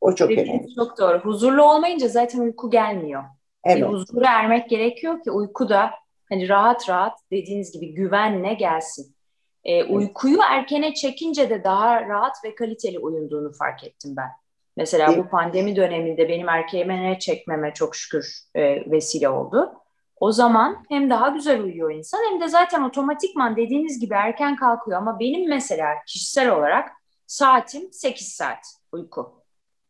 O 0.01 0.15
çok 0.15 0.31
Dediğiniz 0.31 0.51
önemli. 0.51 0.75
Çok 0.75 0.99
doğru. 0.99 1.19
Huzurlu 1.19 1.63
olmayınca 1.63 2.09
zaten 2.09 2.39
uyku 2.39 2.71
gelmiyor. 2.71 3.23
Evet. 3.65 3.77
Bir 3.77 3.83
huzura 3.83 4.27
ermek 4.29 4.71
gerekiyor 4.71 5.23
ki 5.23 5.31
uyku 5.31 5.69
da 5.69 5.91
hani 6.29 6.49
rahat 6.49 6.89
rahat 6.89 7.19
dediğiniz 7.33 7.73
gibi 7.73 7.95
güvenle 7.95 8.55
gelsin. 8.55 9.17
E, 9.65 9.85
uykuyu 9.85 10.39
erkene 10.51 10.95
çekince 10.95 11.51
de 11.51 11.65
daha 11.65 12.09
rahat 12.09 12.37
ve 12.45 12.55
kaliteli 12.55 12.99
uyunduğunu 12.99 13.53
fark 13.53 13.85
ettim 13.85 14.15
ben. 14.17 14.31
Mesela 14.77 15.19
bu 15.19 15.29
pandemi 15.29 15.77
döneminde 15.77 16.29
benim 16.29 16.49
erkeğime 16.49 17.03
ne 17.03 17.19
çekmeme 17.19 17.75
çok 17.75 17.97
şükür 17.97 18.41
e, 18.55 18.91
vesile 18.91 19.29
oldu. 19.29 19.73
O 20.21 20.33
zaman 20.33 20.85
hem 20.89 21.11
daha 21.11 21.29
güzel 21.29 21.63
uyuyor 21.63 21.93
insan 21.93 22.19
hem 22.31 22.41
de 22.41 22.49
zaten 22.49 22.83
otomatikman 22.83 23.57
dediğiniz 23.57 24.01
gibi 24.01 24.15
erken 24.15 24.57
kalkıyor. 24.57 24.99
Ama 24.99 25.21
benim 25.21 25.49
mesela 25.49 25.87
kişisel 26.07 26.51
olarak 26.51 26.89
saatim 27.27 27.93
8 27.93 28.29
saat 28.29 28.67
uyku. 28.93 29.43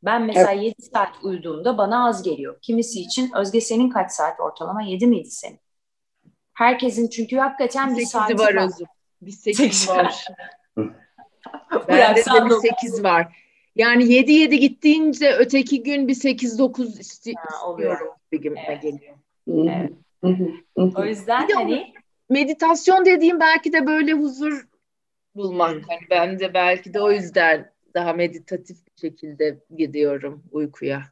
Ben 0.03 0.23
mesela 0.23 0.53
evet. 0.53 0.63
7 0.63 0.83
saat 0.83 1.25
uyuduğumda 1.25 1.79
bana 1.79 2.09
az 2.09 2.23
geliyor. 2.23 2.59
Kimisi 2.63 3.01
için 3.01 3.31
Özge 3.37 3.61
senin 3.61 3.91
kaç 3.91 4.13
saat 4.13 4.41
ortalama? 4.41 4.83
7 4.83 5.07
miydi 5.07 5.31
senin? 5.31 5.61
Herkesin 6.57 7.09
çünkü 7.09 7.37
hakikaten 7.37 7.97
bir 7.97 8.07
saati 8.07 8.39
var. 8.39 8.55
var. 8.55 8.67
Özür. 8.67 8.87
Bir 9.23 9.31
8 9.31 9.89
var. 9.89 10.27
Bende 11.89 12.21
de 12.21 12.45
bir 12.45 12.69
8 12.69 13.05
var. 13.05 13.37
Yani 13.77 14.05
7-7 14.05 14.55
gittiğince 14.55 15.33
öteki 15.33 15.83
gün 15.83 16.09
bir 16.09 16.15
8-9 16.15 17.01
istiyorum 17.01 18.15
bir 18.33 18.53
evet. 18.57 18.83
geliyor. 18.83 19.17
Evet. 19.49 19.93
o 20.77 21.05
yüzden 21.05 21.49
hani 21.55 21.93
meditasyon 22.31 23.05
dediğim 23.05 23.41
belki 23.41 23.73
de 23.73 23.87
böyle 23.87 24.13
huzur 24.13 24.69
bulmak. 25.35 25.83
Hani 25.89 26.01
ben 26.11 26.39
de 26.39 26.55
belki 26.55 26.95
de 26.95 27.01
o 27.01 27.13
yüzden 27.13 27.73
daha 27.95 28.13
meditatif 28.13 28.77
bir 28.87 29.01
şekilde 29.01 29.59
gidiyorum 29.77 30.43
uykuya. 30.51 31.03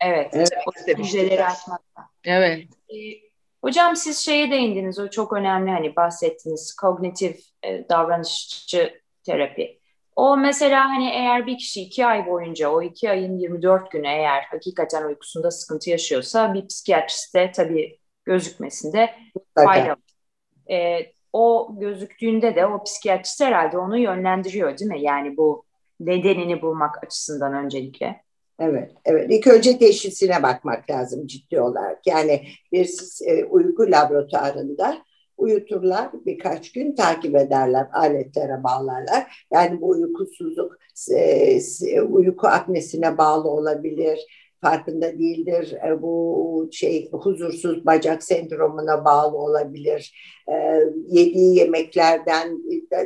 Evet. 0.00 0.30
evet. 0.32 0.50
O 0.66 1.02
hücreleri 1.02 1.44
açmakla. 1.44 2.08
Evet. 2.24 2.68
Ee, 2.88 3.25
hocam 3.66 3.96
siz 3.96 4.18
şeye 4.18 4.50
değindiniz. 4.50 4.98
O 4.98 5.10
çok 5.10 5.32
önemli 5.32 5.70
hani 5.70 5.96
bahsettiniz. 5.96 6.76
Kognitif 6.80 7.40
e, 7.62 7.88
davranışçı 7.88 9.00
terapi. 9.24 9.80
O 10.16 10.36
mesela 10.36 10.84
hani 10.84 11.08
eğer 11.10 11.46
bir 11.46 11.58
kişi 11.58 11.82
iki 11.82 12.06
ay 12.06 12.26
boyunca 12.26 12.68
o 12.68 12.82
iki 12.82 13.10
ayın 13.10 13.38
24 13.38 13.90
günü 13.90 14.06
eğer 14.06 14.42
hakikaten 14.50 15.04
uykusunda 15.06 15.50
sıkıntı 15.50 15.90
yaşıyorsa 15.90 16.54
bir 16.54 16.66
psikiyatriste 16.66 17.52
tabii 17.52 17.98
gözükmesinde 18.24 19.14
fayda 19.54 19.96
e, 20.70 20.98
o 21.32 21.74
gözüktüğünde 21.78 22.56
de 22.56 22.66
o 22.66 22.84
psikiyatrist 22.84 23.40
herhalde 23.40 23.78
onu 23.78 23.98
yönlendiriyor 23.98 24.78
değil 24.78 24.90
mi? 24.90 25.02
Yani 25.02 25.36
bu 25.36 25.64
nedenini 26.00 26.62
bulmak 26.62 27.04
açısından 27.04 27.54
öncelikle. 27.54 28.25
Evet, 28.58 28.92
evet. 29.04 29.26
İlk 29.30 29.46
önce 29.46 29.78
teşhisine 29.78 30.42
bakmak 30.42 30.90
lazım 30.90 31.26
ciddi 31.26 31.60
olarak. 31.60 32.06
Yani 32.06 32.42
bir 32.72 32.90
e, 33.26 33.44
uyku 33.44 33.90
laboratuvarında 33.90 34.98
uyuturlar, 35.36 36.08
birkaç 36.26 36.72
gün 36.72 36.94
takip 36.94 37.36
ederler, 37.36 37.86
aletlere 37.92 38.62
bağlarlar. 38.64 39.46
Yani 39.52 39.80
bu 39.80 39.88
uykusuzluk 39.88 40.78
e, 41.12 42.00
uyku 42.02 42.48
apnesine 42.48 43.18
bağlı 43.18 43.48
olabilir, 43.48 44.18
farkında 44.66 45.18
değildir. 45.18 45.74
E, 45.88 46.02
bu 46.02 46.68
şey 46.72 47.10
huzursuz 47.12 47.86
bacak 47.86 48.22
sendromuna 48.22 49.04
bağlı 49.04 49.36
olabilir. 49.36 50.14
E, 50.48 50.54
yediği 51.08 51.56
yemeklerden 51.56 52.58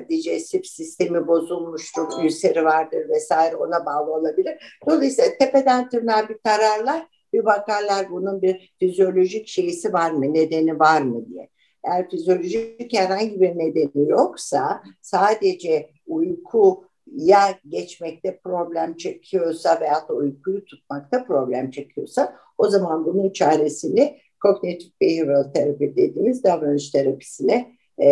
digestif 0.08 0.66
sistemi 0.66 1.26
bozulmuştur, 1.26 2.02
ülseri 2.24 2.64
vardır 2.64 3.08
vesaire 3.08 3.56
ona 3.56 3.86
bağlı 3.86 4.14
olabilir. 4.14 4.78
Dolayısıyla 4.88 5.30
tepeden 5.38 5.88
tırnağa 5.88 6.28
bir 6.28 6.38
tararlar, 6.44 7.06
bir 7.32 7.44
bakarlar 7.44 8.11
bunun 8.11 8.42
bir 8.42 8.74
fizyolojik 8.78 9.48
şeysi 9.48 9.92
var 9.92 10.11
mı, 10.11 10.34
nedeni 10.34 10.78
var 10.78 11.02
mı 11.02 11.26
diye. 11.26 11.48
Eğer 11.84 12.11
fizyolojik 12.11 12.92
herhangi 12.94 13.40
bir 13.40 13.58
nedeni 13.58 14.08
yoksa 14.08 14.82
sadece 15.00 15.90
uyku 16.06 16.84
ya 17.16 17.58
geçmekte 17.68 18.40
problem 18.44 18.96
çekiyorsa 18.96 19.80
veya 19.80 20.08
da 20.08 20.14
uykuyu 20.14 20.64
tutmakta 20.64 21.24
problem 21.24 21.70
çekiyorsa 21.70 22.36
o 22.58 22.68
zaman 22.68 23.06
bunun 23.06 23.30
çaresini 23.30 24.18
kognitif 24.42 25.00
behavioral 25.00 25.52
terapi 25.52 25.96
dediğimiz 25.96 26.44
davranış 26.44 26.90
terapisine 26.90 27.76
e, 28.02 28.06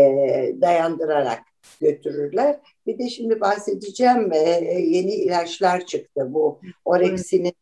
dayandırarak 0.60 1.40
götürürler. 1.80 2.60
Bir 2.86 2.98
de 2.98 3.08
şimdi 3.08 3.40
bahsedeceğim 3.40 4.32
e, 4.32 4.38
yeni 4.80 5.14
ilaçlar 5.14 5.86
çıktı. 5.86 6.26
Bu 6.28 6.60
oreksinin 6.84 7.52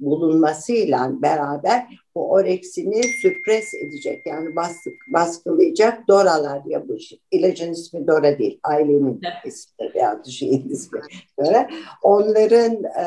bulunmasıyla 0.00 1.22
beraber 1.22 1.86
bu 2.14 2.30
oreksini 2.30 3.02
süpres 3.02 3.74
edecek 3.74 4.26
yani 4.26 4.56
baskı, 4.56 4.90
baskılayacak 5.12 6.08
doralar 6.08 6.62
ya 6.66 6.88
bu 6.88 6.96
ilacın 7.30 7.72
ismi 7.72 8.06
Dora 8.06 8.38
değil 8.38 8.60
ailenin 8.62 9.20
ismi 9.44 9.90
veya 9.94 10.22
şeyin 10.30 10.68
ismi 10.68 11.00
Dora. 11.38 11.68
Onların 12.02 12.84
e, 12.84 13.04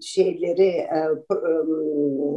şeyleri 0.00 0.66
e, 0.66 1.08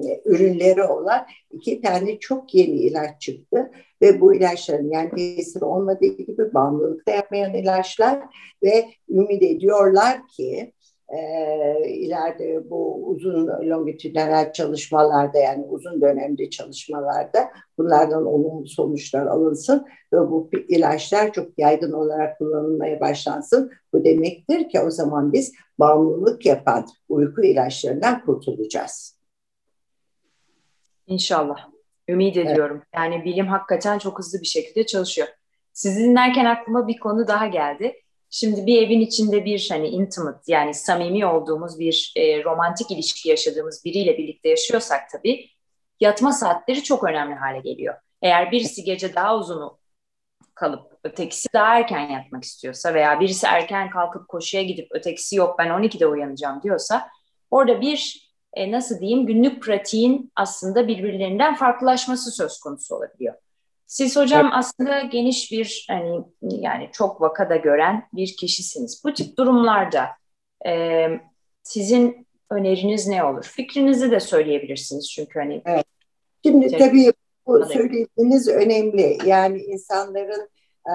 e, 0.10 0.22
ürünleri 0.26 0.84
olan 0.84 1.26
iki 1.52 1.82
tane 1.82 2.20
çok 2.20 2.56
yeni 2.56 2.78
ilaç 2.78 3.22
çıktı 3.22 3.72
ve 4.02 4.22
bu 4.22 4.36
ilaçların 4.36 4.92
yani 4.92 5.10
tesiri 5.10 5.66
olmadığı 5.66 6.06
gibi 6.06 6.54
bağımlılıkta 6.54 7.12
yapmayan 7.12 7.54
ilaçlar 7.54 8.20
ve 8.64 8.86
ümit 9.10 9.44
ediyorlar 9.44 10.28
ki 10.28 10.74
e, 11.10 11.90
ileride 11.90 12.70
bu 12.70 13.08
uzun 13.08 13.48
longitudinal 13.48 14.54
çalışmalarda 14.54 15.38
yani 15.38 15.66
uzun 15.66 16.02
dönemde 16.02 16.50
çalışmalarda 16.50 17.52
bunlardan 17.78 18.26
olumlu 18.26 18.68
sonuçlar 18.68 19.26
alınsın 19.26 19.88
ve 20.14 20.18
bu 20.18 20.50
ilaçlar 20.68 21.34
çok 21.34 21.60
yaygın 21.60 21.92
olarak 21.92 22.38
kullanılmaya 22.38 23.00
başlansın. 23.00 23.72
Bu 23.94 24.04
demektir 24.04 24.70
ki 24.70 24.80
o 24.80 24.92
zaman 24.92 25.34
biz 25.34 25.54
bağımlılık 25.80 26.46
yapan 26.46 26.86
uyku 27.10 27.44
ilaçlarından 27.44 28.26
kurtulacağız. 28.26 29.20
İnşallah. 31.08 31.70
Ümit 32.08 32.38
ediyorum. 32.38 32.78
Evet. 32.78 32.88
Yani 32.96 33.26
bilim 33.26 33.48
hakikaten 33.48 34.00
çok 34.00 34.20
hızlı 34.20 34.42
bir 34.42 34.48
şekilde 34.48 34.86
çalışıyor. 34.86 35.28
Sizi 35.74 36.04
dinlerken 36.04 36.46
aklıma 36.46 36.88
bir 36.88 37.00
konu 37.00 37.28
daha 37.28 37.48
geldi. 37.48 37.94
Şimdi 38.30 38.66
bir 38.66 38.82
evin 38.82 39.00
içinde 39.02 39.46
bir 39.46 39.68
hani 39.72 39.88
intimate 39.88 40.40
yani 40.48 40.74
samimi 40.74 41.26
olduğumuz 41.26 41.80
bir 41.80 42.14
e, 42.16 42.44
romantik 42.44 42.92
ilişki 42.92 43.30
yaşadığımız 43.30 43.86
biriyle 43.86 44.18
birlikte 44.18 44.50
yaşıyorsak 44.50 45.10
tabii 45.12 45.50
yatma 46.00 46.32
saatleri 46.32 46.84
çok 46.84 47.04
önemli 47.04 47.36
hale 47.36 47.60
geliyor. 47.60 47.96
Eğer 48.22 48.52
birisi 48.52 48.84
gece 48.84 49.16
daha 49.16 49.38
uzun 49.38 49.80
kalıp 50.56 50.92
ötekisi 51.04 51.48
daha 51.54 51.80
erken 51.80 52.10
yatmak 52.10 52.44
istiyorsa 52.44 52.94
veya 52.94 53.20
birisi 53.20 53.48
erken 53.48 53.90
kalkıp 53.90 54.28
koşuya 54.28 54.64
gidip 54.64 54.88
ötekisi 54.92 55.36
yok 55.36 55.60
ben 55.60 55.68
12'de 55.68 56.08
uyanacağım 56.08 56.62
diyorsa 56.64 57.08
orada 57.52 57.82
bir 57.82 58.30
e, 58.54 58.72
nasıl 58.72 59.00
diyeyim 59.00 59.26
günlük 59.26 59.64
pratiğin 59.64 60.32
aslında 60.36 60.88
birbirlerinden 60.88 61.56
farklılaşması 61.56 62.32
söz 62.32 62.60
konusu 62.60 62.96
olabiliyor. 62.96 63.36
Siz 63.90 64.16
hocam 64.16 64.46
evet. 64.46 64.54
aslında 64.56 65.02
geniş 65.02 65.52
bir 65.52 65.86
hani 65.90 66.24
yani 66.42 66.90
çok 66.92 67.22
vakada 67.22 67.56
gören 67.56 68.04
bir 68.14 68.36
kişisiniz. 68.40 69.02
Bu 69.06 69.14
tip 69.14 69.38
durumlarda 69.38 70.06
e, 70.68 71.06
sizin 71.64 72.28
öneriniz 72.52 73.08
ne 73.08 73.24
olur? 73.24 73.44
Fikrinizi 73.44 74.12
de 74.12 74.20
söyleyebilirsiniz 74.20 75.12
çünkü 75.12 75.40
hani. 75.40 75.62
Evet. 75.66 75.86
Şimdi 76.46 76.70
şey, 76.70 76.80
tabii 76.80 77.14
bu 77.48 77.66
söylediğiniz 77.66 78.48
önemli. 78.48 79.18
Yani 79.26 79.62
insanların 79.62 80.50
e, 80.88 80.94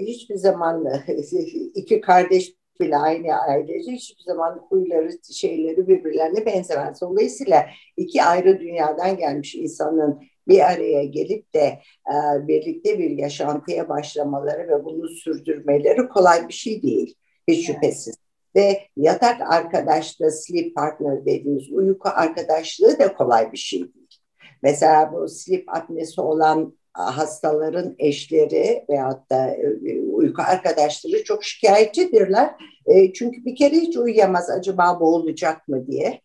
hiçbir 0.00 0.36
zaman 0.36 0.86
iki 1.74 2.00
kardeş 2.00 2.52
bile 2.80 2.96
aynı 2.96 3.34
ailece 3.34 3.92
hiçbir 3.92 4.22
zaman 4.22 4.66
huyları, 4.68 5.10
şeyleri 5.32 5.88
birbirlerine 5.88 6.46
benzemez. 6.46 7.00
Dolayısıyla 7.00 7.66
iki 7.96 8.22
ayrı 8.22 8.60
dünyadan 8.60 9.16
gelmiş 9.16 9.54
insanın 9.54 10.31
bir 10.48 10.72
araya 10.72 11.04
gelip 11.04 11.54
de 11.54 11.78
e, 12.08 12.48
birlikte 12.48 12.98
bir 12.98 13.10
yaşantıya 13.10 13.88
başlamaları 13.88 14.68
ve 14.68 14.84
bunu 14.84 15.08
sürdürmeleri 15.08 16.08
kolay 16.08 16.48
bir 16.48 16.52
şey 16.52 16.82
değil. 16.82 17.14
Hiç 17.48 17.66
şüphesiz. 17.66 18.14
Ve 18.56 18.80
yatak 18.96 19.40
arkadaşlığı, 19.52 20.30
sleep 20.30 20.74
partner 20.74 21.26
dediğimiz 21.26 21.70
uyku 21.70 22.08
arkadaşlığı 22.08 22.98
da 22.98 23.14
kolay 23.14 23.52
bir 23.52 23.58
şey 23.58 23.80
değil. 23.80 24.18
Mesela 24.62 25.12
bu 25.12 25.28
sleep 25.28 25.76
apnesi 25.76 26.20
olan 26.20 26.74
hastaların 26.92 27.94
eşleri 27.98 28.84
veyahut 28.90 29.30
da 29.30 29.50
e, 29.50 30.00
uyku 30.00 30.42
arkadaşları 30.42 31.24
çok 31.24 31.44
şikayetçidirler. 31.44 32.50
E, 32.86 33.12
çünkü 33.12 33.44
bir 33.44 33.56
kere 33.56 33.74
hiç 33.74 33.96
uyuyamaz 33.96 34.50
acaba 34.50 35.00
boğulacak 35.00 35.68
mı 35.68 35.86
diye. 35.86 36.20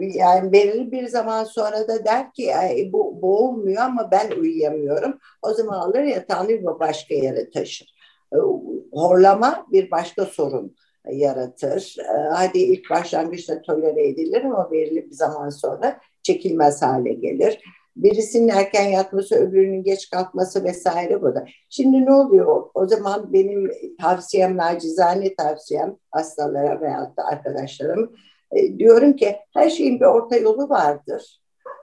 Yani 0.00 0.52
belirli 0.52 0.92
bir 0.92 1.06
zaman 1.06 1.44
sonra 1.44 1.88
da 1.88 2.04
der 2.04 2.32
ki 2.32 2.52
bu 2.92 3.22
boğulmuyor 3.22 3.82
ama 3.82 4.10
ben 4.10 4.30
uyuyamıyorum. 4.30 5.18
O 5.42 5.54
zaman 5.54 5.78
alır 5.78 6.02
yatağını 6.02 6.48
bir 6.48 6.64
başka 6.64 7.14
yere 7.14 7.50
taşır. 7.50 7.94
E, 8.32 8.36
horlama 8.92 9.66
bir 9.72 9.90
başka 9.90 10.24
sorun 10.24 10.76
yaratır. 11.10 11.96
Hadi 12.32 12.58
ilk 12.58 12.90
başlangıçta 12.90 13.62
tolere 13.62 14.08
edilir 14.08 14.44
ama 14.44 14.72
belirli 14.72 15.10
bir 15.10 15.14
zaman 15.14 15.48
sonra 15.48 16.00
çekilmez 16.22 16.82
hale 16.82 17.12
gelir 17.12 17.58
birisinin 17.98 18.48
erken 18.48 18.88
yatması, 18.88 19.34
öbürünün 19.34 19.82
geç 19.82 20.10
kalkması 20.10 20.64
vesaire 20.64 21.22
bu 21.22 21.34
da. 21.34 21.44
Şimdi 21.68 22.06
ne 22.06 22.12
oluyor? 22.12 22.70
O 22.74 22.86
zaman 22.86 23.32
benim 23.32 23.70
tavsiyem, 24.00 24.56
nacizane 24.56 25.34
tavsiyem 25.34 25.96
hastalara 26.10 26.80
veya 26.80 27.12
da 27.16 27.24
arkadaşlarım 27.24 28.12
e, 28.52 28.78
diyorum 28.78 29.16
ki 29.16 29.36
her 29.54 29.70
şeyin 29.70 30.00
bir 30.00 30.04
orta 30.04 30.36
yolu 30.36 30.68
vardır 30.68 31.40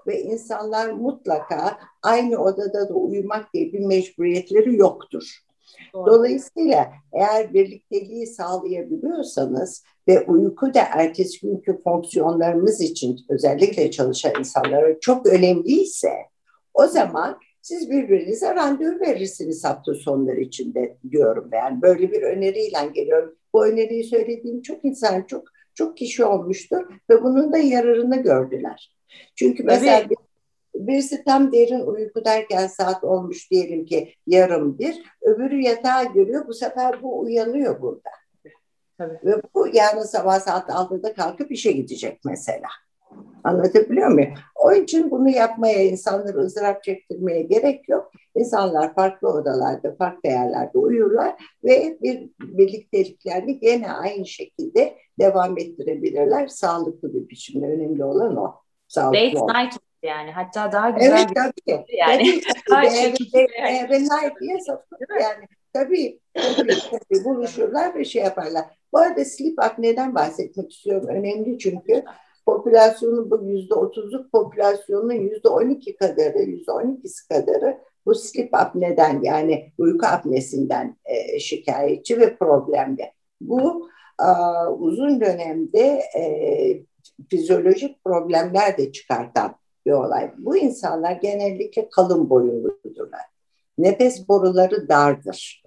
ve 0.07 0.21
insanlar 0.21 0.89
mutlaka 0.91 1.77
aynı 2.03 2.37
odada 2.37 2.89
da 2.89 2.93
uyumak 2.93 3.53
diye 3.53 3.73
bir 3.73 3.79
mecburiyetleri 3.79 4.75
yoktur. 4.75 5.45
Dolayısıyla 5.93 6.91
eğer 7.13 7.53
birlikteliği 7.53 8.27
sağlayabiliyorsanız 8.27 9.83
ve 10.07 10.25
uyku 10.25 10.73
da 10.73 10.81
ertesi 10.91 11.39
günkü 11.41 11.81
fonksiyonlarımız 11.83 12.81
için 12.81 13.19
özellikle 13.29 13.91
çalışan 13.91 14.33
insanlara 14.39 14.99
çok 14.99 15.25
önemliyse 15.25 16.11
o 16.73 16.87
zaman 16.87 17.39
siz 17.61 17.89
birbirinize 17.89 18.55
randevu 18.55 18.99
verirsiniz 18.99 19.63
hafta 19.63 19.93
sonları 19.93 20.39
içinde 20.39 20.97
diyorum 21.11 21.49
ben. 21.51 21.81
Böyle 21.81 22.11
bir 22.11 22.21
öneriyle 22.21 22.87
geliyorum. 22.93 23.35
Bu 23.53 23.65
öneriyi 23.67 24.03
söylediğim 24.03 24.61
çok 24.61 24.85
insan, 24.85 25.21
çok 25.21 25.54
çok 25.75 25.97
kişi 25.97 26.25
olmuştur 26.25 26.89
ve 27.09 27.23
bunun 27.23 27.53
da 27.53 27.57
yararını 27.57 28.23
gördüler. 28.23 28.95
Çünkü 29.35 29.63
mesela 29.63 29.99
evet. 29.99 30.11
birisi 30.75 31.23
tam 31.23 31.51
derin 31.51 31.79
uyku 31.79 32.25
derken 32.25 32.67
saat 32.67 33.03
olmuş 33.03 33.51
diyelim 33.51 33.85
ki 33.85 34.13
yarım 34.27 34.79
bir, 34.79 35.03
öbürü 35.21 35.61
yatağa 35.61 36.03
giriyor 36.03 36.47
bu 36.47 36.53
sefer 36.53 37.01
bu 37.03 37.19
uyanıyor 37.19 37.81
burada. 37.81 38.09
Tabii. 38.97 39.19
Ve 39.23 39.41
bu 39.55 39.67
yarın 39.73 40.01
sabah 40.01 40.39
saat 40.39 40.69
6'da 40.69 41.13
kalkıp 41.13 41.51
işe 41.51 41.71
gidecek 41.71 42.19
mesela. 42.25 42.67
Anlatabiliyor 43.43 44.07
muyum? 44.07 44.33
Onun 44.55 44.83
için 44.83 45.11
bunu 45.11 45.29
yapmaya, 45.29 45.83
insanları 45.83 46.37
ızdırap 46.37 46.83
çektirmeye 46.83 47.41
gerek 47.41 47.89
yok. 47.89 48.11
İnsanlar 48.35 48.93
farklı 48.93 49.29
odalarda, 49.29 49.95
farklı 49.95 50.29
yerlerde 50.29 50.77
uyurlar 50.77 51.35
ve 51.63 51.97
bir 52.01 52.29
birlikteliklerini 52.39 53.59
gene 53.59 53.91
aynı 53.91 54.25
şekilde 54.25 54.97
devam 55.19 55.57
ettirebilirler. 55.57 56.47
Sağlıklı 56.47 57.13
bir 57.13 57.29
biçimde. 57.29 57.65
Önemli 57.65 58.03
olan 58.03 58.37
o. 58.37 58.55
Sağlıklı 58.87 59.39
Date 59.39 59.63
night 59.63 59.77
yani. 60.03 60.31
Hatta 60.31 60.71
daha 60.71 60.89
güzel 60.89 61.11
evet, 61.11 61.29
bir 61.29 61.35
tabii. 61.35 61.85
yani. 61.97 62.41
Tabii. 62.69 62.87
night 63.99 64.41
diye 64.41 64.57
yani. 65.21 65.45
Tabii, 65.73 66.19
tabii, 66.33 66.73
tabii 66.91 67.23
buluşurlar 67.25 67.95
ve 67.95 68.05
şey 68.05 68.23
yaparlar. 68.23 68.65
Bu 68.93 68.99
arada 68.99 69.25
sleep 69.25 69.59
apne'den 69.59 70.15
bahsetmek 70.15 70.71
istiyorum. 70.71 71.07
Önemli 71.07 71.57
çünkü 71.57 72.03
popülasyonun 72.45 73.31
bu 73.31 73.43
yüzde 73.43 73.73
otuzluk 73.73 74.31
popülasyonun 74.31 75.13
yüzde 75.13 75.47
on 75.47 75.69
iki 75.69 75.95
kadarı, 75.95 76.41
yüzde 76.41 76.71
on 76.71 76.95
ikisi 76.95 77.27
kadarı 77.27 77.77
bu 78.05 78.15
sleep 78.15 78.53
apneden 78.53 79.21
yani 79.21 79.73
uyku 79.77 80.05
apnesinden 80.05 80.97
e, 81.05 81.39
şikayetçi 81.39 82.19
ve 82.19 82.35
problemli. 82.35 83.11
Bu 83.41 83.89
uzun 84.79 85.21
dönemde 85.21 86.01
e, 86.17 86.23
fizyolojik 87.29 88.03
problemler 88.03 88.77
de 88.77 88.91
çıkartan 88.91 89.55
bir 89.85 89.91
olay. 89.91 90.31
Bu 90.37 90.57
insanlar 90.57 91.11
genellikle 91.11 91.89
kalın 91.89 92.29
boyunludurlar. 92.29 93.21
Nefes 93.77 94.27
boruları 94.27 94.89
dardır. 94.89 95.63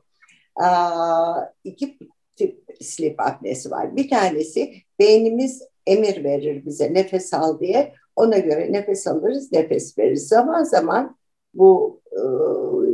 İki 1.64 1.98
tip 2.36 2.64
sleep 2.80 3.20
apnesi 3.20 3.70
var. 3.70 3.96
Bir 3.96 4.10
tanesi 4.10 4.72
beynimiz 4.98 5.62
emir 5.86 6.24
verir 6.24 6.66
bize 6.66 6.94
nefes 6.94 7.34
al 7.34 7.60
diye. 7.60 7.92
Ona 8.16 8.38
göre 8.38 8.72
nefes 8.72 9.06
alırız, 9.06 9.52
nefes 9.52 9.98
veririz. 9.98 10.28
Zaman 10.28 10.64
zaman 10.64 11.16
bu 11.54 12.00
e, 12.12 12.20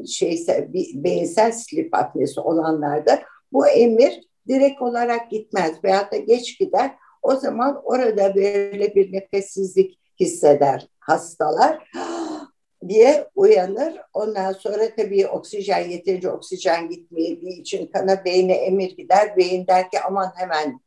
şeyse 0.07 0.69
beyinsel 0.95 1.53
slip 1.53 1.95
apnesi 1.95 2.41
olanlarda 2.41 3.23
bu 3.53 3.67
emir 3.69 4.21
direkt 4.49 4.83
olarak 4.83 5.31
gitmez 5.31 5.85
veyahut 5.85 6.13
da 6.13 6.17
geç 6.17 6.59
gider. 6.59 6.95
O 7.23 7.37
zaman 7.37 7.81
orada 7.85 8.35
böyle 8.35 8.95
bir 8.95 9.13
nefessizlik 9.13 9.99
hisseder 10.21 10.89
hastalar 10.99 11.91
diye 12.89 13.29
uyanır. 13.35 14.01
Ondan 14.13 14.53
sonra 14.53 14.95
tabii 14.97 15.27
oksijen 15.27 15.89
yeterince 15.89 16.31
oksijen 16.31 16.89
gitmediği 16.89 17.61
için 17.61 17.87
kana 17.87 18.25
beyne 18.25 18.55
emir 18.55 18.97
gider. 18.97 19.37
Beyin 19.37 19.67
der 19.67 19.91
ki 19.91 20.01
aman 20.01 20.33
hemen 20.37 20.81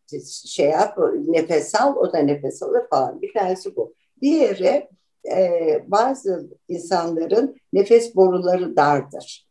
şey 0.47 0.69
yap 0.69 0.97
nefes 1.27 1.75
al 1.75 1.95
o 1.95 2.13
da 2.13 2.17
nefes 2.17 2.63
alır 2.63 2.89
falan. 2.89 3.21
Bir 3.21 3.33
tanesi 3.33 3.75
bu. 3.75 3.93
Diğeri 4.21 4.87
e, 5.31 5.83
bazı 5.87 6.49
insanların 6.67 7.55
nefes 7.73 8.15
boruları 8.15 8.75
dardır. 8.75 9.47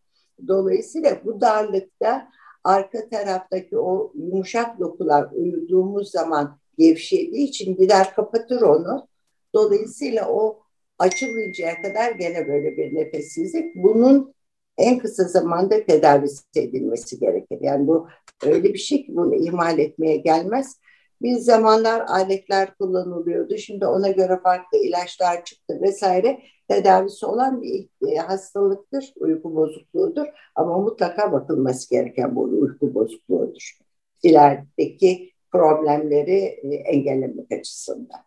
Dolayısıyla 0.49 1.17
bu 1.25 1.41
darlıkta 1.41 2.29
arka 2.67 3.09
taraftaki 3.09 3.79
o 3.79 4.13
yumuşak 4.15 4.81
dokular 4.81 5.29
uyuduğumuz 5.33 6.11
zaman 6.11 6.59
gevşediği 6.79 7.49
için 7.49 7.77
gider 7.77 8.15
kapatır 8.15 8.61
onu. 8.61 9.09
Dolayısıyla 9.55 10.29
o 10.31 10.63
açılmayıncaya 10.99 11.83
kadar 11.83 12.13
gene 12.13 12.49
böyle 12.49 12.77
bir 12.77 12.95
nefessizlik. 12.95 13.77
Bunun 13.77 14.35
en 14.79 14.99
kısa 14.99 15.25
zamanda 15.25 15.87
tedavisi 15.87 16.43
edilmesi 16.57 17.19
gerekir. 17.19 17.59
Yani 17.61 17.87
bu 17.87 18.09
öyle 18.47 18.75
bir 18.75 18.79
şey 18.79 19.07
ki 19.07 19.17
bunu 19.17 19.35
ihmal 19.35 19.79
etmeye 19.79 20.17
gelmez. 20.17 20.81
Bir 21.23 21.37
zamanlar 21.37 22.01
aletler 22.01 22.75
kullanılıyordu. 22.75 23.57
Şimdi 23.57 23.87
ona 23.87 24.09
göre 24.09 24.41
farklı 24.43 24.79
ilaçlar 24.79 25.45
çıktı 25.45 25.79
vesaire. 25.83 26.43
Tedavisi 26.69 27.27
olan 27.27 27.63
bir 27.63 27.89
e, 28.09 28.17
hastalıktır, 28.17 29.13
uyku 29.17 29.57
bozukluğudur. 29.57 30.27
Ama 30.55 30.79
mutlaka 30.79 31.33
bakılması 31.33 31.91
gereken 31.91 32.37
bu 32.37 32.43
uyku 32.43 32.95
bozukluğudur. 32.95 33.79
İlerideki 34.23 35.33
problemleri 35.53 36.39
e, 36.39 36.75
engellemek 36.75 37.53
açısından. 37.53 38.21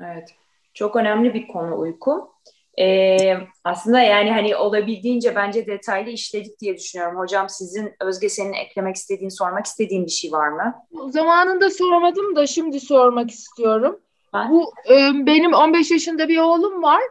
Evet. 0.00 0.34
Çok 0.74 0.96
önemli 0.96 1.34
bir 1.34 1.48
konu 1.48 1.78
uyku. 1.78 2.34
Ee, 2.80 3.34
aslında 3.64 4.00
yani 4.00 4.30
hani 4.30 4.56
olabildiğince 4.56 5.34
bence 5.34 5.66
detaylı 5.66 6.10
işledik 6.10 6.60
diye 6.60 6.76
düşünüyorum. 6.76 7.18
Hocam 7.18 7.48
sizin 7.48 7.92
Özge 8.00 8.28
senin 8.28 8.52
eklemek 8.52 8.96
istediğin, 8.96 9.28
sormak 9.28 9.66
istediğin 9.66 10.06
bir 10.06 10.10
şey 10.10 10.32
var 10.32 10.48
mı? 10.48 10.74
Zamanında 11.10 11.70
sormadım 11.70 12.36
da 12.36 12.46
şimdi 12.46 12.80
sormak 12.80 13.30
istiyorum. 13.30 14.00
Ben? 14.34 14.50
Bu 14.50 14.72
e, 14.90 15.26
benim 15.26 15.54
15 15.54 15.90
yaşında 15.90 16.28
bir 16.28 16.38
oğlum 16.38 16.82
var. 16.82 17.02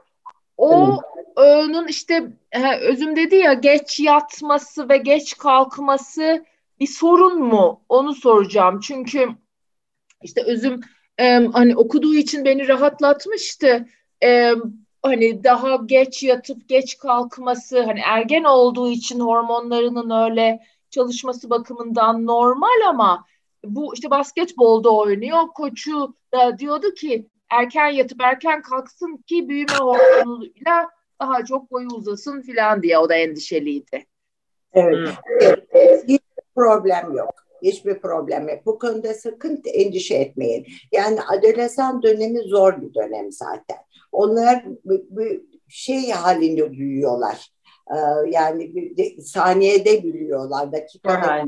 O 0.57 0.99
onun 1.35 1.87
işte 1.87 2.27
özüm 2.81 3.15
dedi 3.15 3.35
ya 3.35 3.53
geç 3.53 3.99
yatması 3.99 4.89
ve 4.89 4.97
geç 4.97 5.37
kalkması 5.37 6.45
bir 6.79 6.87
sorun 6.87 7.39
mu? 7.39 7.81
Onu 7.89 8.15
soracağım. 8.15 8.79
Çünkü 8.79 9.29
işte 10.23 10.43
özüm 10.43 10.81
e, 11.17 11.47
hani 11.53 11.75
okuduğu 11.75 12.15
için 12.15 12.45
beni 12.45 12.67
rahatlatmıştı. 12.67 13.87
E, 14.23 14.51
hani 15.03 15.43
daha 15.43 15.75
geç 15.75 16.23
yatıp 16.23 16.69
geç 16.69 16.97
kalkması 16.97 17.81
hani 17.83 17.99
ergen 17.99 18.43
olduğu 18.43 18.89
için 18.89 19.19
hormonlarının 19.19 20.29
öyle 20.29 20.63
çalışması 20.89 21.49
bakımından 21.49 22.25
normal 22.25 22.87
ama 22.87 23.25
bu 23.65 23.93
işte 23.93 24.09
basketbolda 24.09 24.89
oynuyor. 24.89 25.47
Koçu 25.55 26.15
da 26.33 26.59
diyordu 26.59 26.93
ki 26.93 27.27
erken 27.59 27.87
yatıp 27.87 28.21
erken 28.21 28.61
kalksın 28.61 29.17
ki 29.27 29.49
büyüme 29.49 29.73
hormonuyla 29.73 30.89
daha 31.21 31.45
çok 31.45 31.71
boyu 31.71 31.87
uzasın 31.87 32.41
filan 32.41 32.83
diye 32.83 32.97
o 32.97 33.09
da 33.09 33.15
endişeliydi. 33.15 34.05
Evet. 34.73 35.09
Hiç 36.07 36.21
problem 36.55 37.15
yok. 37.15 37.33
Hiçbir 37.61 37.99
problem 37.99 38.49
yok. 38.49 38.65
Bu 38.65 38.79
konuda 38.79 39.13
sakın 39.13 39.61
endişe 39.73 40.15
etmeyin. 40.15 40.67
Yani 40.91 41.19
adolesan 41.21 42.03
dönemi 42.03 42.39
zor 42.39 42.81
bir 42.81 42.93
dönem 42.93 43.31
zaten. 43.31 43.77
Onlar 44.11 44.65
bir 44.85 45.41
şey 45.67 46.11
halinde 46.11 46.71
büyüyorlar. 46.71 47.49
Ee, 47.91 48.29
yani 48.29 48.75
bir 48.75 49.21
saniyede 49.21 50.03
büyüyorlar 50.03 50.71
dakikada. 50.71 51.45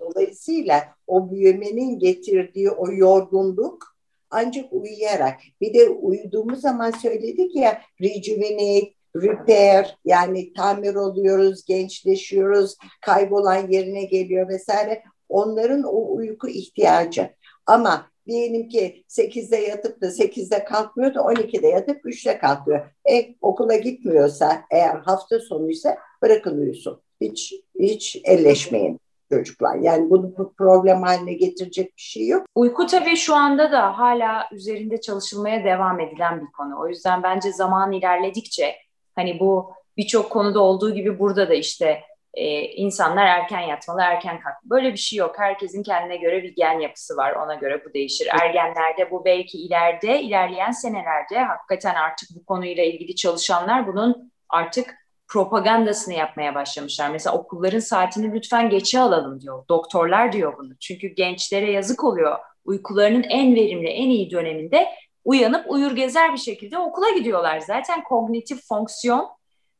Dolayısıyla 0.00 0.84
o 1.06 1.30
büyümenin 1.30 1.98
getirdiği 1.98 2.70
o 2.70 2.92
yorgunluk 2.92 3.95
ancak 4.30 4.72
uyuyarak. 4.72 5.40
Bir 5.60 5.74
de 5.74 5.88
uyuduğumuz 5.88 6.60
zaman 6.60 6.90
söyledik 6.90 7.56
ya 7.56 7.80
rejuvenate, 8.00 8.90
repair 9.16 9.96
yani 10.04 10.52
tamir 10.52 10.94
oluyoruz, 10.94 11.64
gençleşiyoruz, 11.64 12.76
kaybolan 13.00 13.68
yerine 13.68 14.04
geliyor 14.04 14.48
vesaire 14.48 15.02
onların 15.28 15.82
o 15.82 16.14
uyku 16.14 16.48
ihtiyacı. 16.48 17.30
Ama 17.66 18.10
diyelim 18.26 18.68
ki 18.68 19.04
8'de 19.08 19.56
yatıp 19.56 20.00
da 20.00 20.06
8'de 20.06 20.64
kalkmıyor 20.64 21.14
da 21.14 21.18
12'de 21.18 21.68
yatıp 21.68 22.04
3'te 22.04 22.38
kalkıyor. 22.38 22.86
E, 23.10 23.34
okula 23.40 23.76
gitmiyorsa 23.76 24.62
eğer 24.70 24.94
hafta 24.94 25.40
sonuysa 25.40 25.98
bırakın 26.22 26.58
uyusun. 26.58 27.00
Hiç, 27.20 27.54
hiç 27.80 28.20
elleşmeyin 28.24 29.00
çocuklar. 29.30 29.76
Yani 29.76 30.10
bunu 30.10 30.54
problem 30.58 31.02
haline 31.02 31.32
getirecek 31.32 31.96
bir 31.96 32.02
şey 32.02 32.26
yok. 32.26 32.46
Uyku 32.54 32.86
tabii 32.86 33.16
şu 33.16 33.34
anda 33.34 33.72
da 33.72 33.98
hala 33.98 34.48
üzerinde 34.52 35.00
çalışılmaya 35.00 35.64
devam 35.64 36.00
edilen 36.00 36.40
bir 36.40 36.52
konu. 36.52 36.80
O 36.80 36.88
yüzden 36.88 37.22
bence 37.22 37.52
zaman 37.52 37.92
ilerledikçe 37.92 38.76
hani 39.14 39.40
bu 39.40 39.72
birçok 39.96 40.30
konuda 40.30 40.60
olduğu 40.60 40.94
gibi 40.94 41.18
burada 41.18 41.48
da 41.48 41.54
işte 41.54 42.00
e, 42.34 42.62
insanlar 42.62 43.26
erken 43.26 43.60
yatmalı, 43.60 44.00
erken 44.00 44.40
kalkmalı. 44.40 44.70
Böyle 44.70 44.92
bir 44.92 44.98
şey 44.98 45.18
yok. 45.18 45.34
Herkesin 45.38 45.82
kendine 45.82 46.16
göre 46.16 46.42
bir 46.42 46.54
gen 46.54 46.80
yapısı 46.80 47.16
var. 47.16 47.32
Ona 47.32 47.54
göre 47.54 47.82
bu 47.84 47.94
değişir. 47.94 48.28
Ergenlerde 48.42 49.10
bu 49.10 49.24
belki 49.24 49.58
ileride, 49.58 50.22
ilerleyen 50.22 50.70
senelerde 50.70 51.38
hakikaten 51.38 51.94
artık 51.94 52.28
bu 52.36 52.44
konuyla 52.44 52.84
ilgili 52.84 53.14
çalışanlar 53.14 53.86
bunun 53.86 54.32
artık 54.48 54.94
propagandasını 55.28 56.14
yapmaya 56.14 56.54
başlamışlar. 56.54 57.10
Mesela 57.10 57.36
okulların 57.36 57.78
saatini 57.78 58.34
lütfen 58.34 58.70
geçe 58.70 59.00
alalım 59.00 59.40
diyor. 59.40 59.64
Doktorlar 59.68 60.32
diyor 60.32 60.58
bunu. 60.58 60.76
Çünkü 60.80 61.08
gençlere 61.08 61.72
yazık 61.72 62.04
oluyor. 62.04 62.38
Uykularının 62.64 63.22
en 63.22 63.54
verimli, 63.54 63.88
en 63.88 64.10
iyi 64.10 64.30
döneminde 64.30 64.88
uyanıp 65.24 65.70
uyur 65.70 65.96
gezer 65.96 66.32
bir 66.32 66.38
şekilde 66.38 66.78
okula 66.78 67.10
gidiyorlar. 67.10 67.60
Zaten 67.60 68.04
kognitif 68.04 68.68
fonksiyon 68.68 69.28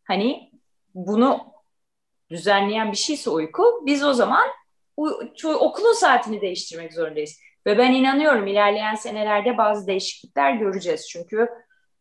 hani 0.05 0.51
bunu 0.95 1.41
düzenleyen 2.31 2.93
bir 2.93 2.97
şeyse 2.97 3.31
uyku 3.31 3.83
biz 3.87 4.05
o 4.05 4.13
zaman 4.13 4.47
okulun 5.45 5.93
saatini 5.93 6.41
değiştirmek 6.41 6.93
zorundayız. 6.93 7.41
Ve 7.67 7.79
ben 7.79 7.93
inanıyorum 7.93 8.47
ilerleyen 8.47 8.95
senelerde 8.95 9.59
bazı 9.59 9.87
değişiklikler 9.87 10.53
göreceğiz. 10.53 11.09
Çünkü 11.09 11.49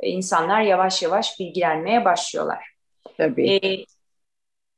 insanlar 0.03 0.61
yavaş 0.61 1.03
yavaş 1.03 1.39
bilgilenmeye 1.39 2.05
başlıyorlar. 2.05 2.74
Tabii. 3.17 3.59
Ee, 3.63 3.85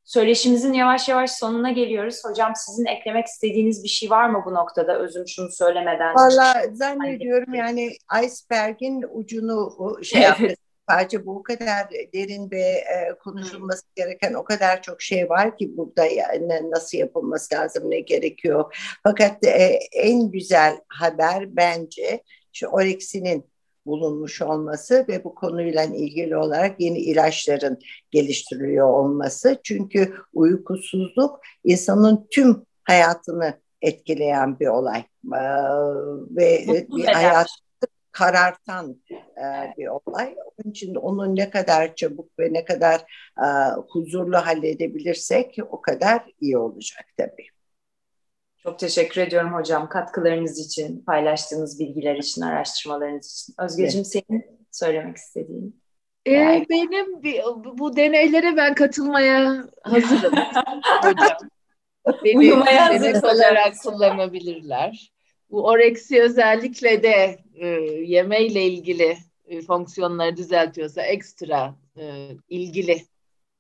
Söyleşimizin 0.07 0.73
yavaş 0.73 1.09
yavaş 1.09 1.31
sonuna 1.31 1.71
geliyoruz. 1.71 2.21
Hocam 2.25 2.53
sizin 2.55 2.85
eklemek 2.85 3.25
istediğiniz 3.25 3.83
bir 3.83 3.89
şey 3.89 4.09
var 4.09 4.29
mı 4.29 4.43
bu 4.45 4.53
noktada? 4.53 4.99
Özüm 4.99 5.27
şunu 5.27 5.51
söylemeden. 5.51 6.15
Valla 6.15 6.53
zannediyorum 6.73 7.53
yani 7.53 7.91
iceberg'in 8.23 9.05
ucunu 9.13 9.77
şey 10.03 10.21
yaptı. 10.21 10.53
Sadece 10.89 11.25
bu 11.25 11.43
kadar 11.43 11.87
derin 12.13 12.51
ve 12.51 12.61
e, 12.61 13.17
konuşulması 13.23 13.83
gereken 13.95 14.33
o 14.33 14.43
kadar 14.43 14.81
çok 14.81 15.01
şey 15.01 15.29
var 15.29 15.57
ki 15.57 15.77
burada 15.77 16.05
yani 16.05 16.71
nasıl 16.71 16.97
yapılması 16.97 17.55
lazım, 17.55 17.91
ne 17.91 17.99
gerekiyor. 17.99 18.75
Fakat 19.03 19.45
e, 19.45 19.79
en 19.91 20.31
güzel 20.31 20.79
haber 20.87 21.55
bence 21.55 22.23
şu 22.53 22.67
Orex'inin 22.67 23.49
bulunmuş 23.87 24.41
olması 24.41 25.05
ve 25.09 25.23
bu 25.23 25.35
konuyla 25.35 25.83
ilgili 25.83 26.37
olarak 26.37 26.79
yeni 26.79 26.97
ilaçların 26.97 27.79
geliştiriliyor 28.11 28.89
olması. 28.89 29.59
Çünkü 29.63 30.13
uykusuzluk 30.33 31.39
insanın 31.63 32.27
tüm 32.31 32.65
hayatını 32.83 33.53
etkileyen 33.81 34.59
bir 34.59 34.67
olay 34.67 35.03
ee, 35.33 35.39
ve 36.29 36.65
bir 36.67 37.05
hayat 37.05 37.47
karartan 38.11 39.01
e, 39.11 39.73
bir 39.77 39.87
olay. 39.87 40.35
Onun 40.45 40.71
için 40.71 40.95
onu 40.95 41.35
ne 41.35 41.49
kadar 41.49 41.95
çabuk 41.95 42.39
ve 42.39 42.53
ne 42.53 42.65
kadar 42.65 42.99
e, 43.39 43.47
huzurlu 43.89 44.37
halledebilirsek 44.37 45.57
o 45.69 45.81
kadar 45.81 46.25
iyi 46.41 46.57
olacak 46.57 47.05
tabii. 47.17 47.47
Çok 48.67 48.79
teşekkür 48.79 49.21
ediyorum 49.21 49.53
hocam 49.53 49.89
katkılarınız 49.89 50.59
için, 50.59 51.03
paylaştığınız 51.05 51.79
bilgiler 51.79 52.15
için, 52.15 52.41
araştırmalarınız 52.41 53.25
için. 53.25 53.63
Özgeciğim 53.63 54.05
evet. 54.13 54.25
senin 54.27 54.45
söylemek 54.71 55.17
istediğin. 55.17 55.81
Ee, 56.27 56.65
benim 56.69 57.23
bu 57.77 57.95
deneylere 57.95 58.57
ben 58.57 58.75
katılmaya 58.75 59.63
hazırım 59.81 60.33
hocam. 61.01 61.37
Beni 62.23 62.37
Uyumaya 62.37 62.89
hazır 62.89 63.23
olarak 63.23 63.73
kullanabilirler. 63.83 65.11
Bu 65.51 65.65
oreksi 65.65 66.21
özellikle 66.21 67.03
de 67.03 67.39
e, 67.55 67.67
yemeyle 68.05 68.63
ilgili 68.63 69.17
e, 69.47 69.61
fonksiyonları 69.61 70.37
düzeltiyorsa 70.37 71.01
ekstra 71.01 71.75
e, 71.97 72.29
ilgili 72.49 73.01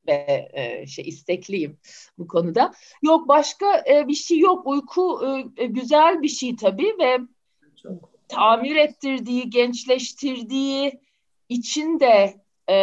ve 0.07 0.49
e, 0.53 0.87
şey 0.87 1.07
istekliyim 1.07 1.77
bu 2.17 2.27
konuda. 2.27 2.73
Yok 3.01 3.27
başka 3.27 3.83
e, 3.89 4.07
bir 4.07 4.13
şey 4.13 4.39
yok. 4.39 4.67
Uyku 4.67 5.21
e, 5.25 5.63
e 5.63 5.65
güzel 5.65 6.21
bir 6.21 6.27
şey 6.27 6.55
tabii 6.55 6.95
ve 6.99 7.17
Çok. 7.83 8.09
tamir 8.27 8.75
ettirdiği, 8.75 9.49
gençleştirdiği 9.49 10.99
için 11.49 11.99
de 11.99 12.41
e, 12.69 12.77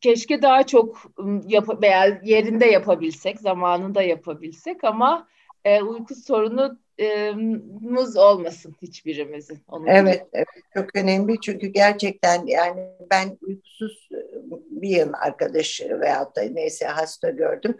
keşke 0.00 0.42
daha 0.42 0.66
çok 0.66 1.02
yap 1.46 1.82
veya 1.82 2.20
yerinde 2.24 2.66
yapabilsek, 2.66 3.40
zamanında 3.40 4.02
yapabilsek 4.02 4.84
ama 4.84 5.28
e, 5.64 5.82
uyku 5.82 6.14
sorunu 6.14 6.78
muz 7.80 8.16
olmasın 8.16 8.76
hiçbirimizin. 8.82 9.58
Onun 9.68 9.86
evet, 9.86 10.26
evet, 10.32 10.46
çok 10.74 10.96
önemli 10.96 11.40
çünkü 11.40 11.66
gerçekten 11.66 12.46
yani 12.46 12.88
ben 13.10 13.38
uykusuz 13.40 14.08
bir 14.70 14.88
yıl 14.88 15.12
arkadaşı 15.12 16.00
veyahut 16.00 16.36
da 16.36 16.42
neyse 16.42 16.86
hasta 16.86 17.30
gördüm 17.30 17.76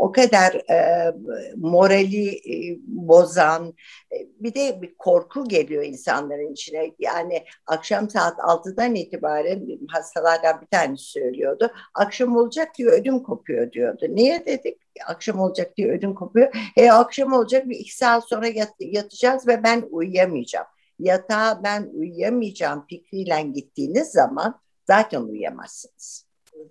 o 0.00 0.12
kadar 0.12 0.54
e, 0.54 1.12
morali 1.56 2.28
e, 2.28 2.78
bozan 2.86 3.74
e, 4.12 4.16
bir 4.40 4.54
de 4.54 4.82
bir 4.82 4.94
korku 4.94 5.48
geliyor 5.48 5.84
insanların 5.84 6.52
içine. 6.52 6.92
Yani 6.98 7.44
akşam 7.66 8.10
saat 8.10 8.38
6'dan 8.38 8.94
itibaren 8.94 9.66
hastalardan 9.88 10.60
bir 10.60 10.66
tanesi 10.66 11.04
söylüyordu. 11.04 11.72
Akşam 11.94 12.36
olacak 12.36 12.68
diyor 12.78 12.92
ödüm 12.92 13.22
kopuyor 13.22 13.72
diyordu. 13.72 14.06
Niye 14.08 14.46
dedik? 14.46 14.78
Akşam 15.06 15.40
olacak 15.40 15.76
diye 15.76 15.88
ödüm 15.92 16.14
kopuyor. 16.14 16.54
E 16.76 16.90
akşam 16.90 17.32
olacak 17.32 17.68
bir 17.68 17.76
iki 17.76 17.96
saat 17.96 18.28
sonra 18.28 18.46
yat, 18.46 18.74
yatacağız 18.80 19.46
ve 19.46 19.62
ben 19.62 19.84
uyuyamayacağım. 19.90 20.66
Yatağa 20.98 21.60
ben 21.64 21.90
uyuyamayacağım 21.92 22.86
fikriyle 22.88 23.42
gittiğiniz 23.42 24.08
zaman 24.08 24.60
zaten 24.86 25.22
uyuyamazsınız 25.22 26.29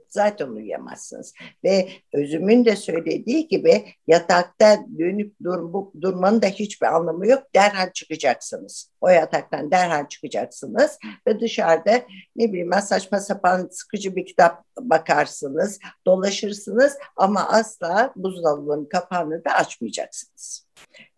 zaten 0.09 0.47
uyuyamazsınız. 0.47 1.33
Ve 1.63 1.89
özümün 2.13 2.65
de 2.65 2.75
söylediği 2.75 3.47
gibi 3.47 3.85
yatakta 4.07 4.77
dönüp 4.99 5.33
dur, 5.43 5.73
durmanın 6.01 6.41
da 6.41 6.47
hiçbir 6.47 6.87
anlamı 6.87 7.27
yok. 7.27 7.43
Derhal 7.55 7.91
çıkacaksınız. 7.91 8.91
O 9.01 9.09
yataktan 9.09 9.71
derhal 9.71 10.07
çıkacaksınız 10.07 10.99
ve 11.27 11.39
dışarıda 11.39 12.01
ne 12.35 12.51
bileyim 12.53 12.71
saçma 12.81 13.19
sapan 13.19 13.67
sıkıcı 13.71 14.15
bir 14.15 14.25
kitap 14.25 14.63
bakarsınız, 14.79 15.79
dolaşırsınız 16.05 16.97
ama 17.15 17.49
asla 17.49 18.13
buzdolabının 18.15 18.85
kapağını 18.85 19.45
da 19.45 19.51
açmayacaksınız. 19.51 20.67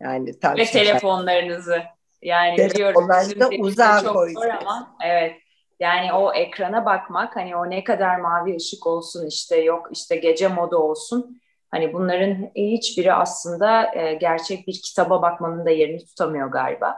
Yani 0.01 0.33
ve 0.57 0.65
telefonlarınızı 0.65 1.81
yani 2.21 2.57
biliyorum 2.57 3.09
da 3.39 3.49
uzağa 3.59 4.03
koyacaksınız. 4.03 4.61
Ama, 4.61 4.97
evet 5.05 5.40
yani 5.81 6.13
o 6.13 6.33
ekrana 6.33 6.85
bakmak 6.85 7.35
hani 7.35 7.55
o 7.55 7.69
ne 7.69 7.83
kadar 7.83 8.19
mavi 8.19 8.55
ışık 8.55 8.87
olsun 8.87 9.27
işte 9.27 9.57
yok 9.57 9.89
işte 9.91 10.15
gece 10.15 10.47
modu 10.47 10.77
olsun 10.77 11.41
hani 11.71 11.93
bunların 11.93 12.51
hiçbiri 12.55 13.13
aslında 13.13 13.95
e, 13.95 14.13
gerçek 14.13 14.67
bir 14.67 14.81
kitaba 14.83 15.21
bakmanın 15.21 15.65
da 15.65 15.69
yerini 15.69 16.05
tutamıyor 16.05 16.47
galiba. 16.47 16.95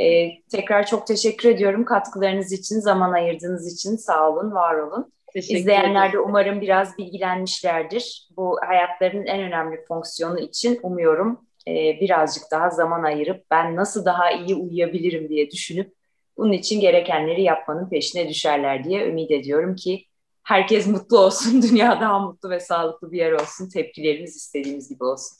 E, 0.00 0.28
tekrar 0.42 0.86
çok 0.86 1.06
teşekkür 1.06 1.48
ediyorum 1.48 1.84
katkılarınız 1.84 2.52
için, 2.52 2.80
zaman 2.80 3.12
ayırdığınız 3.12 3.74
için 3.74 3.96
sağ 3.96 4.30
olun, 4.30 4.52
var 4.52 4.74
olun. 4.74 5.12
İzleyenler 5.34 6.12
de 6.12 6.18
umarım 6.18 6.60
biraz 6.60 6.98
bilgilenmişlerdir. 6.98 8.28
Bu 8.36 8.58
hayatlarının 8.66 9.26
en 9.26 9.40
önemli 9.40 9.84
fonksiyonu 9.88 10.38
için 10.40 10.78
umuyorum 10.82 11.46
e, 11.68 11.72
birazcık 12.00 12.42
daha 12.50 12.70
zaman 12.70 13.02
ayırıp 13.02 13.44
ben 13.50 13.76
nasıl 13.76 14.04
daha 14.04 14.30
iyi 14.30 14.54
uyuyabilirim 14.54 15.28
diye 15.28 15.50
düşünüp 15.50 15.97
bunun 16.38 16.52
için 16.52 16.80
gerekenleri 16.80 17.42
yapmanın 17.42 17.90
peşine 17.90 18.28
düşerler 18.28 18.84
diye 18.84 19.08
ümit 19.08 19.30
ediyorum 19.30 19.76
ki 19.76 20.04
herkes 20.42 20.86
mutlu 20.86 21.18
olsun, 21.18 21.62
dünya 21.70 22.00
daha 22.00 22.18
mutlu 22.18 22.50
ve 22.50 22.60
sağlıklı 22.60 23.12
bir 23.12 23.18
yer 23.18 23.32
olsun, 23.32 23.68
tepkilerimiz 23.68 24.36
istediğimiz 24.36 24.88
gibi 24.88 25.04
olsun. 25.04 25.38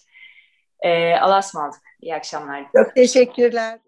Ee, 0.81 1.15
Allah'a 1.15 1.39
ısmarladık. 1.39 1.81
İyi 2.01 2.15
akşamlar. 2.15 2.67
Çok 2.77 2.95
teşekkürler. 2.95 3.79